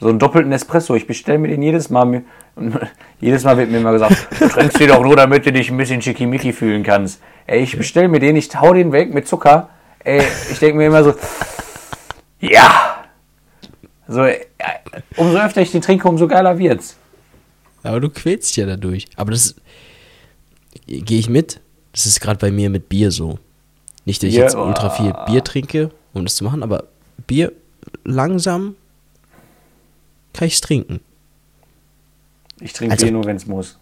So 0.00 0.08
einen 0.08 0.18
doppelten 0.18 0.50
Espresso. 0.50 0.96
Ich 0.96 1.06
bestelle 1.06 1.38
mir 1.38 1.48
den 1.48 1.62
jedes 1.62 1.90
Mal. 1.90 2.22
jedes 3.20 3.44
Mal 3.44 3.56
wird 3.56 3.70
mir 3.70 3.78
immer 3.78 3.92
gesagt, 3.92 4.26
du 4.38 4.48
trinkst 4.48 4.80
den 4.80 4.88
doch 4.88 5.02
nur, 5.02 5.14
damit 5.14 5.46
du 5.46 5.52
dich 5.52 5.70
ein 5.70 5.76
bisschen 5.76 6.02
schickimicki 6.02 6.52
fühlen 6.52 6.82
kannst. 6.82 7.20
Ey, 7.46 7.62
ich 7.62 7.76
bestelle 7.76 8.08
mir 8.08 8.18
den, 8.18 8.36
ich 8.36 8.54
hau 8.60 8.72
den 8.72 8.90
weg 8.92 9.14
mit 9.14 9.28
Zucker. 9.28 9.68
Ey, 10.00 10.22
ich 10.50 10.58
denke 10.58 10.78
mir 10.78 10.86
immer 10.86 11.04
so, 11.04 11.14
ja. 12.40 13.04
So, 14.08 14.24
äh, 14.24 14.40
umso 15.16 15.38
öfter 15.38 15.62
ich 15.62 15.70
den 15.70 15.80
trinke, 15.80 16.08
umso 16.08 16.26
geiler 16.26 16.58
wird's. 16.58 16.96
Aber 17.84 18.00
du 18.00 18.10
quälst 18.10 18.56
ja 18.56 18.66
dadurch. 18.66 19.06
Aber 19.16 19.30
das 19.30 19.54
gehe 20.86 21.18
ich 21.18 21.28
mit. 21.28 21.60
Das 21.92 22.06
ist 22.06 22.20
gerade 22.20 22.38
bei 22.38 22.50
mir 22.50 22.70
mit 22.70 22.88
Bier 22.88 23.10
so. 23.10 23.38
Nicht, 24.04 24.22
dass 24.22 24.28
ich 24.28 24.34
Bier, 24.34 24.44
jetzt 24.44 24.56
ultra 24.56 24.90
viel 24.90 25.14
oh. 25.16 25.26
Bier 25.26 25.44
trinke, 25.44 25.90
um 26.12 26.24
das 26.24 26.34
zu 26.34 26.44
machen, 26.44 26.62
aber 26.62 26.84
Bier 27.26 27.52
langsam 28.04 28.74
kann 30.32 30.48
ich 30.48 30.54
es 30.54 30.60
trinken. 30.60 31.00
Ich 32.60 32.72
trinke 32.72 32.92
Also- 32.92 33.06
Bier 33.06 33.12
nur, 33.12 33.24
wenn 33.24 33.36
es 33.36 33.46
muss. 33.46 33.78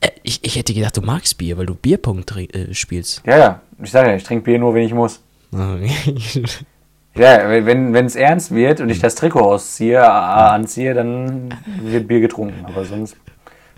Äh, 0.00 0.10
ich, 0.22 0.42
ich 0.44 0.56
hätte 0.56 0.72
gedacht, 0.72 0.96
du 0.96 1.02
magst 1.02 1.36
Bier, 1.38 1.58
weil 1.58 1.66
du 1.66 1.74
Bierpong 1.74 2.24
trin- 2.24 2.50
äh, 2.54 2.72
spielst. 2.74 3.22
Ja, 3.26 3.36
ja. 3.38 3.60
Ich 3.82 3.90
sage 3.90 4.10
ja, 4.10 4.16
ich 4.16 4.22
trinke 4.24 4.44
Bier 4.44 4.58
nur, 4.58 4.72
wenn 4.74 4.82
ich 4.84 4.94
muss. 4.94 5.22
Ja, 5.52 7.48
wenn 7.66 7.94
es 8.06 8.14
ernst 8.16 8.52
wird 8.54 8.80
und 8.80 8.88
ich 8.88 9.00
das 9.00 9.14
Trikot 9.16 9.40
ausziehe, 9.40 9.96
äh, 9.98 10.00
anziehe, 10.00 10.94
dann 10.94 11.52
wird 11.82 12.06
Bier 12.06 12.20
getrunken. 12.20 12.64
Aber 12.66 12.84
sonst 12.84 13.16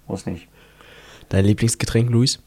muss 0.07 0.27
nicht. 0.27 0.49
Dein 1.31 1.47
Lieblingsgetränk, 1.47 2.11
Luis? 2.11 2.41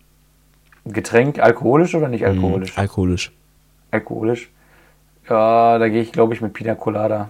Getränk 0.85 1.39
alkoholisch 1.39 1.95
oder 1.95 2.07
nicht 2.07 2.23
alkoholisch? 2.25 2.75
Mm, 2.77 2.79
alkoholisch. 2.79 3.31
alkoholisch. 3.89 4.49
Ja, 5.27 5.79
da 5.79 5.89
gehe 5.89 6.03
ich, 6.03 6.11
glaube 6.11 6.35
ich, 6.35 6.41
mit 6.41 6.53
Pina 6.53 6.75
Colada. 6.75 7.29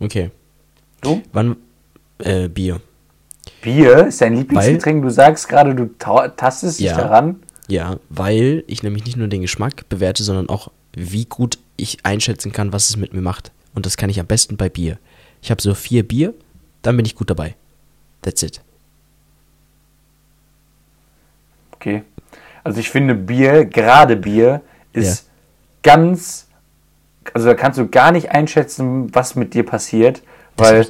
Okay. 0.00 0.30
Du? 1.00 1.22
Wann? 1.32 1.56
Äh, 2.18 2.48
Bier. 2.48 2.80
Bier 3.62 4.06
ist 4.08 4.20
dein 4.20 4.34
Lieblingsgetränk. 4.36 5.02
Du 5.02 5.10
sagst 5.10 5.48
gerade, 5.48 5.74
du 5.74 5.86
ta- 5.98 6.28
tastest 6.28 6.80
dich 6.80 6.86
Ja. 6.86 6.96
daran. 6.96 7.36
Ja, 7.68 7.96
weil 8.08 8.64
ich 8.66 8.82
nämlich 8.82 9.04
nicht 9.04 9.16
nur 9.16 9.28
den 9.28 9.42
Geschmack 9.42 9.88
bewerte, 9.88 10.22
sondern 10.22 10.48
auch, 10.48 10.70
wie 10.94 11.26
gut 11.26 11.58
ich 11.76 12.04
einschätzen 12.04 12.50
kann, 12.52 12.72
was 12.72 12.88
es 12.88 12.96
mit 12.96 13.12
mir 13.12 13.20
macht. 13.20 13.52
Und 13.74 13.86
das 13.86 13.96
kann 13.96 14.10
ich 14.10 14.18
am 14.18 14.26
besten 14.26 14.56
bei 14.56 14.68
Bier. 14.68 14.98
Ich 15.42 15.50
habe 15.50 15.62
so 15.62 15.74
vier 15.74 16.06
Bier, 16.06 16.34
dann 16.82 16.96
bin 16.96 17.04
ich 17.06 17.14
gut 17.14 17.30
dabei. 17.30 17.54
That's 18.22 18.42
it. 18.42 18.60
Okay. 21.72 22.02
Also 22.64 22.80
ich 22.80 22.90
finde 22.90 23.14
Bier, 23.14 23.64
gerade 23.66 24.16
Bier, 24.16 24.62
ist 24.92 25.28
ganz, 25.82 26.48
also 27.32 27.46
da 27.46 27.54
kannst 27.54 27.78
du 27.78 27.86
gar 27.88 28.10
nicht 28.12 28.30
einschätzen, 28.30 29.14
was 29.14 29.36
mit 29.36 29.54
dir 29.54 29.64
passiert, 29.64 30.22
weil 30.58 30.86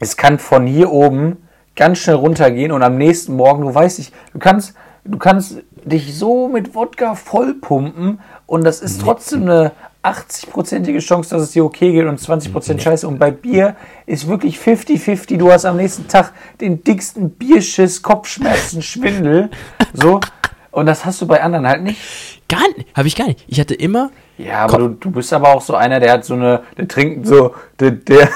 es 0.00 0.16
kann 0.16 0.38
von 0.38 0.66
hier 0.66 0.90
oben 0.90 1.36
ganz 1.76 1.98
schnell 1.98 2.16
runtergehen 2.16 2.72
und 2.72 2.82
am 2.82 2.96
nächsten 2.96 3.36
Morgen, 3.36 3.62
du 3.62 3.74
weißt 3.74 3.98
nicht, 3.98 4.12
du 4.32 4.38
kannst, 4.38 4.74
du 5.04 5.18
kannst 5.18 5.58
dich 5.84 6.16
so 6.16 6.48
mit 6.48 6.74
Wodka 6.74 7.14
vollpumpen 7.14 8.20
und 8.46 8.64
das 8.64 8.80
ist 8.80 9.00
trotzdem 9.00 9.42
eine 9.42 9.72
80-prozentige 10.02 11.00
Chance, 11.00 11.30
dass 11.30 11.42
es 11.42 11.50
dir 11.52 11.64
okay 11.64 11.92
geht 11.92 12.06
und 12.06 12.20
20% 12.20 12.80
Scheiße. 12.80 13.06
Und 13.06 13.18
bei 13.18 13.30
Bier 13.30 13.76
ist 14.06 14.28
wirklich 14.28 14.56
50-50. 14.58 15.36
Du 15.36 15.50
hast 15.50 15.64
am 15.64 15.76
nächsten 15.76 16.08
Tag 16.08 16.32
den 16.60 16.82
dicksten 16.82 17.30
Bierschiss, 17.30 18.02
Kopfschmerzen, 18.02 18.82
Schwindel. 18.82 19.50
So. 19.94 20.20
Und 20.70 20.86
das 20.86 21.04
hast 21.04 21.20
du 21.22 21.26
bei 21.26 21.42
anderen 21.42 21.66
halt 21.66 21.82
nicht. 21.82 21.98
Gar 22.48 22.68
nicht. 22.76 22.94
Habe 22.94 23.08
ich 23.08 23.16
gar 23.16 23.26
nicht. 23.26 23.42
Ich 23.48 23.58
hatte 23.58 23.74
immer. 23.74 24.10
Ja, 24.36 24.60
aber 24.60 24.78
du, 24.78 24.88
du 24.88 25.10
bist 25.10 25.32
aber 25.32 25.48
auch 25.48 25.62
so 25.62 25.74
einer, 25.74 25.98
der 25.98 26.12
hat 26.12 26.24
so 26.24 26.34
eine, 26.34 26.62
der 26.76 26.86
trinkt 26.86 27.26
so, 27.26 27.54
der, 27.80 27.92
der, 27.92 28.28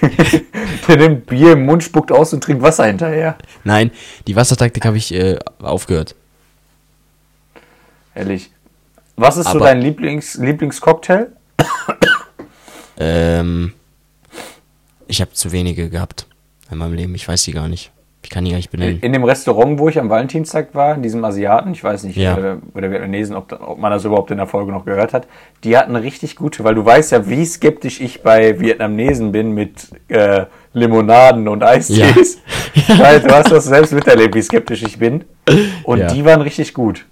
der 0.88 0.96
nimmt 0.96 1.26
Bier 1.26 1.52
im 1.52 1.64
Mund, 1.64 1.82
spuckt 1.82 2.12
aus 2.12 2.32
und 2.32 2.42
trinkt 2.42 2.62
Wasser 2.62 2.84
hinterher. 2.86 3.36
Nein, 3.64 3.90
die 4.26 4.36
Wassertaktik 4.36 4.84
habe 4.84 4.96
ich 4.96 5.14
äh, 5.14 5.38
aufgehört. 5.60 6.14
Ehrlich. 8.14 8.50
Was 9.16 9.36
ist 9.36 9.44
so 9.46 9.56
Aber- 9.56 9.66
dein 9.66 9.80
Lieblings, 9.80 10.34
Lieblingscocktail? 10.34 11.32
Ähm, 12.98 13.72
ich 15.06 15.20
habe 15.20 15.32
zu 15.32 15.50
wenige 15.52 15.88
gehabt 15.88 16.26
in 16.70 16.78
meinem 16.78 16.94
Leben. 16.94 17.14
Ich 17.14 17.26
weiß 17.26 17.42
die 17.44 17.52
gar 17.52 17.68
nicht. 17.68 17.90
Ich 18.24 18.30
kann 18.30 18.44
die 18.44 18.50
gar 18.52 18.56
nicht 18.58 18.70
benennen. 18.70 19.00
In 19.00 19.12
dem 19.12 19.24
Restaurant, 19.24 19.78
wo 19.80 19.88
ich 19.88 19.98
am 19.98 20.08
Valentinstag 20.08 20.74
war, 20.74 20.94
in 20.94 21.02
diesem 21.02 21.24
Asiaten, 21.24 21.72
ich 21.72 21.82
weiß 21.82 22.04
nicht, 22.04 22.16
Ja. 22.16 22.36
äh, 22.38 22.56
oder 22.74 22.90
Vietnamesen, 22.90 23.34
ob, 23.36 23.52
ob 23.60 23.78
man 23.78 23.90
das 23.90 24.04
überhaupt 24.04 24.30
in 24.30 24.36
der 24.36 24.46
Folge 24.46 24.70
noch 24.70 24.84
gehört 24.84 25.12
hat, 25.12 25.26
die 25.64 25.76
hatten 25.76 25.96
richtig 25.96 26.36
gute, 26.36 26.62
weil 26.64 26.74
du 26.76 26.84
weißt 26.84 27.12
ja, 27.12 27.28
wie 27.28 27.44
skeptisch 27.44 28.00
ich 28.00 28.22
bei 28.22 28.58
Vietnamesen 28.60 29.32
bin 29.32 29.52
mit 29.52 29.88
äh, 30.08 30.44
Limonaden 30.72 31.48
und 31.48 31.62
Eistees. 31.62 32.38
Weil 32.98 33.20
du 33.20 33.30
hast 33.34 33.50
das 33.52 33.64
selbst 33.66 33.92
miterlebt, 33.92 34.34
wie 34.34 34.40
skeptisch 34.40 34.82
ich 34.82 34.98
bin. 34.98 35.24
Und 35.84 35.98
Ja. 35.98 36.06
die 36.06 36.24
waren 36.24 36.40
richtig 36.40 36.72
gut. 36.72 37.04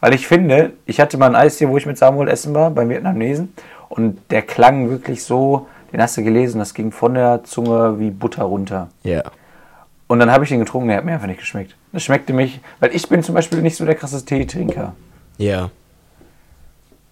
Weil 0.00 0.12
ich 0.14 0.26
finde, 0.26 0.72
ich 0.84 1.00
hatte 1.00 1.16
mal 1.16 1.28
ein 1.28 1.34
Eistee, 1.34 1.68
wo 1.70 1.78
ich 1.78 1.86
mit 1.86 1.96
Samuel 1.96 2.28
essen 2.28 2.52
war, 2.52 2.70
beim 2.70 2.90
Vietnamesen. 2.90 3.54
Und 3.88 4.18
der 4.30 4.42
klang 4.42 4.90
wirklich 4.90 5.24
so, 5.24 5.66
den 5.92 6.02
hast 6.02 6.18
du 6.18 6.22
gelesen, 6.22 6.58
das 6.58 6.74
ging 6.74 6.92
von 6.92 7.14
der 7.14 7.44
Zunge 7.44 7.98
wie 7.98 8.10
Butter 8.10 8.44
runter. 8.44 8.88
Ja. 9.04 9.22
Und 10.08 10.20
dann 10.20 10.30
habe 10.30 10.44
ich 10.44 10.50
den 10.50 10.60
getrunken, 10.60 10.88
der 10.88 10.98
hat 10.98 11.04
mir 11.04 11.12
einfach 11.12 11.26
nicht 11.26 11.40
geschmeckt. 11.40 11.74
Das 11.92 12.02
schmeckte 12.04 12.32
mich, 12.32 12.60
weil 12.80 12.94
ich 12.94 13.08
bin 13.08 13.22
zum 13.22 13.34
Beispiel 13.34 13.60
nicht 13.62 13.76
so 13.76 13.84
der 13.84 13.94
krasse 13.96 14.24
Teetrinker. 14.24 14.94
Ja. 15.38 15.70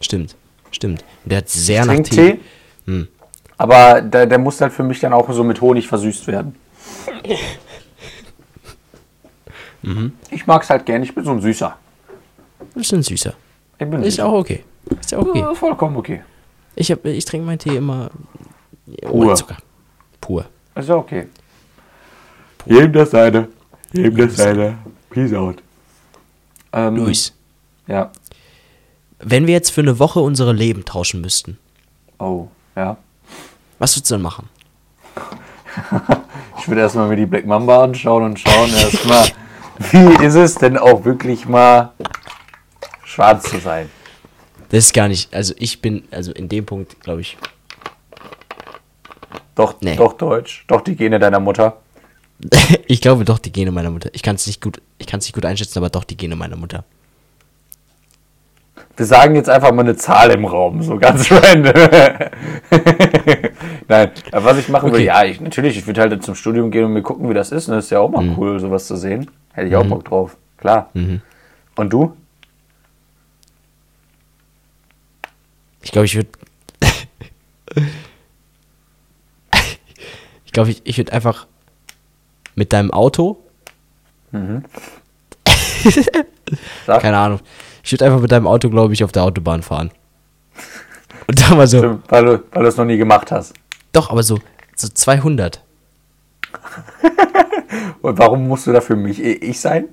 Stimmt. 0.01 0.37
Stimmt. 0.71 1.05
Der 1.25 1.39
hat 1.39 1.49
sehr 1.49 1.83
Ich 1.83 1.87
nach 1.89 1.95
Tee. 1.97 2.03
Tee, 2.35 2.41
Hm. 2.87 3.09
aber 3.57 4.01
der, 4.03 4.27
der 4.27 4.39
muss 4.39 4.61
halt 4.61 4.73
für 4.73 4.83
mich 4.83 5.01
dann 5.01 5.13
auch 5.13 5.31
so 5.33 5.43
mit 5.43 5.61
Honig 5.61 5.89
versüßt 5.89 6.27
werden. 6.27 6.55
Mhm. 9.83 10.13
Ich 10.31 10.47
mag 10.47 10.63
es 10.63 10.71
halt 10.71 10.87
gerne, 10.87 11.05
ich 11.05 11.15
bin 11.15 11.25
so 11.25 11.33
ein 11.33 11.43
Süßer. 11.43 11.77
Das 12.75 12.83
ist 12.87 12.93
ein 12.95 13.03
süßer. 13.03 13.35
Ich 13.79 13.87
bin 13.91 14.03
Ist 14.03 14.15
süßer. 14.15 14.27
auch 14.27 14.33
okay. 14.33 14.65
Ist 14.99 15.15
auch 15.15 15.27
okay. 15.27 15.41
Ja, 15.41 15.55
vollkommen 15.55 15.97
okay. 15.97 16.23
Ich, 16.75 16.91
hab, 16.91 17.05
ich 17.05 17.25
trinke 17.27 17.47
meinen 17.47 17.59
Tee 17.59 17.77
immer 17.77 18.11
Pur. 19.03 19.13
ohne 19.13 19.35
Zucker. 19.35 19.57
Pur. 20.23 20.47
Ist 20.75 20.89
ja 20.89 20.95
okay. 20.97 21.27
Jedem 22.67 22.93
das 22.93 23.11
seine. 23.11 23.49
Jedem 23.93 24.17
das 24.17 24.37
seine. 24.37 24.79
Peace 25.11 25.33
out. 25.35 25.63
Ähm, 26.73 26.97
Luis, 26.97 27.33
Ja. 27.87 28.11
wenn 29.21 29.47
wir 29.47 29.55
jetzt 29.55 29.71
für 29.71 29.81
eine 29.83 29.99
Woche 29.99 30.21
unsere 30.21 30.53
Leben 30.53 30.85
tauschen 30.85 31.21
müssten, 31.21 31.59
Oh, 32.19 32.49
ja. 32.77 32.97
Was 33.79 33.97
würdest 33.97 34.11
du 34.11 34.15
dann 34.15 34.23
machen? 34.23 34.49
Ich 36.59 36.69
würde 36.69 36.81
erstmal 36.83 37.09
mir 37.09 37.17
die 37.17 37.27
Black 37.27 37.45
Mamba 37.47 37.83
anschauen 37.83 38.23
und 38.23 38.39
schauen 38.41 38.71
erstmal, 38.73 39.29
wie 39.91 40.25
ist 40.25 40.35
es 40.37 40.55
denn 40.55 40.79
auch 40.79 41.05
wirklich 41.05 41.47
mal 41.47 41.93
schwarz 43.05 43.51
zu 43.51 43.59
sein. 43.59 43.91
Das 44.71 44.85
ist 44.87 44.95
gar 44.95 45.09
nicht, 45.09 45.35
also 45.35 45.53
ich 45.59 45.83
bin, 45.83 46.05
also 46.11 46.33
in 46.33 46.49
dem 46.49 46.65
Punkt, 46.65 47.01
glaube 47.01 47.21
ich, 47.21 47.37
Doch, 49.57 49.75
Nee. 49.83 49.97
doch 49.97 50.15
Deutsch, 50.15 50.65
doch 50.69 50.81
die 50.81 50.97
Gene 50.97 51.19
deiner 51.19 51.39
Mutter. 51.41 51.77
ich 52.87 53.01
glaube 53.01 53.25
doch 53.25 53.39
die 53.39 53.53
Gene 53.53 53.71
meiner 53.71 53.91
Mutter. 53.91 54.11
Ich 54.13 54.23
kann 54.23 54.37
es 54.37 54.47
nicht 54.47 54.61
gut, 54.63 54.81
ich 54.99 55.07
kann 55.07 55.19
es 55.19 55.27
nicht 55.27 55.35
gut 55.35 55.45
einschätzen, 55.47 55.79
aber 55.79 55.89
doch 55.91 56.05
die 56.05 56.17
Gene 56.17 56.37
meiner 56.37 56.57
Mutter. 56.57 56.85
Wir 58.97 59.07
sagen 59.07 59.35
jetzt 59.35 59.49
einfach 59.49 59.73
mal 59.73 59.83
eine 59.83 59.97
Zahl 59.97 60.31
im 60.31 60.45
Raum, 60.45 60.83
so 60.83 60.97
ganz 60.99 61.31
random. 61.33 61.73
Nein, 63.89 64.11
aber 64.31 64.45
was 64.45 64.59
ich 64.59 64.69
machen 64.69 64.87
will, 64.93 64.95
Okay. 65.01 65.07
ja, 65.07 65.25
ich, 65.25 65.41
natürlich, 65.41 65.77
ich 65.79 65.87
würde 65.87 66.01
halt 66.03 66.23
zum 66.23 66.35
Studium 66.37 66.71
gehen 66.71 66.85
und 66.85 66.93
mir 66.93 67.03
gucken, 67.03 67.29
wie 67.29 67.35
das 67.35 67.51
ist. 67.51 67.69
Und 67.69 67.75
das 67.75 67.87
ist 67.87 67.91
ja 67.91 67.99
auch 68.01 68.11
mal 68.11 68.23
Mhm. 68.25 68.39
cool, 68.39 68.61
sowas 68.61 68.87
zu 68.87 68.97
sehen. 68.97 69.31
Hätte 69.53 69.69
ich 69.69 69.77
auch 69.77 69.87
Bock 69.87 70.05
drauf, 70.05 70.37
klar. 70.59 70.91
Und 70.95 71.93
du? 71.93 72.17
Ich 75.83 75.91
glaube, 75.93 76.07
ich 76.07 76.15
würde. 76.17 76.29
ich 80.45 80.53
glaube, 80.53 80.71
ich, 80.71 80.83
ich 80.85 80.99
würde 80.99 81.13
einfach 81.13 81.47
mit 82.55 82.73
deinem 82.73 82.91
Auto, 82.91 83.39
Sag. 86.87 87.03
keine 87.03 87.17
Ahnung, 87.19 87.41
ich 87.83 87.93
würde 87.93 88.05
einfach 88.07 88.21
mit 88.21 88.33
deinem 88.33 88.47
Auto, 88.47 88.69
glaube 88.71 88.93
ich, 88.95 89.05
auf 89.05 89.13
der 89.13 89.23
Autobahn 89.25 89.63
fahren. 89.63 89.91
Und 91.27 91.41
da 91.41 91.55
mal 91.55 91.67
so, 91.67 91.79
Stimmt, 91.79 92.11
weil 92.11 92.25
du, 92.25 92.43
weil 92.53 92.63
du 92.63 92.69
es 92.69 92.77
noch 92.77 92.85
nie 92.85 92.97
gemacht 92.97 93.31
hast. 93.33 93.55
doch, 93.93 94.11
aber 94.11 94.23
so, 94.23 94.39
so 94.77 94.89
200. 94.89 95.63
Und 98.03 98.19
warum 98.19 98.47
musst 98.49 98.67
du 98.67 98.73
dafür 98.73 98.97
mich 98.97 99.21
ich 99.21 99.61
sein? 99.61 99.89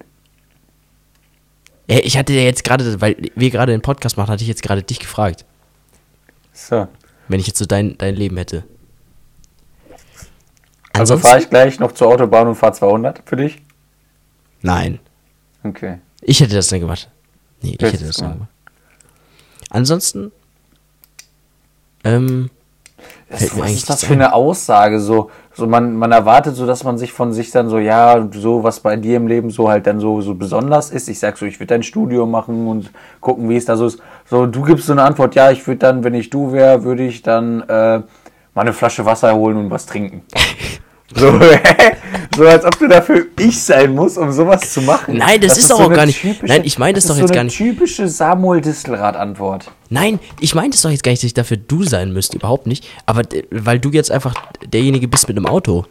Ja, 1.90 2.00
ich 2.04 2.18
hatte 2.18 2.34
ja 2.34 2.42
jetzt 2.42 2.64
gerade, 2.64 3.00
weil 3.02 3.16
wir 3.36 3.50
gerade 3.50 3.72
den 3.72 3.82
Podcast 3.82 4.18
machen, 4.18 4.30
hatte 4.32 4.44
ich 4.44 4.48
jetzt 4.50 4.64
gerade 4.64 4.84
dich 4.84 5.00
gefragt, 5.00 5.46
So. 6.54 6.88
wenn 7.28 7.40
ich 7.40 7.48
jetzt 7.48 7.60
so 7.60 7.66
dein, 7.66 7.98
dein 7.98 8.16
Leben 8.16 8.38
hätte. 8.38 8.64
Also 11.02 11.18
fahre 11.18 11.40
ich 11.40 11.50
gleich 11.50 11.80
noch 11.80 11.92
zur 11.94 12.08
Autobahn 12.08 12.48
und 12.48 12.56
fahre 12.56 12.74
200 12.74 13.22
für 13.26 13.36
dich? 13.36 13.62
nein, 14.62 15.00
Okay. 15.64 15.98
ich 16.22 16.40
hätte 16.40 16.56
das 16.56 16.68
dann 16.68 16.80
gemacht. 16.80 17.10
Nee, 17.62 17.72
ich 17.72 17.78
Das 17.78 17.94
hätte 17.94 18.06
das 18.06 18.18
dann 18.18 18.26
klar. 18.28 18.34
gemacht. 18.34 18.50
Ansonsten, 19.70 20.32
ähm, 22.04 22.50
Fällt 23.30 23.58
Was, 23.58 23.72
ist 23.72 23.90
das 23.90 24.04
für 24.04 24.14
eine 24.14 24.34
Aussage? 24.34 25.00
So, 25.00 25.32
so 25.54 25.66
man, 25.66 25.96
man 25.96 26.12
erwartet 26.12 26.56
so, 26.56 26.68
dass 26.68 26.84
man 26.84 26.98
sich 26.98 27.14
von 27.14 27.32
sich 27.32 27.50
dann 27.52 27.70
so, 27.70 27.80
ja, 27.80 28.28
so 28.34 28.64
was 28.64 28.82
bei 28.82 28.98
dir 28.98 29.18
im 29.18 29.26
Leben 29.28 29.50
so 29.52 29.70
halt 29.70 29.88
dann 29.88 30.00
so, 30.02 30.22
so 30.22 30.36
besonders 30.36 30.92
ist. 30.92 31.08
Ich 31.08 31.18
sag 31.20 31.38
so, 31.38 31.46
ich 31.46 31.58
würde 31.60 31.68
dein 31.68 31.82
Studium 31.84 32.30
machen 32.30 32.68
und 32.68 32.92
gucken, 33.22 33.48
wie 33.50 33.56
es 33.56 33.66
da 33.66 33.78
so 33.78 33.88
ist. 33.88 34.00
So, 34.30 34.46
du 34.48 34.64
gibst 34.64 34.86
so 34.86 34.92
eine 34.92 35.04
Antwort, 35.04 35.34
ja, 35.36 35.50
ich 35.50 35.66
würde 35.66 35.80
dann, 35.80 36.04
wenn 36.04 36.14
ich 36.14 36.30
du 36.30 36.52
wäre, 36.52 36.84
würde 36.84 37.04
ich 37.04 37.22
dann 37.22 37.62
äh, 37.62 38.00
mal 38.54 38.62
eine 38.62 38.74
Flasche 38.74 39.06
Wasser 39.06 39.34
holen 39.34 39.58
und 39.58 39.70
was 39.72 39.86
trinken. 39.86 40.24
So, 41.14 41.40
so 42.38 42.48
als 42.48 42.64
ob 42.66 42.80
du 42.80 42.88
dafür 42.88 43.26
ich 43.40 43.62
sein 43.62 43.94
musst, 43.94 44.18
um 44.18 44.32
sowas 44.32 44.72
zu 44.74 44.82
machen. 44.82 45.18
Nein, 45.18 45.42
das 45.42 45.58
ist 45.58 45.70
doch 45.70 45.78
so 45.78 45.84
auch 45.84 45.94
gar 45.94 46.06
nicht- 46.06 46.24
Nein, 46.44 46.62
ich 46.64 46.78
meine 46.80 46.94
das 46.94 47.04
ist 47.04 47.10
doch 47.10 47.16
so 47.16 47.22
jetzt 47.22 47.32
eine 47.32 47.38
gar 47.38 47.44
nicht. 47.44 47.58
typische 47.58 48.08
Samuel 48.08 48.62
Distelrad-Antwort. 48.62 49.70
Nein, 49.90 50.20
ich 50.40 50.56
meinte 50.56 50.76
es 50.76 50.82
doch 50.82 50.90
jetzt 50.90 51.04
gar 51.04 51.12
nicht, 51.12 51.22
dass 51.22 51.28
ich 51.28 51.34
dafür 51.34 51.58
du 51.58 51.84
sein 51.84 52.14
müsste, 52.14 52.38
überhaupt 52.38 52.66
nicht. 52.68 52.88
Aber 53.06 53.24
d- 53.24 53.46
weil 53.52 53.80
du 53.80 53.90
jetzt 53.92 54.10
einfach 54.12 54.34
derjenige 54.66 55.08
bist 55.08 55.28
mit 55.28 55.36
einem 55.38 55.46
Auto. 55.48 55.86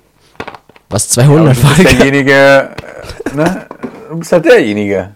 Was 0.89 1.09
200 1.11 1.57
Und 1.57 1.62
du 1.64 1.68
bist 1.83 1.93
derjenige, 1.99 2.33
äh, 2.33 3.37
ne? 3.37 3.66
Du 4.09 4.16
bist 4.18 4.33
halt 4.33 4.45
derjenige. 4.47 5.11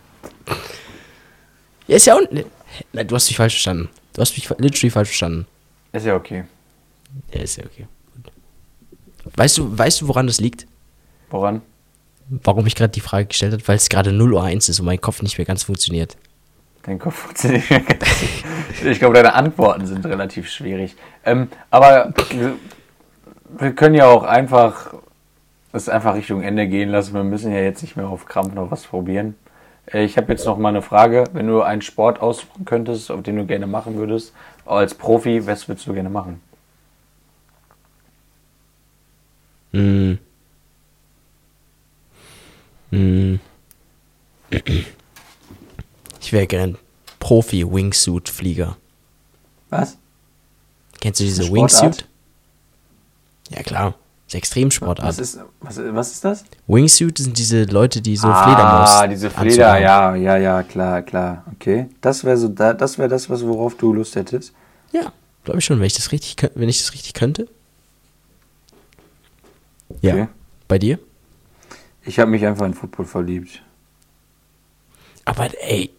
Ja, 1.86 1.96
ist 1.96 2.06
ja 2.06 2.14
auch. 2.14 2.20
Nein, 2.92 3.06
du 3.06 3.14
hast 3.14 3.28
mich 3.28 3.36
falsch 3.36 3.54
verstanden. 3.54 3.88
Du 4.14 4.20
hast 4.20 4.36
mich 4.36 4.48
literally 4.58 4.90
falsch 4.90 5.08
verstanden. 5.08 5.46
Ist 5.92 6.06
ja 6.06 6.14
okay. 6.14 6.44
Ja, 7.32 7.40
ist 7.40 7.56
ja 7.56 7.64
okay. 7.64 7.86
Weißt 9.36 9.58
du, 9.58 9.76
weißt 9.78 10.00
du, 10.02 10.08
woran 10.08 10.26
das 10.26 10.40
liegt? 10.40 10.66
Woran? 11.30 11.62
Warum 12.28 12.66
ich 12.66 12.74
gerade 12.74 12.90
die 12.92 13.00
Frage 13.00 13.26
gestellt 13.26 13.52
habe? 13.52 13.66
Weil 13.68 13.76
es 13.76 13.88
gerade 13.88 14.12
0 14.12 14.32
Uhr 14.34 14.42
1 14.42 14.68
ist 14.68 14.80
und 14.80 14.86
mein 14.86 15.00
Kopf 15.00 15.22
nicht 15.22 15.36
mehr 15.38 15.44
ganz 15.46 15.62
funktioniert. 15.64 16.16
Dein 16.84 16.98
Kopf 16.98 17.14
funktioniert 17.14 17.70
nicht 17.70 17.70
mehr 17.88 17.96
ganz. 17.98 18.22
Ich 18.84 18.98
glaube, 18.98 19.14
deine 19.14 19.34
Antworten 19.34 19.86
sind 19.86 20.04
relativ 20.06 20.50
schwierig. 20.50 20.96
Ähm, 21.24 21.48
aber 21.70 22.12
wir- 22.30 23.72
können 23.72 23.94
ja 23.94 24.06
auch 24.06 24.24
einfach 24.24 24.94
es 25.72 25.88
einfach 25.88 26.14
Richtung 26.14 26.42
Ende 26.42 26.66
gehen 26.68 26.88
lassen. 26.88 27.14
Wir 27.14 27.24
müssen 27.24 27.52
ja 27.52 27.60
jetzt 27.60 27.82
nicht 27.82 27.96
mehr 27.96 28.08
auf 28.08 28.26
Krampf 28.26 28.52
noch 28.54 28.70
was 28.70 28.84
probieren. 28.84 29.34
Äh, 29.92 30.04
Ich 30.04 30.16
habe 30.16 30.32
jetzt 30.32 30.44
noch 30.46 30.56
mal 30.58 30.68
eine 30.70 30.82
Frage. 30.82 31.24
Wenn 31.32 31.46
du 31.46 31.62
einen 31.62 31.82
Sport 31.82 32.20
aussuchen 32.20 32.64
könntest, 32.64 33.10
auf 33.10 33.22
den 33.22 33.36
du 33.36 33.44
gerne 33.46 33.66
machen 33.66 33.96
würdest, 33.96 34.32
als 34.66 34.94
Profi, 34.94 35.46
was 35.46 35.68
würdest 35.68 35.86
du 35.86 35.92
gerne 35.94 36.10
machen? 36.10 36.40
Hm. 39.74 40.18
Hm. 42.90 43.40
Ich 46.20 46.32
wäre 46.32 46.46
gern 46.46 46.78
Profi-Wingsuit-Flieger. 47.18 48.76
Was? 49.70 49.98
Kennst 51.00 51.18
du 51.18 51.24
diese? 51.24 51.52
Wingsuit? 51.52 52.06
Ja, 53.50 53.62
klar. 53.64 53.94
Das 54.26 54.34
ist 54.34 54.34
Extremsportart. 54.36 55.08
Was 55.08 55.18
ist, 55.18 55.40
was, 55.60 55.78
was 55.78 56.12
ist 56.12 56.24
das? 56.24 56.44
Wingsuit 56.68 57.18
sind 57.18 57.36
diese 57.36 57.64
Leute, 57.64 58.00
die 58.00 58.16
so 58.16 58.28
Fledermaus. 58.28 58.90
Ah, 58.90 59.06
diese 59.08 59.28
Fleder, 59.28 59.78
ja, 59.80 60.14
ja, 60.14 60.36
ja, 60.36 60.62
klar, 60.62 61.02
klar. 61.02 61.44
Okay. 61.52 61.88
Das 62.00 62.22
wäre 62.22 62.36
so, 62.36 62.46
da, 62.46 62.74
das 62.74 62.96
wäre 62.96 63.08
das, 63.08 63.28
was, 63.28 63.44
worauf 63.44 63.76
du 63.76 63.92
Lust 63.92 64.14
hättest. 64.14 64.52
Ja, 64.92 65.12
glaube 65.42 65.58
ich 65.58 65.64
schon, 65.64 65.80
wenn 65.80 65.86
ich 65.86 65.94
das 65.94 66.12
richtig, 66.12 66.36
wenn 66.54 66.68
ich 66.68 66.78
das 66.78 66.92
richtig 66.92 67.14
könnte. 67.14 67.48
Ja. 70.00 70.14
Okay. 70.14 70.28
Bei 70.68 70.78
dir? 70.78 70.98
Ich 72.04 72.18
habe 72.18 72.30
mich 72.30 72.44
einfach 72.46 72.66
in 72.66 72.74
Football 72.74 73.06
verliebt. 73.06 73.62
Aber 75.24 75.48
ey, 75.62 75.90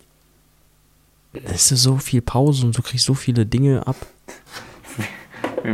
es 1.33 1.71
ist 1.71 1.81
so 1.83 1.97
viel 1.97 2.21
Pause 2.21 2.65
und 2.65 2.77
du 2.77 2.81
kriegst 2.81 3.05
so 3.05 3.13
viele 3.13 3.45
Dinge 3.45 3.85
ab. 3.87 3.95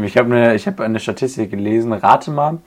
Ich 0.05 0.15
habe 0.15 0.33
eine, 0.33 0.55
ich 0.55 0.67
hab 0.67 0.79
eine 0.79 1.01
Statistik 1.01 1.51
gelesen. 1.51 1.91
Rate 1.91 2.31
mal, 2.31 2.59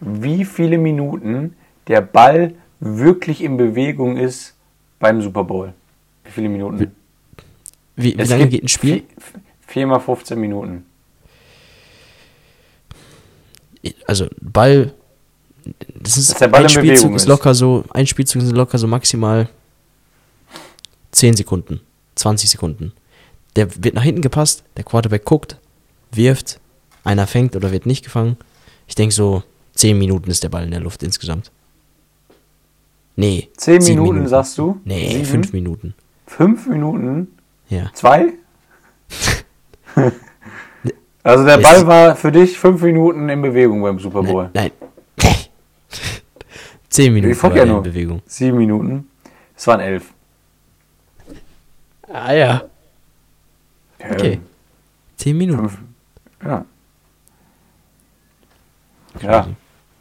wie 0.00 0.44
viele 0.44 0.78
Minuten 0.78 1.54
der 1.86 2.00
Ball 2.00 2.54
wirklich 2.80 3.40
in 3.40 3.56
Bewegung 3.56 4.16
ist 4.16 4.56
beim 4.98 5.22
Super 5.22 5.44
Bowl. 5.44 5.74
Wie 6.24 6.30
viele 6.32 6.48
Minuten? 6.48 6.90
Wie, 7.94 8.18
wie 8.18 8.22
lange 8.24 8.48
geht 8.48 8.64
ein 8.64 8.68
Spiel? 8.68 8.96
vi- 8.96 9.04
Viermal 9.64 10.00
15 10.00 10.40
Minuten. 10.40 10.84
Also 14.08 14.26
Ball, 14.40 14.92
das 16.00 16.16
ist 16.16 16.38
Ball 16.38 16.54
ein 16.54 16.62
in 16.62 16.68
Spielzug 16.68 17.14
ist 17.14 17.22
ist. 17.22 17.28
locker 17.28 17.54
so, 17.54 17.84
ein 17.90 18.06
Spielzug 18.06 18.42
ist 18.42 18.52
locker 18.52 18.78
so 18.78 18.86
maximal 18.86 19.48
10 21.12 21.36
Sekunden, 21.36 21.80
20 22.16 22.50
Sekunden. 22.50 22.92
Der 23.56 23.68
wird 23.84 23.94
nach 23.94 24.02
hinten 24.02 24.22
gepasst, 24.22 24.64
der 24.76 24.84
Quarterback 24.84 25.24
guckt, 25.24 25.56
wirft, 26.10 26.60
einer 27.04 27.26
fängt 27.26 27.54
oder 27.56 27.70
wird 27.70 27.86
nicht 27.86 28.04
gefangen. 28.04 28.36
Ich 28.86 28.94
denke 28.94 29.14
so 29.14 29.42
10 29.74 29.98
Minuten 29.98 30.30
ist 30.30 30.42
der 30.42 30.48
Ball 30.48 30.64
in 30.64 30.70
der 30.70 30.80
Luft 30.80 31.02
insgesamt. 31.02 31.50
Nee. 33.16 33.50
10 33.56 33.80
sieben 33.80 34.02
Minuten, 34.02 34.26
sagst 34.26 34.56
du? 34.58 34.80
Nee, 34.84 35.10
Sieben? 35.10 35.24
5 35.26 35.52
Minuten. 35.52 35.94
Fünf 36.26 36.66
Minuten? 36.66 37.28
Ja. 37.68 37.90
Zwei? 37.92 38.32
also 41.22 41.44
der 41.44 41.58
Ball 41.58 41.86
war 41.86 42.16
für 42.16 42.32
dich 42.32 42.58
fünf 42.58 42.82
Minuten 42.82 43.28
in 43.28 43.42
Bewegung 43.42 43.82
beim 43.82 43.98
Super 43.98 44.22
Bowl. 44.22 44.50
Nein. 44.54 44.70
nein. 44.80 44.91
10 46.92 47.14
Minuten 47.14 47.32
Ich 47.32 47.42
war 47.42 47.56
ja 47.56 47.64
nur. 47.64 47.78
in 47.78 47.82
Bewegung. 47.84 48.22
Sieben 48.26 48.58
Minuten. 48.58 49.08
Es 49.56 49.66
waren 49.66 49.80
elf. 49.80 50.12
Ah 52.12 52.32
ja. 52.34 52.62
Okay. 53.98 54.32
Ähm, 54.34 54.42
10 55.16 55.38
Minuten. 55.38 55.68
fünf, 55.68 55.78
ja. 56.44 56.64
Ja, 59.22 59.46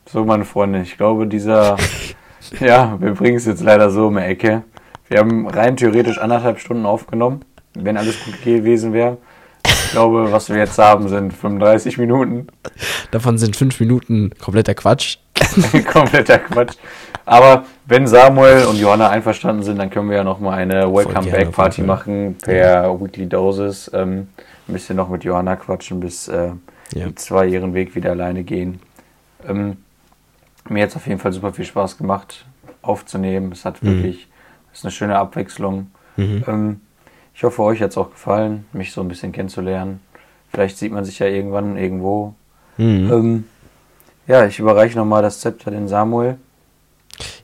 so 0.05 0.25
meine 0.25 0.43
Freunde. 0.45 0.81
Ich 0.81 0.97
glaube, 0.97 1.27
dieser. 1.27 1.77
ja, 2.59 2.99
wir 2.99 3.13
bringen 3.13 3.37
es 3.37 3.45
jetzt 3.45 3.61
leider 3.61 3.89
so 3.89 4.07
um 4.07 4.15
die 4.15 4.23
Ecke. 4.23 4.63
Wir 5.07 5.19
haben 5.19 5.47
rein 5.47 5.77
theoretisch 5.77 6.17
anderthalb 6.17 6.59
Stunden 6.59 6.85
aufgenommen, 6.85 7.45
wenn 7.73 7.95
alles 7.97 8.23
gut 8.25 8.41
gewesen 8.43 8.91
wäre. 8.91 9.17
Ich 9.65 9.91
glaube, 9.91 10.31
was 10.31 10.49
wir 10.49 10.57
jetzt 10.57 10.77
haben, 10.77 11.07
sind 11.07 11.33
35 11.33 11.97
Minuten. 11.97 12.47
Davon 13.11 13.37
sind 13.37 13.55
5 13.55 13.79
Minuten 13.79 14.31
kompletter 14.39 14.73
Quatsch. 14.73 15.17
Kompletter 15.91 16.39
Quatsch. 16.39 16.75
Aber 17.25 17.65
wenn 17.85 18.07
Samuel 18.07 18.65
und 18.65 18.77
Johanna 18.77 19.09
einverstanden 19.09 19.63
sind, 19.63 19.77
dann 19.77 19.89
können 19.89 20.09
wir 20.09 20.17
ja 20.17 20.23
nochmal 20.23 20.59
eine 20.59 20.91
Welcome 20.93 21.29
Back 21.29 21.51
Party 21.51 21.81
machen 21.81 22.35
per 22.41 22.99
Weekly 22.99 23.27
Doses. 23.27 23.89
Ähm, 23.93 24.27
ein 24.67 24.73
bisschen 24.73 24.95
noch 24.95 25.09
mit 25.09 25.23
Johanna 25.23 25.55
quatschen, 25.55 25.99
bis, 25.99 26.27
äh, 26.27 26.51
Ja. 26.93 27.07
die 27.07 27.15
zwei 27.15 27.45
ihren 27.47 27.73
Weg 27.73 27.95
wieder 27.95 28.11
alleine 28.11 28.43
gehen. 28.43 28.79
Ähm, 29.47 29.77
mir 30.69 30.83
hat 30.83 30.89
es 30.91 30.95
auf 30.95 31.07
jeden 31.07 31.19
Fall 31.19 31.31
super 31.31 31.53
viel 31.53 31.65
Spaß 31.65 31.97
gemacht, 31.97 32.45
aufzunehmen. 32.81 33.51
Es 33.51 33.65
hat 33.65 33.81
Mhm. 33.83 33.87
wirklich, 33.87 34.27
es 34.71 34.79
ist 34.79 34.85
eine 34.85 34.91
schöne 34.91 35.17
Abwechslung. 35.17 35.91
Mhm. 36.17 36.43
Ähm, 36.47 36.81
ich 37.33 37.43
hoffe, 37.43 37.61
euch 37.63 37.81
hat 37.81 37.91
es 37.91 37.97
auch 37.97 38.11
gefallen, 38.11 38.65
mich 38.73 38.91
so 38.91 39.01
ein 39.01 39.07
bisschen 39.07 39.31
kennenzulernen. 39.31 39.99
Vielleicht 40.51 40.77
sieht 40.77 40.91
man 40.91 41.05
sich 41.05 41.19
ja 41.19 41.27
irgendwann 41.27 41.77
irgendwo. 41.77 42.33
Mhm. 42.77 43.09
Ähm, 43.11 43.43
ja, 44.27 44.45
ich 44.45 44.59
überreiche 44.59 44.97
nochmal 44.97 45.21
das 45.21 45.39
Zepter 45.39 45.71
den 45.71 45.87
Samuel. 45.87 46.37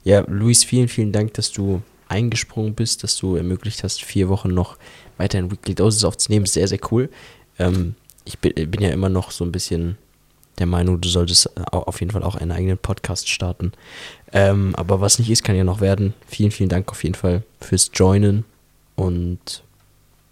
Ja, 0.04 0.24
Luis, 0.28 0.64
vielen, 0.64 0.88
vielen 0.88 1.12
Dank, 1.12 1.34
dass 1.34 1.52
du 1.52 1.82
eingesprungen 2.08 2.74
bist, 2.74 3.04
dass 3.04 3.18
du 3.18 3.36
ermöglicht 3.36 3.84
hast, 3.84 4.02
vier 4.04 4.30
Wochen 4.30 4.54
noch 4.54 4.78
weiterhin 5.18 5.52
Weekly 5.52 5.76
Doses 5.76 6.04
aufzunehmen. 6.06 6.46
Sehr, 6.46 6.68
sehr 6.68 6.80
cool. 6.92 7.10
Ähm, 7.60 7.96
ich 8.24 8.40
bin, 8.40 8.54
bin 8.72 8.82
ja 8.82 8.90
immer 8.90 9.10
noch 9.10 9.32
so 9.32 9.44
ein 9.44 9.52
bisschen 9.52 9.98
der 10.60 10.66
Meinung, 10.66 11.00
du 11.02 11.10
solltest 11.10 11.48
äh, 11.56 11.62
au- 11.72 11.84
auf 11.84 12.00
jeden 12.00 12.12
Fall 12.12 12.24
auch 12.24 12.36
einen 12.36 12.52
eigenen 12.52 12.78
Podcast 12.78 13.30
starten. 13.30 13.74
Ähm, 14.32 14.74
aber 14.76 15.02
was 15.02 15.20
nicht 15.20 15.30
ist, 15.30 15.44
kann 15.44 15.56
ja 15.56 15.64
noch 15.64 15.82
werden. 15.82 16.14
Vielen, 16.28 16.52
vielen 16.52 16.70
Dank 16.70 16.90
auf 16.92 17.04
jeden 17.04 17.16
Fall 17.16 17.44
fürs 17.62 17.92
Joinen. 17.94 18.46
Und 18.96 19.64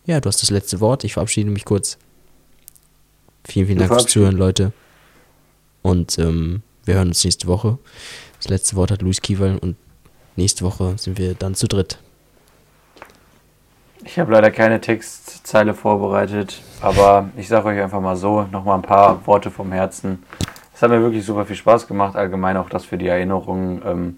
ja, 0.05 0.19
du 0.21 0.27
hast 0.29 0.41
das 0.41 0.49
letzte 0.49 0.79
Wort. 0.79 1.03
Ich 1.03 1.13
verabschiede 1.13 1.49
mich 1.49 1.65
kurz. 1.65 1.97
Vielen, 3.43 3.67
vielen 3.67 3.79
Dank 3.79 3.91
fürs. 3.91 4.07
Zuhören, 4.07 4.35
Leute. 4.37 4.71
Und 5.85 6.17
ähm, 6.17 6.63
wir 6.85 6.95
hören 6.95 7.09
uns 7.09 7.23
nächste 7.23 7.45
Woche. 7.45 7.77
Das 8.39 8.49
letzte 8.49 8.75
Wort 8.75 8.89
hat 8.89 9.03
Luis 9.03 9.21
Kiewel 9.21 9.59
und 9.59 9.75
nächste 10.35 10.65
Woche 10.65 10.97
sind 10.97 11.19
wir 11.19 11.35
dann 11.35 11.53
zu 11.53 11.67
dritt. 11.67 11.99
Ich 14.03 14.17
habe 14.17 14.31
leider 14.31 14.49
keine 14.49 14.81
Textzeile 14.81 15.75
vorbereitet, 15.75 16.59
aber 16.81 17.29
ich 17.37 17.47
sage 17.47 17.67
euch 17.67 17.79
einfach 17.79 18.01
mal 18.01 18.15
so, 18.15 18.47
nochmal 18.51 18.79
ein 18.79 18.81
paar 18.81 19.27
Worte 19.27 19.51
vom 19.51 19.71
Herzen. 19.71 20.23
Es 20.73 20.81
hat 20.81 20.89
mir 20.89 21.01
wirklich 21.01 21.23
super 21.23 21.45
viel 21.45 21.55
Spaß 21.55 21.85
gemacht, 21.85 22.15
allgemein 22.15 22.57
auch 22.57 22.69
das 22.69 22.83
für 22.83 22.97
die 22.97 23.07
Erinnerung. 23.07 23.83
Ähm, 23.85 24.17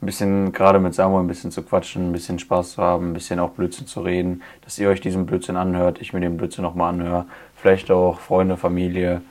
ein 0.00 0.06
bisschen 0.06 0.52
gerade 0.52 0.78
mit 0.78 0.94
Samuel 0.94 1.24
ein 1.24 1.26
bisschen 1.26 1.50
zu 1.50 1.64
quatschen, 1.64 2.10
ein 2.10 2.12
bisschen 2.12 2.38
Spaß 2.38 2.74
zu 2.74 2.82
haben, 2.82 3.10
ein 3.10 3.14
bisschen 3.14 3.40
auch 3.40 3.50
Blödsinn 3.50 3.88
zu 3.88 4.02
reden, 4.02 4.42
dass 4.64 4.78
ihr 4.78 4.88
euch 4.88 5.00
diesen 5.00 5.26
Blödsinn 5.26 5.56
anhört, 5.56 6.00
ich 6.00 6.12
mir 6.12 6.20
den 6.20 6.36
Blödsinn 6.36 6.62
nochmal 6.62 6.94
anhöre, 6.94 7.26
vielleicht 7.56 7.90
auch 7.90 8.20
Freunde, 8.20 8.56
Familie, 8.56 9.22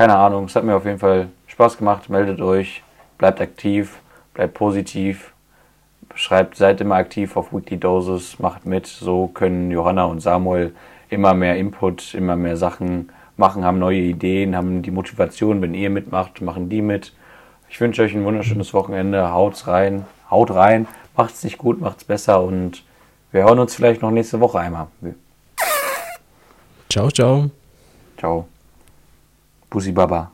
keine 0.00 0.16
Ahnung. 0.16 0.46
Es 0.46 0.56
hat 0.56 0.64
mir 0.64 0.76
auf 0.76 0.86
jeden 0.86 0.98
Fall 0.98 1.28
Spaß 1.46 1.76
gemacht, 1.76 2.08
meldet 2.08 2.40
euch, 2.40 2.82
bleibt 3.18 3.38
aktiv, 3.38 3.98
bleibt 4.32 4.54
positiv, 4.54 5.34
schreibt, 6.14 6.56
seid 6.56 6.80
immer 6.80 6.94
aktiv 6.94 7.36
auf 7.36 7.52
Weekly 7.52 7.76
Doses, 7.76 8.38
macht 8.38 8.64
mit. 8.64 8.86
So 8.86 9.26
können 9.26 9.70
Johanna 9.70 10.04
und 10.04 10.20
Samuel 10.20 10.74
immer 11.10 11.34
mehr 11.34 11.58
Input, 11.58 12.14
immer 12.14 12.34
mehr 12.34 12.56
Sachen 12.56 13.10
machen, 13.36 13.62
haben 13.62 13.78
neue 13.78 13.98
Ideen, 13.98 14.56
haben 14.56 14.80
die 14.80 14.90
Motivation, 14.90 15.60
wenn 15.60 15.74
ihr 15.74 15.90
mitmacht, 15.90 16.40
machen 16.40 16.70
die 16.70 16.80
mit. 16.80 17.12
Ich 17.68 17.78
wünsche 17.78 18.00
euch 18.00 18.14
ein 18.14 18.24
wunderschönes 18.24 18.72
Wochenende. 18.72 19.32
Haut's 19.32 19.66
rein, 19.66 20.06
haut 20.30 20.50
rein, 20.50 20.88
macht's 21.14 21.44
nicht 21.44 21.58
gut, 21.58 21.78
macht's 21.78 22.04
besser 22.04 22.42
und 22.42 22.84
wir 23.32 23.44
hören 23.44 23.58
uns 23.58 23.74
vielleicht 23.74 24.00
noch 24.00 24.10
nächste 24.10 24.40
Woche 24.40 24.60
einmal. 24.60 24.86
Ciao, 26.88 27.10
ciao. 27.10 27.50
Ciao. 28.16 28.48
Pusibaba 29.70 30.32